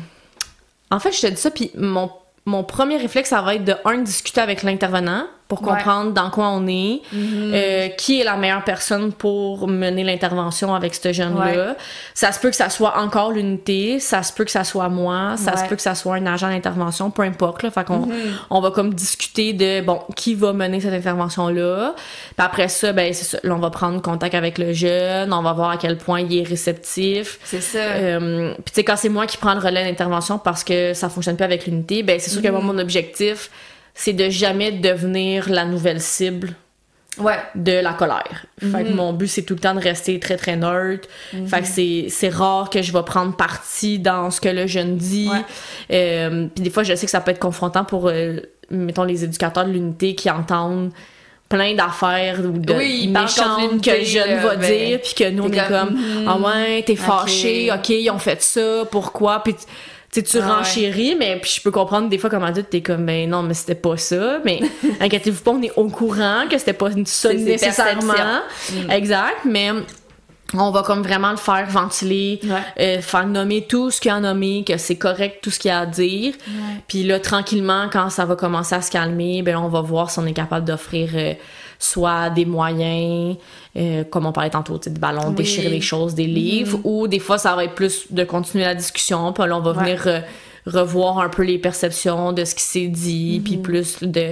En 0.89 0.99
fait, 0.99 1.11
je 1.11 1.19
te 1.21 1.27
dis 1.27 1.35
ça, 1.35 1.51
puis 1.51 1.69
mon, 1.75 2.09
mon 2.45 2.63
premier 2.63 2.95
réflexe, 2.95 3.29
ça 3.31 3.41
va 3.41 3.55
être 3.55 3.65
de, 3.65 3.75
un, 3.83 3.97
discuter 3.97 4.39
avec 4.39 4.63
l'intervenant 4.63 5.27
pour 5.49 5.63
Ouais. 5.63 5.69
comprendre 5.69 6.11
dans 6.13 6.29
quoi 6.29 6.49
on 6.49 6.67
est, 6.67 7.01
euh, 7.11 7.87
qui 7.97 8.21
est 8.21 8.23
la 8.23 8.37
meilleure 8.37 8.63
personne 8.63 9.11
pour 9.11 9.67
mener 9.67 10.03
l'intervention 10.03 10.75
avec 10.75 10.93
ce 10.93 11.11
jeune-là. 11.11 11.69
Ouais. 11.69 11.75
Ça 12.13 12.31
se 12.31 12.39
peut 12.39 12.51
que 12.51 12.55
ça 12.55 12.69
soit 12.69 12.99
encore 12.99 13.31
l'unité, 13.31 13.99
ça 13.99 14.21
se 14.21 14.31
peut 14.31 14.45
que 14.45 14.51
ça 14.51 14.63
soit 14.63 14.89
moi, 14.89 15.35
ça 15.37 15.57
se 15.57 15.65
peut 15.65 15.75
que 15.75 15.81
ça 15.81 15.95
soit 15.95 16.15
un 16.15 16.25
agent 16.27 16.49
d'intervention, 16.49 17.09
peu 17.09 17.23
importe. 17.23 17.63
Là, 17.63 17.71
fait 17.71 17.83
qu'on 17.83 18.07
on 18.51 18.61
va 18.61 18.69
comme 18.69 18.93
discuter 18.93 19.53
de, 19.53 19.81
bon, 19.81 19.99
qui 20.15 20.35
va 20.35 20.53
mener 20.53 20.79
cette 20.79 20.93
intervention-là. 20.93 21.95
Puis 21.95 22.45
après 22.45 22.67
ça, 22.67 22.93
ben, 22.93 23.11
c'est 23.11 23.25
ça. 23.25 23.39
Là, 23.43 23.55
on 23.55 23.59
va 23.59 23.71
prendre 23.71 23.99
contact 24.03 24.35
avec 24.35 24.59
le 24.59 24.71
jeune, 24.71 25.33
on 25.33 25.41
va 25.41 25.53
voir 25.53 25.71
à 25.71 25.77
quel 25.77 25.97
point 25.97 26.21
il 26.21 26.37
est 26.37 26.47
réceptif. 26.47 27.39
C'est 27.43 27.61
ça. 27.61 27.79
Euh, 27.79 28.53
puis 28.53 28.65
tu 28.65 28.71
sais, 28.75 28.83
quand 28.83 28.97
c'est 28.97 29.09
moi 29.09 29.25
qui 29.25 29.37
prends 29.37 29.55
le 29.55 29.61
relais 29.61 29.83
d'intervention 29.83 30.37
parce 30.37 30.63
que 30.63 30.93
ça 30.93 31.09
fonctionne 31.09 31.37
pas 31.37 31.45
avec 31.45 31.65
l'unité, 31.65 32.03
ben 32.03 32.19
c'est 32.19 32.29
sûr 32.29 32.43
que 32.43 32.49
moi, 32.49 32.61
mon 32.61 32.77
objectif, 32.77 33.49
c'est 33.93 34.13
de 34.13 34.29
jamais 34.29 34.71
devenir 34.71 35.49
la 35.49 35.65
nouvelle 35.65 36.01
cible 36.01 36.55
ouais. 37.19 37.37
de 37.55 37.73
la 37.73 37.93
colère. 37.93 38.45
Fait 38.59 38.83
que 38.83 38.93
mon 38.93 39.13
but, 39.13 39.27
c'est 39.27 39.43
tout 39.43 39.53
le 39.53 39.59
temps 39.59 39.75
de 39.75 39.79
rester 39.79 40.19
très, 40.19 40.37
très 40.37 40.55
neutre. 40.55 41.07
Fait 41.47 41.61
que 41.61 41.67
c'est, 41.67 42.07
c'est 42.09 42.29
rare 42.29 42.69
que 42.69 42.81
je 42.81 42.91
vais 42.91 43.03
prendre 43.03 43.35
parti 43.35 43.99
dans 43.99 44.31
ce 44.31 44.41
que 44.41 44.49
le 44.49 44.67
jeune 44.67 44.97
dit. 44.97 45.29
Ouais. 45.29 45.45
Euh, 45.91 46.47
puis 46.53 46.63
des 46.63 46.69
fois, 46.69 46.83
je 46.83 46.95
sais 46.95 47.05
que 47.05 47.11
ça 47.11 47.21
peut 47.21 47.31
être 47.31 47.39
confrontant 47.39 47.83
pour, 47.83 48.07
euh, 48.07 48.39
mettons, 48.69 49.03
les 49.03 49.23
éducateurs 49.23 49.65
de 49.65 49.71
l'unité 49.71 50.15
qui 50.15 50.29
entendent 50.29 50.91
plein 51.49 51.73
d'affaires 51.73 52.39
ou 52.41 52.59
de 52.59 52.73
Oui, 52.73 53.07
méchantes 53.07 53.83
que 53.83 53.89
le 53.89 54.05
jeune 54.05 54.39
va 54.39 54.55
ben, 54.55 54.71
dire 54.71 54.99
puis 55.01 55.13
que 55.15 55.29
nous 55.31 55.45
on 55.45 55.51
est 55.51 55.67
comme, 55.67 55.95
mhm. 55.95 56.27
ah 56.27 56.37
ouais 56.37 56.83
t'es 56.83 56.95
fâché 56.95 57.71
Ok. 57.73 57.89
ils 57.89 58.11
ont 58.11 58.19
fait 58.19 58.39
ça 58.43 58.85
pourquoi 58.91 59.41
puis 59.43 59.55
sais, 60.11 60.23
tu 60.23 60.37
Ah 60.37 60.39
ouais. 60.47 60.53
renchéris, 60.55 61.15
mais 61.17 61.37
puis 61.41 61.51
je 61.57 61.61
peux 61.61 61.71
comprendre 61.71 62.09
des 62.09 62.17
fois 62.17 62.29
comme 62.29 62.43
adulte, 62.43 62.69
t'es 62.69 62.81
comme, 62.81 63.05
ben 63.05 63.29
non, 63.29 63.43
mais 63.43 63.53
c'était 63.53 63.75
pas 63.75 63.97
ça. 63.97 64.39
Mais 64.45 64.59
inquiétez-vous 64.99 65.41
pas, 65.41 65.51
on 65.51 65.61
est 65.61 65.71
au 65.75 65.87
courant 65.89 66.43
que 66.49 66.57
c'était 66.57 66.73
pas 66.73 66.89
ça 67.05 67.33
nécessairement. 67.33 68.13
Mm. 68.71 68.91
Exact, 68.91 69.39
mais 69.45 69.71
on 70.55 70.71
va 70.71 70.81
comme 70.81 71.03
vraiment 71.03 71.29
le 71.29 71.37
faire 71.37 71.67
ventiler, 71.69 72.39
Ouais. 72.43 72.97
euh, 72.97 73.01
faire 73.01 73.27
nommer 73.27 73.67
tout 73.67 73.91
ce 73.91 74.01
qu'il 74.01 74.09
a 74.09 74.15
à 74.15 74.19
nommer, 74.19 74.63
que 74.67 74.77
c'est 74.77 74.95
correct 74.95 75.39
tout 75.43 75.51
ce 75.51 75.59
qu'il 75.59 75.69
a 75.69 75.81
à 75.81 75.85
dire. 75.85 76.33
Puis 76.87 77.03
là, 77.03 77.19
tranquillement, 77.19 77.87
quand 77.93 78.09
ça 78.09 78.25
va 78.25 78.35
commencer 78.35 78.73
à 78.73 78.81
se 78.81 78.89
calmer, 78.89 79.43
ben 79.43 79.57
on 79.57 79.67
va 79.67 79.81
voir 79.81 80.09
si 80.09 80.17
on 80.17 80.25
est 80.25 80.33
capable 80.33 80.65
d'offrir 80.65 81.09
euh, 81.13 81.33
soit 81.81 82.29
des 82.29 82.45
moyens, 82.45 83.37
euh, 83.77 84.03
comme 84.03 84.25
on 84.25 84.31
parlait 84.33 84.49
tantôt, 84.49 84.77
des 84.77 84.89
ballons, 84.91 85.29
Oui. 85.29 85.35
déchirer 85.35 85.69
des 85.69 85.81
choses, 85.81 86.13
des 86.13 86.27
livres, 86.27 86.79
ou 86.83 87.07
des 87.07 87.19
fois, 87.19 87.37
ça 87.37 87.55
va 87.55 87.63
être 87.63 87.73
plus 87.75 88.05
de 88.11 88.23
continuer 88.25 88.65
la 88.65 88.75
discussion, 88.75 89.31
puis 89.33 89.47
là, 89.47 89.57
on 89.57 89.61
va 89.61 89.71
Ouais. 89.71 89.95
venir 89.95 90.23
revoir 90.65 91.19
un 91.19 91.29
peu 91.29 91.43
les 91.43 91.57
perceptions 91.57 92.33
de 92.33 92.43
ce 92.45 92.53
qui 92.53 92.63
s'est 92.63 92.87
dit, 92.87 93.41
puis 93.43 93.57
plus 93.57 93.97
de 94.03 94.31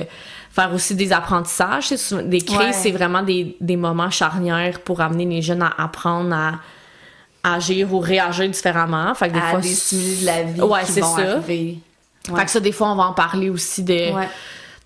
faire 0.51 0.73
aussi 0.73 0.93
des 0.93 1.13
apprentissages. 1.13 1.89
Des 2.25 2.41
crises, 2.41 2.57
Ouais. 2.59 2.73
c'est 2.73 2.91
vraiment 2.91 3.23
des, 3.23 3.55
des 3.61 3.77
moments 3.77 4.09
charnières 4.09 4.81
pour 4.81 4.99
amener 5.01 5.25
les 5.25 5.41
jeunes 5.41 5.61
à 5.63 5.71
apprendre 5.77 6.33
à 6.35 6.51
agir 7.43 7.93
ou 7.93 7.99
réagir 7.99 8.49
différemment. 8.49 9.13
Fait 9.15 9.29
que 9.29 9.33
des 9.35 9.39
à 9.39 9.49
fois, 9.51 9.59
des 9.61 9.69
stimuli 9.69 10.17
de 10.21 10.25
la 10.25 10.43
vie 10.43 10.61
Ouais, 10.61 10.83
qui 10.85 10.91
c'est 10.91 11.01
vont 11.01 11.15
ça. 11.15 11.31
arriver. 11.37 11.77
Fait 12.35 12.43
que 12.43 12.51
ça, 12.51 12.59
des 12.59 12.73
fois, 12.73 12.91
on 12.91 12.95
va 12.95 13.03
en 13.03 13.13
parler 13.13 13.49
aussi 13.49 13.83
de. 13.83 14.13
Ouais. 14.13 14.27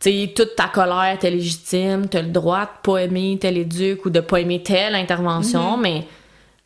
Sais, 0.02 0.34
toute 0.36 0.56
ta 0.56 0.68
colère, 0.68 1.16
t'es 1.20 1.30
légitime, 1.30 2.08
t'as 2.10 2.22
le 2.24 2.30
droit 2.30 2.62
de 2.66 2.70
pas 2.84 2.98
aimer 3.04 3.38
tel 3.40 3.58
éduc 3.58 4.04
ou 4.06 4.10
de 4.10 4.20
pas 4.20 4.40
aimer 4.42 4.62
telle 4.64 4.96
intervention, 4.96 5.78
Mm-hmm. 5.78 5.82
mais 5.82 6.08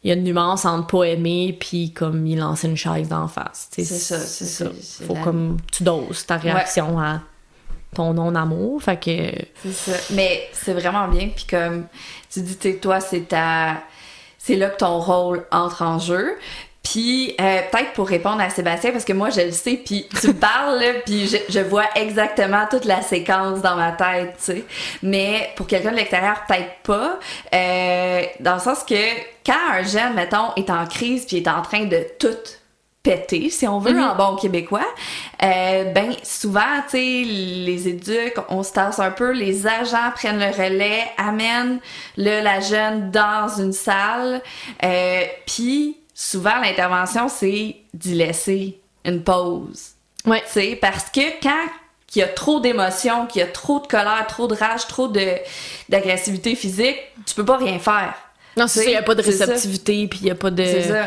il 0.03 0.07
y 0.09 0.11
a 0.11 0.15
une 0.15 0.23
nuance 0.23 0.65
entre 0.65 0.87
pas 0.99 1.03
aimer 1.07 1.55
puis 1.59 1.91
comme 1.91 2.25
y 2.25 2.35
lancer 2.35 2.67
une 2.67 2.77
chaise 2.77 3.09
d'en 3.09 3.27
face. 3.27 3.67
C'est 3.71 3.83
ça, 3.83 4.19
c'est 4.19 4.45
c'est- 4.45 4.63
ça. 4.63 4.71
c'est 4.81 5.03
Faut 5.05 5.15
la- 5.15 5.21
comme 5.21 5.57
tu 5.71 5.83
doses 5.83 6.25
ta 6.25 6.37
réaction 6.37 6.97
à 6.99 7.21
ton 7.93 8.13
non-amour. 8.13 8.81
Fait 8.83 8.97
que. 8.97 9.45
C'est 9.63 9.71
ça. 9.91 9.97
Mais 10.13 10.47
c'est 10.53 10.73
vraiment 10.73 11.07
bien. 11.07 11.29
Puis 11.35 11.45
comme 11.49 11.87
tu 12.31 12.41
dis, 12.41 12.77
toi, 12.79 12.99
c'est 13.01 13.27
ta... 13.27 13.81
C'est 14.37 14.57
là 14.57 14.69
que 14.69 14.77
ton 14.77 14.99
rôle 14.99 15.43
entre 15.51 15.81
en 15.81 15.97
jeu. 15.97 16.35
Puis 16.85 17.35
euh, 17.41 17.61
peut-être 17.71 17.93
pour 17.93 18.07
répondre 18.07 18.39
à 18.41 18.49
Sébastien, 18.49 18.91
parce 18.91 19.03
que 19.05 19.13
moi, 19.13 19.31
je 19.31 19.41
le 19.41 19.51
sais, 19.51 19.73
puis 19.83 20.07
tu 20.21 20.27
me 20.27 20.33
parles, 20.33 20.83
puis 21.05 21.27
je, 21.27 21.37
je 21.49 21.59
vois 21.59 21.85
exactement 21.95 22.65
toute 22.69 22.85
la 22.85 23.01
séquence 23.01 23.61
dans 23.61 23.75
ma 23.75 23.91
tête, 23.91 24.35
tu 24.37 24.43
sais. 24.43 24.63
Mais 25.01 25.49
pour 25.55 25.65
quelqu'un 25.67 25.91
de 25.91 25.95
l'extérieur, 25.97 26.43
peut-être 26.47 26.75
pas. 26.83 27.19
Euh, 27.53 28.21
dans 28.39 28.53
le 28.53 28.59
sens 28.59 28.83
que 28.83 28.95
quand 29.45 29.53
un 29.73 29.83
jeune, 29.83 30.13
mettons, 30.13 30.53
est 30.55 30.69
en 30.69 30.85
crise, 30.85 31.25
puis 31.25 31.37
est 31.37 31.47
en 31.47 31.61
train 31.63 31.85
de 31.85 32.05
tout 32.19 32.27
péter, 33.01 33.49
si 33.51 33.67
on 33.67 33.77
veut, 33.79 33.93
Mhm. 33.93 34.03
en 34.03 34.15
bon 34.15 34.35
québécois, 34.35 34.85
euh, 35.43 35.83
ben 35.91 36.13
souvent, 36.23 36.61
tu 36.89 36.97
sais, 36.97 37.23
les 37.25 37.87
éduques, 37.87 38.37
on 38.49 38.63
se 38.63 38.73
tasse 38.73 38.99
un 38.99 39.11
peu, 39.11 39.31
les 39.31 39.67
agents 39.67 40.11
prennent 40.15 40.39
le 40.39 40.47
relais, 40.51 41.03
amènent 41.17 41.79
le, 42.17 42.41
la 42.43 42.59
jeune 42.61 43.11
dans 43.11 43.47
une 43.59 43.73
salle, 43.73 44.41
euh, 44.83 45.21
puis 45.45 45.97
souvent 46.15 46.59
l'intervention, 46.59 47.27
c'est 47.27 47.75
d'y 47.93 48.15
laisser 48.15 48.79
une 49.03 49.21
pause. 49.21 49.91
Ouais. 50.25 50.41
Tu 50.47 50.53
sais, 50.53 50.79
parce 50.81 51.11
que 51.11 51.21
quand 51.43 51.67
il 52.15 52.19
y 52.19 52.23
a 52.23 52.27
trop 52.27 52.59
d'émotions, 52.59 53.27
qu'il 53.27 53.41
y 53.41 53.43
a 53.43 53.47
trop 53.47 53.79
de 53.79 53.87
colère, 53.87 54.25
trop 54.27 54.47
de 54.47 54.55
rage, 54.55 54.87
trop 54.87 55.07
de 55.07 55.35
d'agressivité 55.89 56.55
physique, 56.55 56.97
tu 57.25 57.35
peux 57.35 57.45
pas 57.45 57.57
rien 57.57 57.77
faire. 57.77 58.15
Non, 58.57 58.67
c'est 58.67 58.79
ça, 58.79 58.85
il 58.85 58.91
n'y 58.91 58.95
a 58.95 59.03
pas 59.03 59.15
de 59.15 59.21
réceptivité, 59.21 60.07
puis 60.07 60.19
il 60.21 60.25
n'y 60.25 60.31
a 60.31 60.35
pas 60.35 60.49
de. 60.49 60.63
C'est 60.63 60.83
ça. 60.83 61.05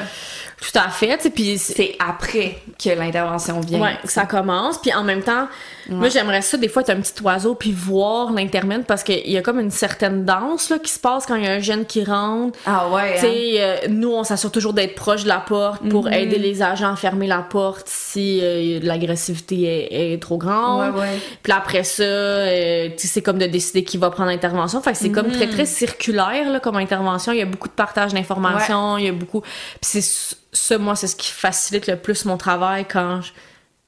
Tout 0.60 0.76
à 0.78 0.88
fait, 0.88 1.30
puis 1.32 1.56
c'est- 1.56 1.96
après 1.98 2.58
que 2.82 2.90
l'intervention 2.90 3.60
vient. 3.60 3.80
Ouais, 3.80 3.96
que 4.02 4.10
ça 4.10 4.26
commence. 4.26 4.78
Puis 4.78 4.92
en 4.92 5.04
même 5.04 5.22
temps, 5.22 5.46
moi, 5.88 6.08
j'aimerais 6.08 6.42
ça, 6.42 6.56
des 6.58 6.68
fois, 6.68 6.82
être 6.82 6.90
un 6.90 7.00
petit 7.00 7.22
oiseau 7.22 7.54
puis 7.54 7.72
voir 7.72 8.32
l'intermède 8.32 8.84
parce 8.84 9.02
qu'il 9.02 9.30
y 9.30 9.38
a 9.38 9.42
comme 9.42 9.58
une 9.58 9.70
certaine 9.70 10.24
danse 10.24 10.68
là, 10.68 10.78
qui 10.78 10.92
se 10.92 10.98
passe 10.98 11.24
quand 11.26 11.36
il 11.36 11.44
y 11.44 11.46
a 11.46 11.52
un 11.52 11.60
jeune 11.60 11.86
qui 11.86 12.04
rentre. 12.04 12.58
Ah 12.66 12.88
ouais. 12.90 13.18
Tu 13.18 13.26
hein. 13.26 13.30
sais, 13.30 13.50
euh, 13.56 13.76
nous, 13.88 14.12
on 14.12 14.24
s'assure 14.24 14.52
toujours 14.52 14.74
d'être 14.74 14.94
proche 14.94 15.22
de 15.22 15.28
la 15.28 15.38
porte 15.38 15.88
pour 15.88 16.10
aider 16.10 16.38
les 16.38 16.62
agents 16.62 16.92
à 16.92 16.96
fermer 16.96 17.26
la 17.26 17.38
porte 17.38 17.86
si 17.88 18.40
euh, 18.42 18.80
l'agressivité 18.82 19.62
est, 19.90 20.12
est 20.14 20.22
trop 20.22 20.36
grande. 20.36 20.94
Ouais, 20.94 21.00
ouais. 21.00 21.18
Puis 21.42 21.52
après 21.52 21.84
ça, 21.84 22.02
euh, 22.02 22.90
c'est 22.96 23.22
comme 23.22 23.38
de 23.38 23.46
décider 23.46 23.84
qui 23.84 23.96
va 23.96 24.10
prendre 24.10 24.30
l'intervention. 24.30 24.82
Fait 24.82 24.92
que 24.92 24.98
c'est 24.98 25.10
comme 25.10 25.30
très, 25.30 25.48
très 25.48 25.66
circulaire 25.66 26.50
là, 26.50 26.60
comme 26.60 26.76
intervention. 26.76 27.32
Il 27.32 27.38
y 27.38 27.42
a 27.42 27.46
beaucoup 27.46 27.68
de 27.68 27.72
partage 27.72 28.12
d'informations, 28.12 28.98
il 28.98 29.06
y 29.06 29.08
a 29.08 29.12
beaucoup... 29.12 29.40
Puis 29.40 30.02
c'est 30.02 30.36
ça, 30.58 30.78
moi, 30.78 30.94
c'est 30.96 31.06
ce 31.06 31.16
qui 31.16 31.30
facilite 31.30 31.86
le 31.86 31.96
plus 31.96 32.24
mon 32.24 32.36
travail 32.36 32.84
quand 32.90 33.20
je, 33.22 33.32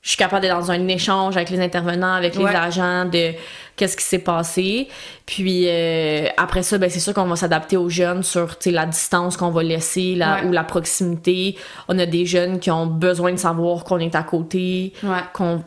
je 0.02 0.08
suis 0.08 0.16
capable 0.16 0.42
d'être 0.42 0.58
dans 0.58 0.70
un 0.70 0.88
échange 0.88 1.36
avec 1.36 1.50
les 1.50 1.60
intervenants, 1.60 2.14
avec 2.14 2.34
les 2.34 2.44
Ouais. 2.44 2.54
agents, 2.56 3.04
de 3.04 3.32
qu'est-ce 3.76 3.96
qui 3.98 4.04
s'est 4.04 4.18
passé. 4.18 4.88
Puis 5.26 5.64
euh, 5.68 6.26
après 6.38 6.62
ça, 6.62 6.78
ben, 6.78 6.88
c'est 6.88 7.00
sûr 7.00 7.12
qu'on 7.12 7.26
va 7.26 7.36
s'adapter 7.36 7.76
aux 7.76 7.90
jeunes 7.90 8.22
sur 8.22 8.56
tu 8.58 8.64
sais, 8.64 8.70
la 8.70 8.86
distance 8.86 9.36
qu'on 9.36 9.50
va 9.50 9.62
laisser 9.62 10.14
la, 10.14 10.36
Ouais. 10.36 10.44
ou 10.46 10.52
la 10.52 10.64
proximité. 10.64 11.56
On 11.88 11.98
a 11.98 12.06
des 12.06 12.24
jeunes 12.24 12.60
qui 12.60 12.70
ont 12.70 12.86
besoin 12.86 13.32
de 13.32 13.38
savoir 13.38 13.84
qu'on 13.84 13.98
est 13.98 14.14
à 14.14 14.22
côté. 14.22 14.94
Ouais. 15.02 15.18
Qu'on, 15.34 15.62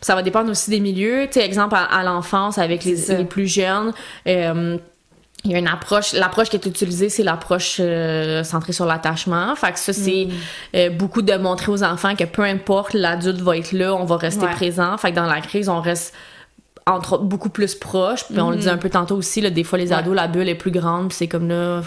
ça 0.00 0.14
va 0.14 0.22
dépendre 0.22 0.50
aussi 0.50 0.70
des 0.70 0.80
milieux. 0.80 1.26
Tu 1.30 1.38
sais, 1.40 1.44
exemple, 1.46 1.74
à, 1.74 1.84
à 1.84 2.02
l'enfance, 2.04 2.56
avec 2.58 2.84
les, 2.84 2.96
les 3.14 3.24
plus 3.24 3.46
jeunes, 3.46 3.92
euh, 4.26 4.78
il 5.44 5.52
y 5.52 5.54
a 5.54 5.58
une 5.58 5.68
approche, 5.68 6.12
l'approche 6.14 6.48
qui 6.50 6.56
est 6.56 6.66
utilisée, 6.66 7.08
c'est 7.08 7.22
l'approche 7.22 7.76
euh, 7.80 8.42
centrée 8.42 8.72
sur 8.72 8.86
l'attachement. 8.86 9.54
Fait 9.54 9.72
que 9.72 9.78
ça, 9.78 9.92
c'est 9.92 10.26
Mm. 10.26 10.32
euh, 10.76 10.90
beaucoup 10.90 11.22
de 11.22 11.32
montrer 11.36 11.70
aux 11.70 11.84
enfants 11.84 12.16
que 12.16 12.24
peu 12.24 12.42
importe, 12.42 12.92
l'adulte 12.94 13.40
va 13.40 13.56
être 13.56 13.72
là, 13.72 13.94
on 13.94 14.04
va 14.04 14.16
rester 14.16 14.46
Ouais. 14.46 14.52
présent. 14.52 14.96
Fait 14.98 15.10
que 15.10 15.16
dans 15.16 15.26
la 15.26 15.40
crise, 15.40 15.68
on 15.68 15.80
reste 15.80 16.12
entre 16.86 17.18
beaucoup 17.18 17.50
plus 17.50 17.74
proche. 17.74 18.24
Puis 18.24 18.40
on 18.40 18.50
le 18.50 18.56
dit 18.56 18.68
un 18.68 18.78
peu 18.78 18.88
tantôt 18.90 19.14
aussi, 19.16 19.40
là, 19.40 19.50
des 19.50 19.62
fois 19.62 19.78
les. 19.78 19.90
Ouais. 19.90 19.96
ados, 19.98 20.14
la 20.16 20.26
bulle 20.26 20.48
est 20.48 20.54
plus 20.54 20.70
grande, 20.70 21.08
puis 21.08 21.16
c'est 21.18 21.28
comme 21.28 21.48
là. 21.48 21.82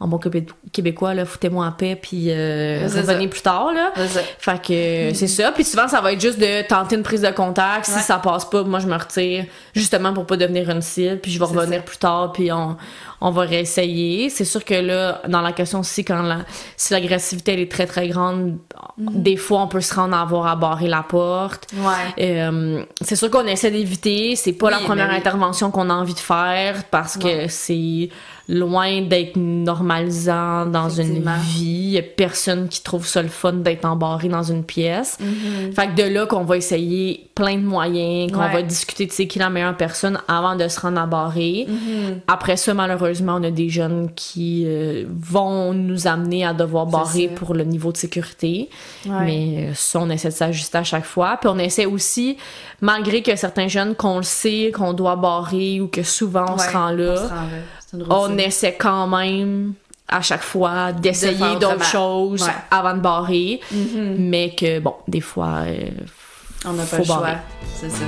En 0.00 0.08
bon 0.08 0.18
québé- 0.18 0.46
québécois, 0.72 1.14
là, 1.14 1.24
foutez-moi 1.24 1.64
en 1.66 1.72
paix, 1.72 1.96
puis 2.00 2.26
euh, 2.30 2.86
revenez 2.94 3.28
plus 3.28 3.40
tard, 3.42 3.72
là. 3.72 3.92
C'est 3.96 4.08
ça. 4.08 4.20
Fait 4.38 4.60
que 4.62 4.72
euh, 4.72 5.14
c'est 5.14 5.28
ça. 5.28 5.52
Puis 5.52 5.64
souvent, 5.64 5.88
ça 5.88 6.00
va 6.00 6.12
être 6.12 6.20
juste 6.20 6.38
de 6.38 6.66
tenter 6.66 6.96
une 6.96 7.02
prise 7.02 7.22
de 7.22 7.30
contact. 7.30 7.86
Si 7.86 7.94
Ouais. 7.94 8.00
ça 8.00 8.18
passe 8.18 8.44
pas, 8.44 8.64
moi, 8.64 8.80
je 8.80 8.86
me 8.86 8.96
retire 8.96 9.44
justement 9.72 10.12
pour 10.12 10.26
pas 10.26 10.36
devenir 10.36 10.68
une 10.68 10.82
cible. 10.82 11.18
Puis 11.20 11.30
je 11.30 11.38
vais 11.38 11.44
revenir 11.44 11.78
ça. 11.78 11.84
plus 11.84 11.96
tard, 11.98 12.32
puis 12.32 12.50
on, 12.52 12.76
on 13.20 13.30
va 13.30 13.42
réessayer. 13.42 14.28
C'est 14.30 14.44
sûr 14.44 14.64
que 14.64 14.74
là, 14.74 15.22
dans 15.28 15.40
la 15.40 15.52
question 15.52 15.80
aussi, 15.80 16.04
quand 16.04 16.22
la, 16.22 16.38
si 16.76 16.92
l'agressivité 16.92 17.52
elle 17.54 17.60
est 17.60 17.70
très 17.70 17.86
très 17.86 18.08
grande, 18.08 18.58
des 18.98 19.36
fois, 19.36 19.62
on 19.62 19.68
peut 19.68 19.80
se 19.80 19.94
rendre 19.94 20.14
à 20.16 20.20
avoir 20.22 20.46
à 20.48 20.56
barrer 20.56 20.88
la 20.88 21.02
porte. 21.02 21.68
Ouais. 21.72 22.24
Euh, 22.42 22.84
c'est 23.00 23.16
sûr 23.16 23.30
qu'on 23.30 23.46
essaie 23.46 23.70
d'éviter. 23.70 24.34
C'est 24.36 24.52
pas 24.52 24.70
la 24.70 24.78
première 24.78 25.08
oui. 25.10 25.16
intervention 25.16 25.70
qu'on 25.70 25.88
a 25.88 25.94
envie 25.94 26.14
de 26.14 26.18
faire 26.18 26.82
parce 26.90 27.16
que 27.16 27.24
Ouais. 27.26 27.48
c'est 27.48 28.08
loin 28.48 29.02
d'être 29.02 29.36
normalisant 29.36 30.66
dans 30.66 30.88
une 30.90 31.24
vie. 31.54 31.92
Y 31.94 31.98
a 31.98 32.02
personne 32.02 32.68
qui 32.68 32.82
trouve 32.82 33.06
ça 33.06 33.22
le 33.22 33.28
fun 33.28 33.52
d'être 33.54 33.84
embarré 33.84 34.28
dans 34.28 34.42
une 34.42 34.64
pièce. 34.64 35.18
Mm-hmm. 35.20 35.72
Fait 35.74 35.88
que 35.88 35.94
de 35.94 36.02
là 36.12 36.26
qu'on 36.26 36.44
va 36.44 36.56
essayer 36.56 37.30
plein 37.34 37.56
de 37.56 37.62
moyens, 37.62 38.32
qu'on 38.32 38.40
Ouais. 38.40 38.52
va 38.52 38.62
discuter 38.62 39.06
de 39.06 39.12
c'est 39.12 39.26
qui 39.26 39.38
la 39.38 39.48
meilleure 39.50 39.76
personne 39.76 40.18
avant 40.28 40.56
de 40.56 40.68
se 40.68 40.78
rendre 40.80 41.06
barrer. 41.06 41.66
Mm-hmm. 41.68 42.20
Après 42.28 42.56
ça, 42.56 42.74
malheureusement, 42.74 43.36
on 43.40 43.44
a 43.44 43.50
des 43.50 43.68
jeunes 43.68 44.10
qui 44.14 44.64
euh, 44.66 45.04
vont 45.08 45.72
nous 45.72 46.06
amener 46.06 46.44
à 46.44 46.52
devoir 46.52 46.86
barrer 46.86 47.28
pour 47.28 47.54
le 47.54 47.64
niveau 47.64 47.92
de 47.92 47.96
sécurité. 47.96 48.68
Ouais. 49.06 49.24
Mais 49.24 49.66
euh, 49.68 49.74
ça, 49.74 50.00
on 50.00 50.10
essaie 50.10 50.28
de 50.28 50.34
s'ajuster 50.34 50.78
à 50.78 50.84
chaque 50.84 51.04
fois. 51.06 51.38
Puis 51.40 51.48
on 51.52 51.58
essaie 51.58 51.86
aussi, 51.86 52.36
malgré 52.80 53.22
que 53.22 53.34
certains 53.36 53.68
jeunes, 53.68 53.94
qu'on 53.94 54.18
le 54.18 54.22
sait, 54.22 54.72
qu'on 54.74 54.92
doit 54.92 55.16
barrer 55.16 55.80
ou 55.80 55.88
que 55.88 56.02
souvent 56.02 56.44
on 56.48 56.52
Ouais, 56.56 56.66
se 56.68 56.72
rend 56.72 56.90
là, 56.90 57.14
on 57.22 57.83
on 58.10 58.36
essaie 58.38 58.74
quand 58.78 59.06
même 59.06 59.74
à 60.08 60.20
chaque 60.20 60.42
fois 60.42 60.92
d'essayer 60.92 61.56
d'autres 61.60 61.84
choses 61.84 62.42
Ouais. 62.42 62.52
avant 62.70 62.94
de 62.94 63.00
barrer. 63.00 63.60
Mhm. 63.72 64.16
Mais 64.18 64.54
que, 64.54 64.78
bon, 64.80 64.94
des 65.08 65.20
fois, 65.22 65.62
euh, 65.66 65.88
On 66.66 66.72
n'a 66.74 66.84
pas 66.84 66.98
le 66.98 67.04
choix. 67.04 67.16
barrer. 67.20 67.36
C'est 67.74 67.90
ça. 67.90 68.04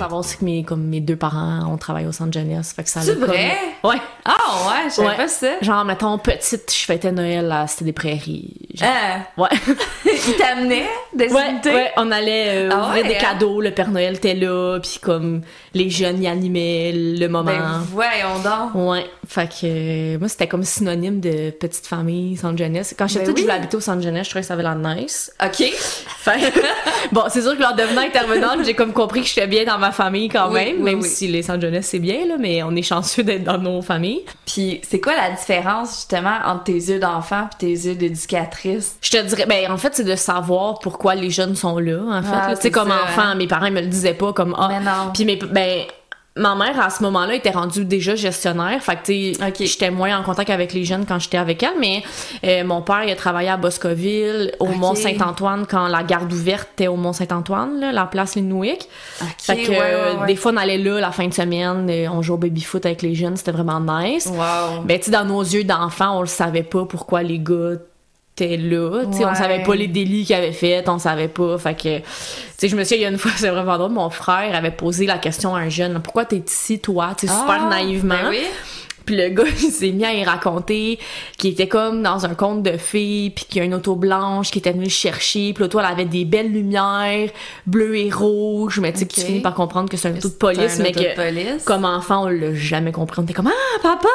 Savoir 0.00 0.20
aussi 0.20 0.36
que 0.38 0.44
mes, 0.44 0.62
comme 0.64 0.82
mes 0.82 1.00
deux 1.00 1.16
parents 1.16 1.66
ont 1.72 1.76
travaillé 1.76 2.06
au 2.06 2.12
Centre 2.12 2.32
Jeunesse. 2.32 2.72
Fait 2.74 2.82
que 2.82 2.88
ça 2.90 3.00
C'est 3.02 3.14
l'a 3.14 3.20
comme- 3.20 3.28
vrai? 3.28 3.52
Ouais. 3.84 3.96
Ah 4.24 4.32
ouais, 4.68 4.88
je 4.88 4.94
savais 4.94 5.08
Ouais. 5.08 5.16
pas 5.16 5.28
ça. 5.28 5.48
Genre, 5.62 5.84
mettons, 5.84 6.18
petite, 6.18 6.72
je 6.72 6.84
fêtais 6.84 7.12
Noël 7.12 7.50
à 7.50 7.66
C'était 7.66 7.84
des 7.86 7.92
Prairies. 7.92 8.54
Genre, 8.74 8.88
Ah, 8.90 9.40
Ouais. 9.40 9.48
il 10.04 10.36
t'amenait 10.36 10.86
des 11.14 11.28
Ouais, 11.32 11.92
on 11.96 12.10
allait 12.10 12.66
euh, 12.66 12.70
Ah 12.72 12.86
ouvrir 12.88 13.02
ouais, 13.04 13.08
des 13.08 13.14
hein? 13.16 13.18
cadeaux, 13.20 13.60
le 13.60 13.70
Père 13.70 13.90
Noël 13.90 14.14
était 14.16 14.34
là, 14.34 14.78
puis 14.80 14.98
comme 15.00 15.42
les 15.74 15.88
jeunes 15.90 16.22
y 16.22 16.28
animaient 16.28 16.92
le 16.94 17.26
moment. 17.28 17.50
Ben 17.50 17.82
voyons 17.92 18.38
donc. 18.42 18.74
Ouais, 18.74 19.06
fait 19.26 19.48
que 19.48 19.54
euh, 19.64 20.18
moi 20.18 20.28
c'était 20.28 20.48
comme 20.48 20.64
synonyme 20.64 21.20
de 21.20 21.50
petite 21.50 21.86
famille, 21.86 22.36
centre 22.36 22.58
jeunesse. 22.58 22.94
Quand 22.98 23.06
j'étais 23.06 23.20
Ben 23.26 23.30
je 23.30 23.34
oui. 23.36 23.42
voulais 23.42 23.54
habiter 23.54 23.76
au 23.76 23.80
centre 23.80 24.02
jeunesse, 24.02 24.24
je 24.26 24.30
trouvais 24.30 24.42
que 24.42 24.46
ça 24.48 24.54
avait 24.54 24.62
l'air 24.62 24.74
nice. 24.76 25.32
OK. 25.44 25.62
Fait 26.18 26.52
bon, 27.12 27.22
c'est 27.28 27.42
sûr 27.42 27.56
que 27.56 27.62
en 27.62 27.74
devenant 27.74 28.02
intervenante, 28.02 28.64
j'ai 28.64 28.74
comme 28.74 28.92
compris 28.92 29.22
que 29.22 29.26
j'étais 29.28 29.46
bien 29.46 29.64
dans 29.64 29.78
ma 29.78 29.89
famille 29.92 30.28
quand 30.28 30.48
Oui, 30.48 30.54
même, 30.64 30.76
oui, 30.76 30.82
même 30.82 31.00
oui. 31.00 31.08
si 31.08 31.28
les 31.28 31.42
centres 31.42 31.60
jeunesse 31.62 31.86
c'est 31.86 31.98
bien 31.98 32.26
là, 32.26 32.36
mais 32.38 32.62
on 32.62 32.74
est 32.76 32.82
chanceux 32.82 33.22
d'être 33.22 33.44
dans 33.44 33.58
nos 33.58 33.82
familles. 33.82 34.22
Puis 34.46 34.80
c'est 34.88 35.00
quoi 35.00 35.14
la 35.16 35.30
différence 35.30 35.94
justement 35.96 36.36
entre 36.46 36.64
tes 36.64 36.72
yeux 36.74 36.98
d'enfant 36.98 37.48
et 37.52 37.56
tes 37.58 37.70
yeux 37.70 37.94
d'éducatrice? 37.94 38.96
Je 39.00 39.10
te 39.10 39.22
dirais, 39.26 39.46
ben 39.46 39.70
en 39.70 39.76
fait 39.76 39.94
c'est 39.94 40.04
de 40.04 40.16
savoir 40.16 40.78
pourquoi 40.80 41.14
les 41.14 41.30
jeunes 41.30 41.56
sont 41.56 41.78
là. 41.78 41.98
En 42.10 42.22
fait, 42.22 42.28
Ah, 42.32 42.46
tu 42.50 42.56
sais 42.56 42.62
c'est 42.62 42.70
comme 42.70 42.88
ça, 42.88 43.02
enfant, 43.04 43.20
hein. 43.22 43.34
mes 43.34 43.46
parents 43.46 43.70
me 43.70 43.80
le 43.80 43.86
disaient 43.86 44.14
pas 44.14 44.32
comme 44.32 44.54
ah. 44.58 44.68
Mais 44.70 44.80
non. 44.80 45.10
Puis 45.14 45.24
mes, 45.24 45.36
ben 45.36 45.82
ma 46.40 46.54
mère 46.54 46.80
à 46.80 46.88
ce 46.88 47.02
moment-là 47.02 47.34
était 47.34 47.50
rendue 47.50 47.84
déjà 47.84 48.14
gestionnaire, 48.14 48.82
fait 48.82 48.96
que 48.96 49.34
tu 49.58 49.66
j'étais 49.66 49.90
moins 49.90 50.18
en 50.18 50.22
contact 50.22 50.48
avec 50.50 50.72
les 50.72 50.84
jeunes 50.84 51.04
quand 51.06 51.18
j'étais 51.18 51.36
avec 51.36 51.62
elle, 51.62 51.78
mais 51.78 52.02
euh, 52.44 52.64
mon 52.64 52.80
père 52.80 53.04
il 53.04 53.10
a 53.10 53.16
travaillé 53.16 53.50
à 53.50 53.56
Boscoville, 53.56 54.52
au 54.58 54.66
Ok. 54.66 54.76
Mont 54.76 54.94
Saint-Antoine 54.94 55.66
quand 55.68 55.88
la 55.88 56.02
garde 56.02 56.32
ouverte 56.32 56.70
était 56.72 56.88
au 56.88 56.96
Mont 56.96 57.12
Saint-Antoine, 57.12 57.78
là, 57.80 57.92
la 57.92 58.06
place 58.06 58.36
Linwick. 58.36 58.88
OK, 59.20 59.28
Fait 59.38 59.56
que 59.56 59.70
ouais, 59.70 59.78
ouais, 59.78 60.20
ouais. 60.20 60.26
des 60.26 60.36
fois 60.36 60.52
on 60.52 60.56
allait 60.56 60.78
là 60.78 61.00
la 61.00 61.12
fin 61.12 61.28
de 61.28 61.34
semaine, 61.34 61.88
euh, 61.90 62.08
on 62.10 62.22
jouait 62.22 62.34
au 62.34 62.38
baby 62.38 62.62
foot 62.62 62.86
avec 62.86 63.02
les 63.02 63.14
jeunes, 63.14 63.36
c'était 63.36 63.52
vraiment 63.52 63.80
nice. 63.80 64.26
Wow. 64.26 64.82
Ben, 64.84 64.98
tu 64.98 65.06
sais, 65.06 65.10
dans 65.10 65.24
nos 65.24 65.42
yeux 65.42 65.64
d'enfants, 65.64 66.16
on 66.18 66.20
le 66.22 66.26
savait 66.26 66.62
pas 66.62 66.86
pourquoi 66.86 67.22
les 67.22 67.38
gars 67.38 67.76
étaient 68.44 68.56
là. 68.56 69.02
On 69.06 69.34
savait 69.34 69.62
pas 69.62 69.74
les 69.74 69.88
délits 69.88 70.24
qu'ils 70.24 70.36
avaient 70.36 70.52
fait, 70.52 70.88
on 70.88 70.98
savait 70.98 71.28
pas. 71.28 71.58
Fait 71.58 71.74
que, 71.74 71.98
tu 72.58 72.68
je 72.68 72.76
me 72.76 72.84
souviens, 72.84 72.98
il 72.98 73.02
y 73.02 73.06
a 73.06 73.10
une 73.10 73.18
fois, 73.18 73.30
c'est 73.36 73.48
vraiment 73.48 73.78
drôle, 73.78 73.92
mon 73.92 74.10
frère 74.10 74.54
avait 74.54 74.70
posé 74.70 75.06
la 75.06 75.18
question 75.18 75.54
à 75.54 75.60
un 75.60 75.68
jeune 75.68 76.00
Pourquoi 76.02 76.24
t'es 76.24 76.42
ici, 76.46 76.78
toi 76.78 77.14
Tu 77.16 77.26
super 77.26 77.62
Ah, 77.64 77.68
naïvement. 77.68 78.14
Ben 78.14 78.30
oui. 78.30 78.44
Puis 79.10 79.16
le 79.18 79.28
gars, 79.30 79.42
il 79.60 79.72
s'est 79.72 79.90
mis 79.90 80.04
à 80.04 80.14
y 80.14 80.22
raconter 80.22 81.00
qu'il 81.36 81.50
était 81.50 81.66
comme 81.66 82.00
dans 82.00 82.24
un 82.26 82.34
conte 82.36 82.62
de 82.62 82.76
fées, 82.76 83.32
puis 83.34 83.44
qu'il 83.44 83.56
y 83.58 83.60
a 83.60 83.64
une 83.64 83.74
auto 83.74 83.96
blanche 83.96 84.52
qui 84.52 84.60
était 84.60 84.70
venue 84.70 84.84
le 84.84 84.88
chercher, 84.90 85.52
puis 85.52 85.64
l'auto, 85.64 85.80
elle 85.80 85.86
avait 85.86 86.04
des 86.04 86.24
belles 86.24 86.52
lumières, 86.52 87.28
bleues 87.66 87.96
et 87.96 88.08
rouges, 88.10 88.78
mais 88.78 88.92
tu 88.92 89.00
sais, 89.00 89.06
tu 89.06 89.20
finis 89.20 89.40
par 89.40 89.54
comprendre 89.54 89.88
que 89.88 89.96
c'est 89.96 90.06
un 90.06 90.16
auto 90.16 90.28
de 90.28 90.34
police, 90.34 90.78
mais 90.78 90.90
auto 90.90 91.00
que 91.00 91.16
police. 91.16 91.64
comme 91.64 91.84
enfant, 91.84 92.22
on 92.24 92.28
l'a 92.28 92.54
jamais 92.54 92.92
compris. 92.92 93.18
On 93.18 93.24
était 93.24 93.32
comme 93.32 93.48
Ah, 93.50 93.78
papa, 93.82 94.08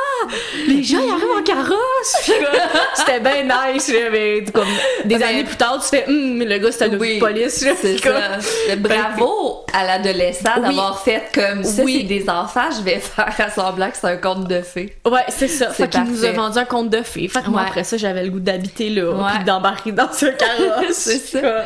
les 0.67 0.81
gens 0.81 0.99
ils 1.03 1.09
arrivent 1.11 1.39
en 1.39 1.43
carrosse. 1.43 2.29
C'était 2.95 3.19
bien 3.19 3.43
nice. 3.43 3.91
mais 4.13 4.45
comme 4.53 4.63
des 5.03 5.17
Ben, 5.17 5.23
années 5.23 5.43
plus 5.43 5.57
tard, 5.57 5.81
tu 5.83 5.89
fais 5.89 6.05
Hum, 6.07 6.37
mais 6.37 6.45
le 6.45 6.57
gars 6.59 6.71
c'était 6.71 6.85
un 6.85 6.89
auto 6.89 6.97
Oui, 7.01 7.15
de 7.15 7.19
police. 7.19 7.65
C'est 7.81 7.97
ça. 8.01 8.37
Mais 8.69 8.75
bravo 8.77 9.65
à 9.73 9.83
l'adolescent 9.85 10.49
Oui. 10.55 10.61
d'avoir 10.61 11.01
fait 11.01 11.23
comme 11.33 11.63
ça, 11.65 11.83
Oui. 11.83 11.97
c'est 11.99 12.07
des 12.19 12.29
enfants, 12.29 12.69
je 12.77 12.81
vais 12.83 12.99
faire 12.99 13.33
à 13.37 13.49
semblant 13.49 13.89
que 13.91 13.97
c'est 13.99 14.07
un 14.07 14.15
conte 14.17 14.47
de 14.47 14.61
fées. 14.61 14.84
Ouais, 15.05 15.23
c'est 15.29 15.47
ça. 15.47 15.67
C'est 15.73 15.83
Fait 15.83 15.89
qu'il 15.89 16.03
nous 16.03 16.23
a 16.25 16.31
vendu 16.31 16.57
un 16.57 16.65
conte 16.65 16.89
de 16.89 17.01
fées. 17.01 17.27
Fait 17.27 17.41
que 17.41 17.49
moi, 17.49 17.61
après 17.61 17.83
ça, 17.83 17.97
j'avais 17.97 18.23
le 18.23 18.29
goût 18.31 18.39
d'habiter 18.39 18.89
là, 18.89 19.11
Ouais. 19.11 19.31
puis 19.35 19.43
d'embarquer 19.45 19.91
dans 19.91 20.03
un 20.09 20.31
carrosse. 20.31 20.93
C'est 20.95 21.19
ça. 21.19 21.65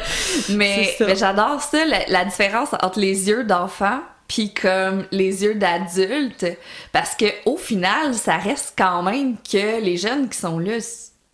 Mais, 0.50 0.96
j'adore 1.16 1.62
ça, 1.62 1.86
la, 1.86 2.06
la 2.08 2.26
différence 2.26 2.70
entre 2.82 3.00
les 3.00 3.28
yeux 3.30 3.44
d'enfant 3.44 4.00
puis 4.28 4.54
comme 4.54 5.06
les 5.12 5.44
yeux 5.44 5.56
d'adulte, 5.56 6.46
parce 6.92 7.16
que 7.16 7.26
au 7.46 7.58
final, 7.58 8.14
ça 8.14 8.38
reste 8.38 8.76
quand 8.78 9.02
même 9.02 9.38
que 9.38 9.82
les 9.82 9.98
jeunes 9.98 10.30
qui 10.30 10.38
sont 10.38 10.60
là, 10.60 10.74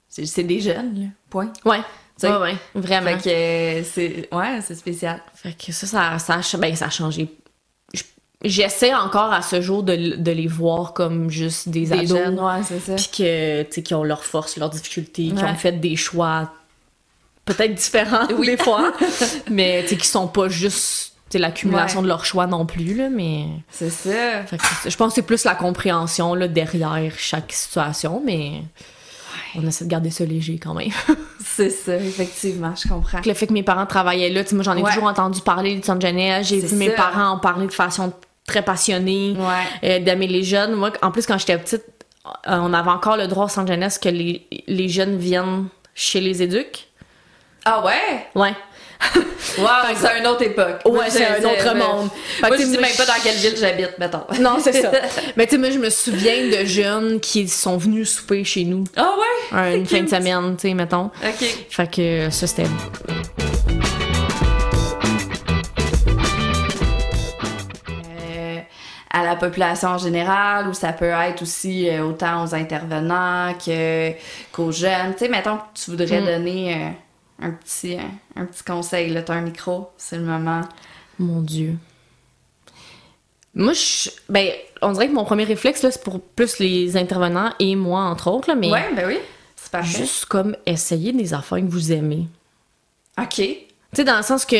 c'est 0.08 0.44
des 0.44 0.62
jeunes, 0.62 0.96
là. 1.02 1.06
point. 1.30 1.52
Ouais. 1.66 1.82
Ouais, 2.24 2.38
ouais, 2.38 2.56
vraiment. 2.74 3.18
Fait 3.20 3.82
que 3.82 3.86
c'est 3.86 4.30
ouais, 4.34 4.60
c'est 4.62 4.76
spécial. 4.76 5.22
Fait 5.34 5.52
que 5.52 5.74
ça, 5.74 5.86
ça, 6.18 6.42
ça, 6.42 6.58
ben, 6.58 6.74
ça 6.74 6.86
a 6.86 6.90
changé. 6.90 7.28
Je- 8.44 8.50
J'essaie 8.50 8.94
encore 8.94 9.32
à 9.34 9.42
ce 9.42 9.62
jour 9.62 9.84
de, 9.84 10.16
de 10.18 10.32
les 10.32 10.48
voir 10.48 10.94
comme 10.94 11.30
juste 11.30 11.70
des, 11.70 11.86
Des 11.86 11.94
ados. 11.94 12.10
jeunes, 12.10 12.40
ouais, 12.40 12.64
c'est 12.64 12.80
ça. 12.80 12.96
Puis 12.96 13.10
que, 13.18 13.64
tu 13.64 13.72
sais, 13.72 13.84
qui 13.84 13.94
ont 13.94 14.04
leurs 14.04 14.24
forces, 14.26 14.58
leurs 14.58 14.70
difficultés, 14.70 15.32
qui 15.36 15.44
ont 15.44 15.56
fait 15.56 15.74
des 15.74 15.96
choix 15.96 16.52
peut-être 17.46 17.76
différents 17.76 18.28
Oui. 18.38 18.48
des 18.48 18.58
fois, 18.58 18.92
mais 19.52 19.82
tu 19.84 19.90
sais, 19.90 19.98
qui 19.98 20.08
sont 20.08 20.28
pas 20.28 20.50
juste 20.50 21.14
l'accumulation 21.34 22.00
Ouais. 22.00 22.04
de 22.04 22.08
leurs 22.08 22.24
choix 22.24 22.48
non 22.48 22.66
plus, 22.66 22.96
là, 22.96 23.10
mais... 23.10 23.48
C'est 23.70 23.90
ça. 23.90 24.44
Fait 24.46 24.56
que 24.58 24.64
c'est 24.66 24.84
ça. 24.84 24.90
je 24.90 24.96
pense 24.96 25.10
que 25.10 25.16
c'est 25.16 25.22
plus 25.22 25.44
la 25.44 25.54
compréhension 25.54 26.34
là, 26.34 26.48
derrière 26.48 27.12
chaque 27.18 27.52
situation, 27.52 28.22
mais 28.26 28.62
on 29.56 29.66
essaie 29.68 29.86
de 29.86 29.90
garder 29.90 30.10
ça 30.10 30.26
léger 30.26 30.58
quand 30.58 30.74
même. 30.74 30.90
C'est 31.44 31.70
ça, 31.70 31.96
effectivement, 31.98 32.74
je 32.76 32.88
comprends. 32.90 33.20
le 33.26 33.34
fait 33.34 33.48
que 33.48 33.54
mes 33.54 33.64
parents 33.64 33.86
travaillaient 33.86 34.30
là, 34.30 34.44
tu 34.44 34.50
sais, 34.50 34.56
moi 34.56 34.64
j'en 34.64 34.76
ai 34.76 34.82
Ouais. 34.82 34.90
toujours 34.92 35.08
entendu 35.10 35.42
parler 35.42 35.76
du 35.76 35.84
centre 35.84 36.02
jeunesse, 36.06 36.48
j'ai 36.48 36.60
vu 36.60 36.76
mes 36.76 36.90
parents 36.90 37.30
en 37.30 37.40
parler 37.40 37.68
de 37.68 37.72
façon 37.74 38.12
très 38.48 38.62
passionnée, 38.62 39.36
Ouais. 39.38 39.90
euh, 39.90 40.00
d'aimer 40.04 40.28
les 40.28 40.44
jeunes. 40.44 40.74
Moi, 40.76 40.92
en 41.02 41.12
plus, 41.12 41.26
quand 41.26 41.38
j'étais 41.38 41.58
petite, 41.58 41.84
euh, 42.28 42.58
on 42.62 42.74
avait 42.74 42.90
encore 42.90 43.18
le 43.18 43.28
droit 43.28 43.46
au 43.46 43.50
centre 43.50 43.68
jeunesse 43.72 43.98
que 43.98 44.10
les, 44.10 44.46
les 44.68 44.90
jeunes 44.90 45.18
viennent 45.18 45.68
chez 45.94 46.20
les 46.20 46.42
éduques. 46.44 46.88
Ah 47.64 47.84
ouais? 47.86 48.28
Ouais. 48.36 48.54
Wow, 49.58 49.68
c'est 49.96 50.20
une 50.20 50.28
autre 50.28 50.42
époque. 50.42 50.82
Ouais, 50.84 51.06
c'est 51.10 51.26
un 51.26 51.38
autre 51.38 51.74
monde. 51.76 52.10
Fait 52.42 52.48
Moi, 52.48 52.58
je 52.58 52.66
moi, 52.66 52.82
même 52.82 52.96
pas 52.98 53.06
dans 53.06 53.14
quelle 53.24 53.36
ville 53.38 53.56
j'habite, 53.58 53.92
mettons. 53.98 54.24
Non, 54.42 54.58
c'est 54.60 54.74
ça. 54.74 54.92
Mais 55.38 55.46
tu 55.46 55.52
sais, 55.52 55.58
moi, 55.58 55.70
je 55.70 55.78
me 55.80 55.90
souviens 55.90 56.48
de 56.50 56.66
jeunes 56.66 57.20
qui 57.22 57.48
sont 57.48 57.78
venus 57.78 58.10
souper 58.18 58.44
chez 58.44 58.66
nous 58.66 58.84
Ah 58.98 59.14
ouais? 59.18 59.58
euh, 59.58 59.76
une 59.78 59.86
fin 59.86 60.02
de 60.02 60.10
semaine, 60.10 60.58
tu 60.58 60.68
sais, 60.68 60.74
mettons. 60.74 61.06
OK. 61.06 61.66
Fait 61.70 61.90
que 61.90 62.30
ça, 62.32 62.48
c'était. 62.48 62.64
Euh, 67.90 68.60
à 69.12 69.24
la 69.24 69.36
population 69.36 69.90
en 69.90 69.98
général, 69.98 70.68
ou 70.68 70.74
ça 70.74 70.92
peut 70.92 71.06
être 71.06 71.42
aussi 71.42 71.90
euh, 71.90 72.04
autant 72.04 72.44
aux 72.44 72.54
intervenants 72.54 73.54
que, 73.66 74.12
qu'aux 74.52 74.72
jeunes. 74.72 75.14
Tu 75.14 75.26
sais, 75.26 75.30
mettons 75.30 75.58
que 75.58 75.64
tu 75.74 75.92
voudrais 75.92 76.22
Mm. 76.22 76.26
donner 76.26 76.74
euh, 76.76 76.90
un, 77.42 77.52
petit, 77.52 77.98
un, 77.98 78.42
un 78.42 78.46
petit 78.46 78.64
conseil, 78.64 79.10
là, 79.12 79.22
t'as 79.22 79.34
un 79.36 79.42
micro, 79.42 79.90
c'est 79.98 80.18
le 80.18 80.24
moment. 80.24 80.62
Mon 81.20 81.42
Dieu. 81.42 81.76
Moi, 83.54 83.74
je. 83.74 84.10
Ben, 84.30 84.50
on 84.82 84.92
dirait 84.92 85.08
que 85.08 85.14
mon 85.14 85.24
premier 85.24 85.46
réflexe, 85.46 85.82
là, 85.84 85.92
c'est 85.92 86.04
pour 86.04 86.20
plus 86.22 86.60
les 86.60 86.98
intervenants 86.98 87.52
et 87.60 87.76
moi, 87.76 88.02
entre 88.02 88.30
autres, 88.30 88.50
là, 88.50 88.56
mais 88.56 88.70
Ouais, 88.70 88.94
ben 88.96 89.08
oui, 89.08 89.18
c'est 89.56 89.72
parfait. 89.72 89.98
juste 90.00 90.26
comme 90.26 90.56
essayer 90.66 91.14
des 91.14 91.34
affaires 91.34 91.60
que 91.60 91.64
vous 91.70 91.92
aimez. 91.94 92.28
OK. 93.18 93.36
Tu 93.36 93.58
sais, 93.94 94.04
dans 94.04 94.18
le 94.18 94.24
sens 94.24 94.44
que 94.46 94.58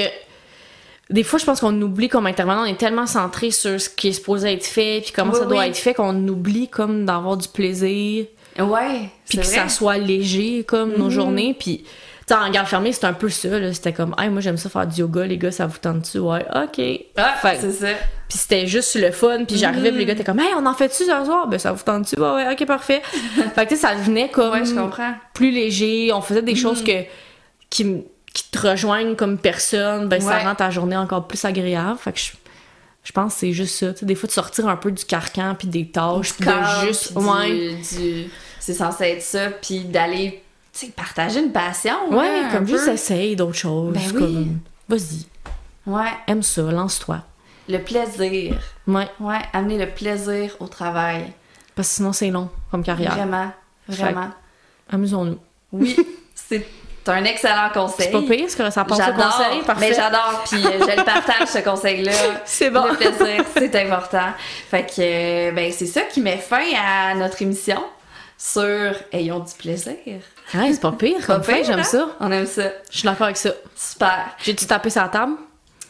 des 1.10 1.24
fois, 1.24 1.38
je 1.40 1.46
pense 1.46 1.60
qu'on 1.60 1.80
oublie 1.82 2.08
comme 2.08 2.26
intervenant, 2.26 2.62
on 2.64 2.66
est 2.66 2.78
tellement 2.80 3.06
centré 3.06 3.52
sur 3.52 3.80
ce 3.80 3.90
qui 3.90 4.08
est 4.08 4.14
supposé 4.14 4.54
être 4.54 4.66
fait, 4.66 5.02
puis 5.04 5.12
comment 5.14 5.34
Oui, 5.34 5.40
ça 5.40 5.46
doit 5.46 5.60
oui. 5.60 5.68
être 5.68 5.78
fait, 5.78 5.94
qu'on 5.94 6.28
oublie 6.30 6.70
comme 6.70 7.06
d'avoir 7.06 7.36
du 7.36 7.50
plaisir, 7.50 8.26
Ouais, 8.58 9.10
puis 9.28 9.38
que 9.40 9.44
vrai. 9.44 9.54
ça 9.56 9.68
soit 9.70 9.98
léger 9.98 10.64
comme 10.64 10.94
nos 10.94 11.06
Mhm. 11.06 11.10
journées, 11.12 11.56
puis 11.60 11.84
sais, 12.28 12.34
en 12.36 12.50
garde 12.50 12.68
fermée, 12.68 12.92
c'était 12.92 13.06
un 13.08 13.14
peu 13.14 13.30
ça, 13.30 13.60
là. 13.60 13.74
C'était 13.74 13.94
comme, 13.94 14.16
hey, 14.18 14.30
moi 14.30 14.42
j'aime 14.42 14.58
ça 14.58 14.70
faire 14.70 14.88
du 14.88 15.00
yoga, 15.02 15.26
les 15.26 15.38
gars, 15.38 15.52
ça 15.52 15.68
vous 15.68 15.78
tente 15.78 16.02
dessus? 16.02 16.20
Ouais, 16.20 16.46
ok. 16.56 16.82
Ah, 17.18 17.34
Fait- 17.42 17.58
c'est 17.62 17.72
ça. 17.72 17.88
Puis 18.28 18.38
c'était 18.40 18.66
juste 18.68 18.96
le 18.96 19.12
fun, 19.12 19.46
puis 19.46 19.58
j'arrivais, 19.58 19.90
puis 19.92 20.00
les 20.00 20.06
gars 20.06 20.14
étaient 20.14 20.24
comme, 20.24 20.40
hey, 20.40 20.54
on 20.58 20.66
en 20.66 20.74
fait-tu 20.74 20.96
ce 21.04 21.06
soir? 21.06 21.48
Ben 21.48 21.60
ça 21.60 21.72
vous 21.72 21.84
tente 21.84 22.04
dessus? 22.04 22.20
Ouais, 22.20 22.32
ouais, 22.36 22.52
ok, 22.54 22.66
parfait. 22.66 23.02
fait 23.56 23.66
que 23.66 23.70
tu 23.70 23.76
sais, 23.76 23.82
ça 23.82 23.96
devenait 23.96 24.30
comme 24.30 24.52
Ouais, 24.54 24.66
je 24.66 24.74
comprends. 24.74 25.14
plus 25.34 25.52
léger, 25.52 26.12
on 26.14 26.22
faisait 26.22 26.42
des 26.42 26.56
choses 26.56 26.84
que, 26.84 27.04
qui, 27.70 28.04
qui 28.34 28.50
te 28.52 28.68
rejoignent 28.68 29.16
comme 29.16 29.38
personne, 29.38 30.08
ben 30.10 30.20
ça 30.20 30.40
rend 30.40 30.56
ta 30.56 30.70
journée 30.72 30.98
encore 30.98 31.28
plus 31.28 31.44
agréable. 31.46 31.98
Fait 32.00 32.12
que 32.12 32.20
je, 32.20 32.32
je 33.04 33.12
pense 33.12 33.34
que 33.36 33.40
c'est 33.42 33.52
juste 33.54 33.76
ça. 33.76 33.92
Des 34.06 34.16
fois, 34.16 34.26
de 34.28 34.34
sortir 34.34 34.68
un 34.68 34.76
peu 34.78 34.92
du 34.92 35.06
carcan, 35.06 35.54
puis 35.58 35.68
des 35.68 35.88
tâches, 35.92 36.34
puis 36.34 36.48
de 36.48 36.88
juste. 36.88 37.16
du- 37.16 37.24
Ouais, 37.24 37.76
du- 37.76 38.26
C'est 38.60 38.74
censé 38.74 39.04
être 39.06 39.22
ça, 39.22 39.52
puis 39.62 39.82
d'aller, 39.82 40.42
sais, 40.80 40.88
partager 40.88 41.40
une 41.42 41.52
passion. 41.52 41.96
ouais 42.12 42.28
hein, 42.44 42.50
comme 42.52 42.68
juste 42.68 42.86
peu. 42.86 42.92
essaye 42.94 43.36
d'autres 43.36 43.54
choses. 43.58 43.94
Ben 43.94 44.02
oui. 44.14 44.20
comme, 44.20 44.60
vas-y, 44.90 45.26
Ouais, 45.86 46.10
aime 46.28 46.42
ça, 46.44 46.62
lance-toi. 46.64 47.20
le 47.70 47.78
plaisir. 47.80 48.58
Ouais, 48.88 49.08
Ouais, 49.20 49.40
amener 49.54 49.78
le 49.78 49.90
plaisir 49.90 50.56
au 50.60 50.68
travail. 50.68 51.32
parce 51.76 51.90
que 51.90 51.96
sinon, 51.96 52.14
c'est 52.14 52.30
long 52.30 52.50
comme 52.72 52.84
carrière. 52.84 53.16
Vraiment, 53.16 53.52
vraiment. 53.88 54.30
Amusons-nous. 54.92 55.40
Oui, 55.72 55.96
c'est 56.36 56.66
un 57.08 57.24
excellent 57.24 57.70
conseil. 57.74 58.08
C'est 58.08 58.12
pas 58.12 58.22
pire, 58.22 58.50
ce 58.50 58.56
que 58.56 58.70
ça 58.70 58.84
au 58.90 58.96
J'adore, 58.96 59.32
conseil, 59.38 59.62
parfait. 59.64 59.90
mais 59.90 59.96
j'adore, 59.96 60.44
puis 60.50 60.66
euh, 60.66 60.80
je 60.80 60.98
le 60.98 61.04
partage 61.04 61.48
ce 61.50 61.60
conseil-là. 61.60 62.12
C'est 62.46 62.70
bon. 62.72 62.84
Le 62.86 62.96
plaisir, 62.96 63.44
c'est 63.56 63.76
important. 63.86 64.28
Fait 64.72 64.84
que, 64.86 64.94
euh, 65.00 65.52
ben, 65.52 65.72
c'est 65.72 65.86
ça 65.86 66.02
qui 66.02 66.22
met 66.22 66.38
fin 66.38 66.64
à 66.84 67.14
notre 67.16 67.42
émission 67.44 67.84
sur 68.38 68.94
Ayons 69.12 69.40
du 69.40 69.54
plaisir. 69.54 69.96
Ouais, 70.54 70.74
c'est 70.74 70.82
pas 70.82 70.92
pire, 70.92 71.26
comme 71.26 71.38
Pas 71.38 71.44
fait, 71.44 71.56
pire, 71.58 71.66
j'aime 71.66 71.80
hein? 71.80 71.84
ça. 71.84 72.10
On 72.20 72.32
aime 72.32 72.46
ça. 72.46 72.64
Je 72.92 72.98
suis 73.00 73.06
d'accord 73.06 73.26
avec 73.26 73.38
ça. 73.38 73.52
Super. 73.76 74.36
J'ai-tu 74.44 74.66
tapé 74.66 74.90
la 74.96 75.08
table? 75.10 75.34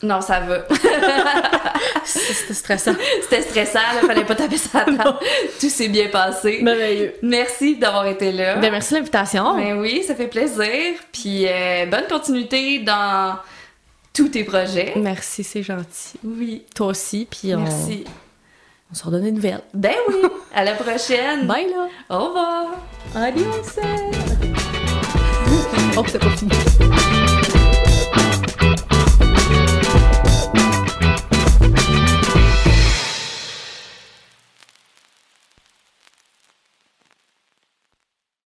Non, 0.03 0.21
ça 0.21 0.39
va. 0.41 0.65
C'était 2.05 2.53
stressant. 2.53 2.93
C'était 3.21 3.41
stressant, 3.41 3.79
là, 3.79 4.07
fallait 4.07 4.25
pas 4.25 4.35
taper 4.35 4.57
sa 4.57 4.81
table. 4.85 5.15
Tout 5.59 5.69
s'est 5.69 5.87
bien 5.87 6.09
passé. 6.09 6.59
Merveilleux. 6.61 7.15
Merci 7.21 7.77
d'avoir 7.77 8.05
été 8.05 8.31
là. 8.31 8.55
Ben, 8.57 8.71
merci 8.71 8.93
de 8.93 8.99
l'invitation. 8.99 9.55
Ben 9.55 9.79
oui, 9.79 10.03
ça 10.05 10.15
fait 10.15 10.27
plaisir. 10.27 10.93
Puis 11.11 11.45
euh, 11.47 11.85
bonne 11.87 12.07
continuité 12.09 12.79
dans 12.79 13.37
tous 14.13 14.29
tes 14.29 14.43
projets. 14.43 14.93
Merci, 14.95 15.43
c'est 15.43 15.63
gentil. 15.63 16.19
Oui. 16.23 16.63
Toi 16.75 16.87
aussi, 16.87 17.27
puis 17.29 17.55
on, 17.55 17.59
Merci. 17.61 18.05
On 18.91 18.95
se 18.95 19.03
redonne 19.03 19.23
des 19.23 19.31
nouvelles. 19.31 19.61
Ben 19.73 19.95
oui. 20.07 20.15
À 20.53 20.63
la 20.63 20.73
prochaine. 20.73 21.47
Bye 21.47 21.67
là! 21.69 21.87
Au 22.09 22.25
revoir. 22.25 22.65
Adios! 23.15 23.45
Oh, 25.97 26.03
c'est 26.07 26.19
pas 26.19 26.29
fini. 26.31 26.51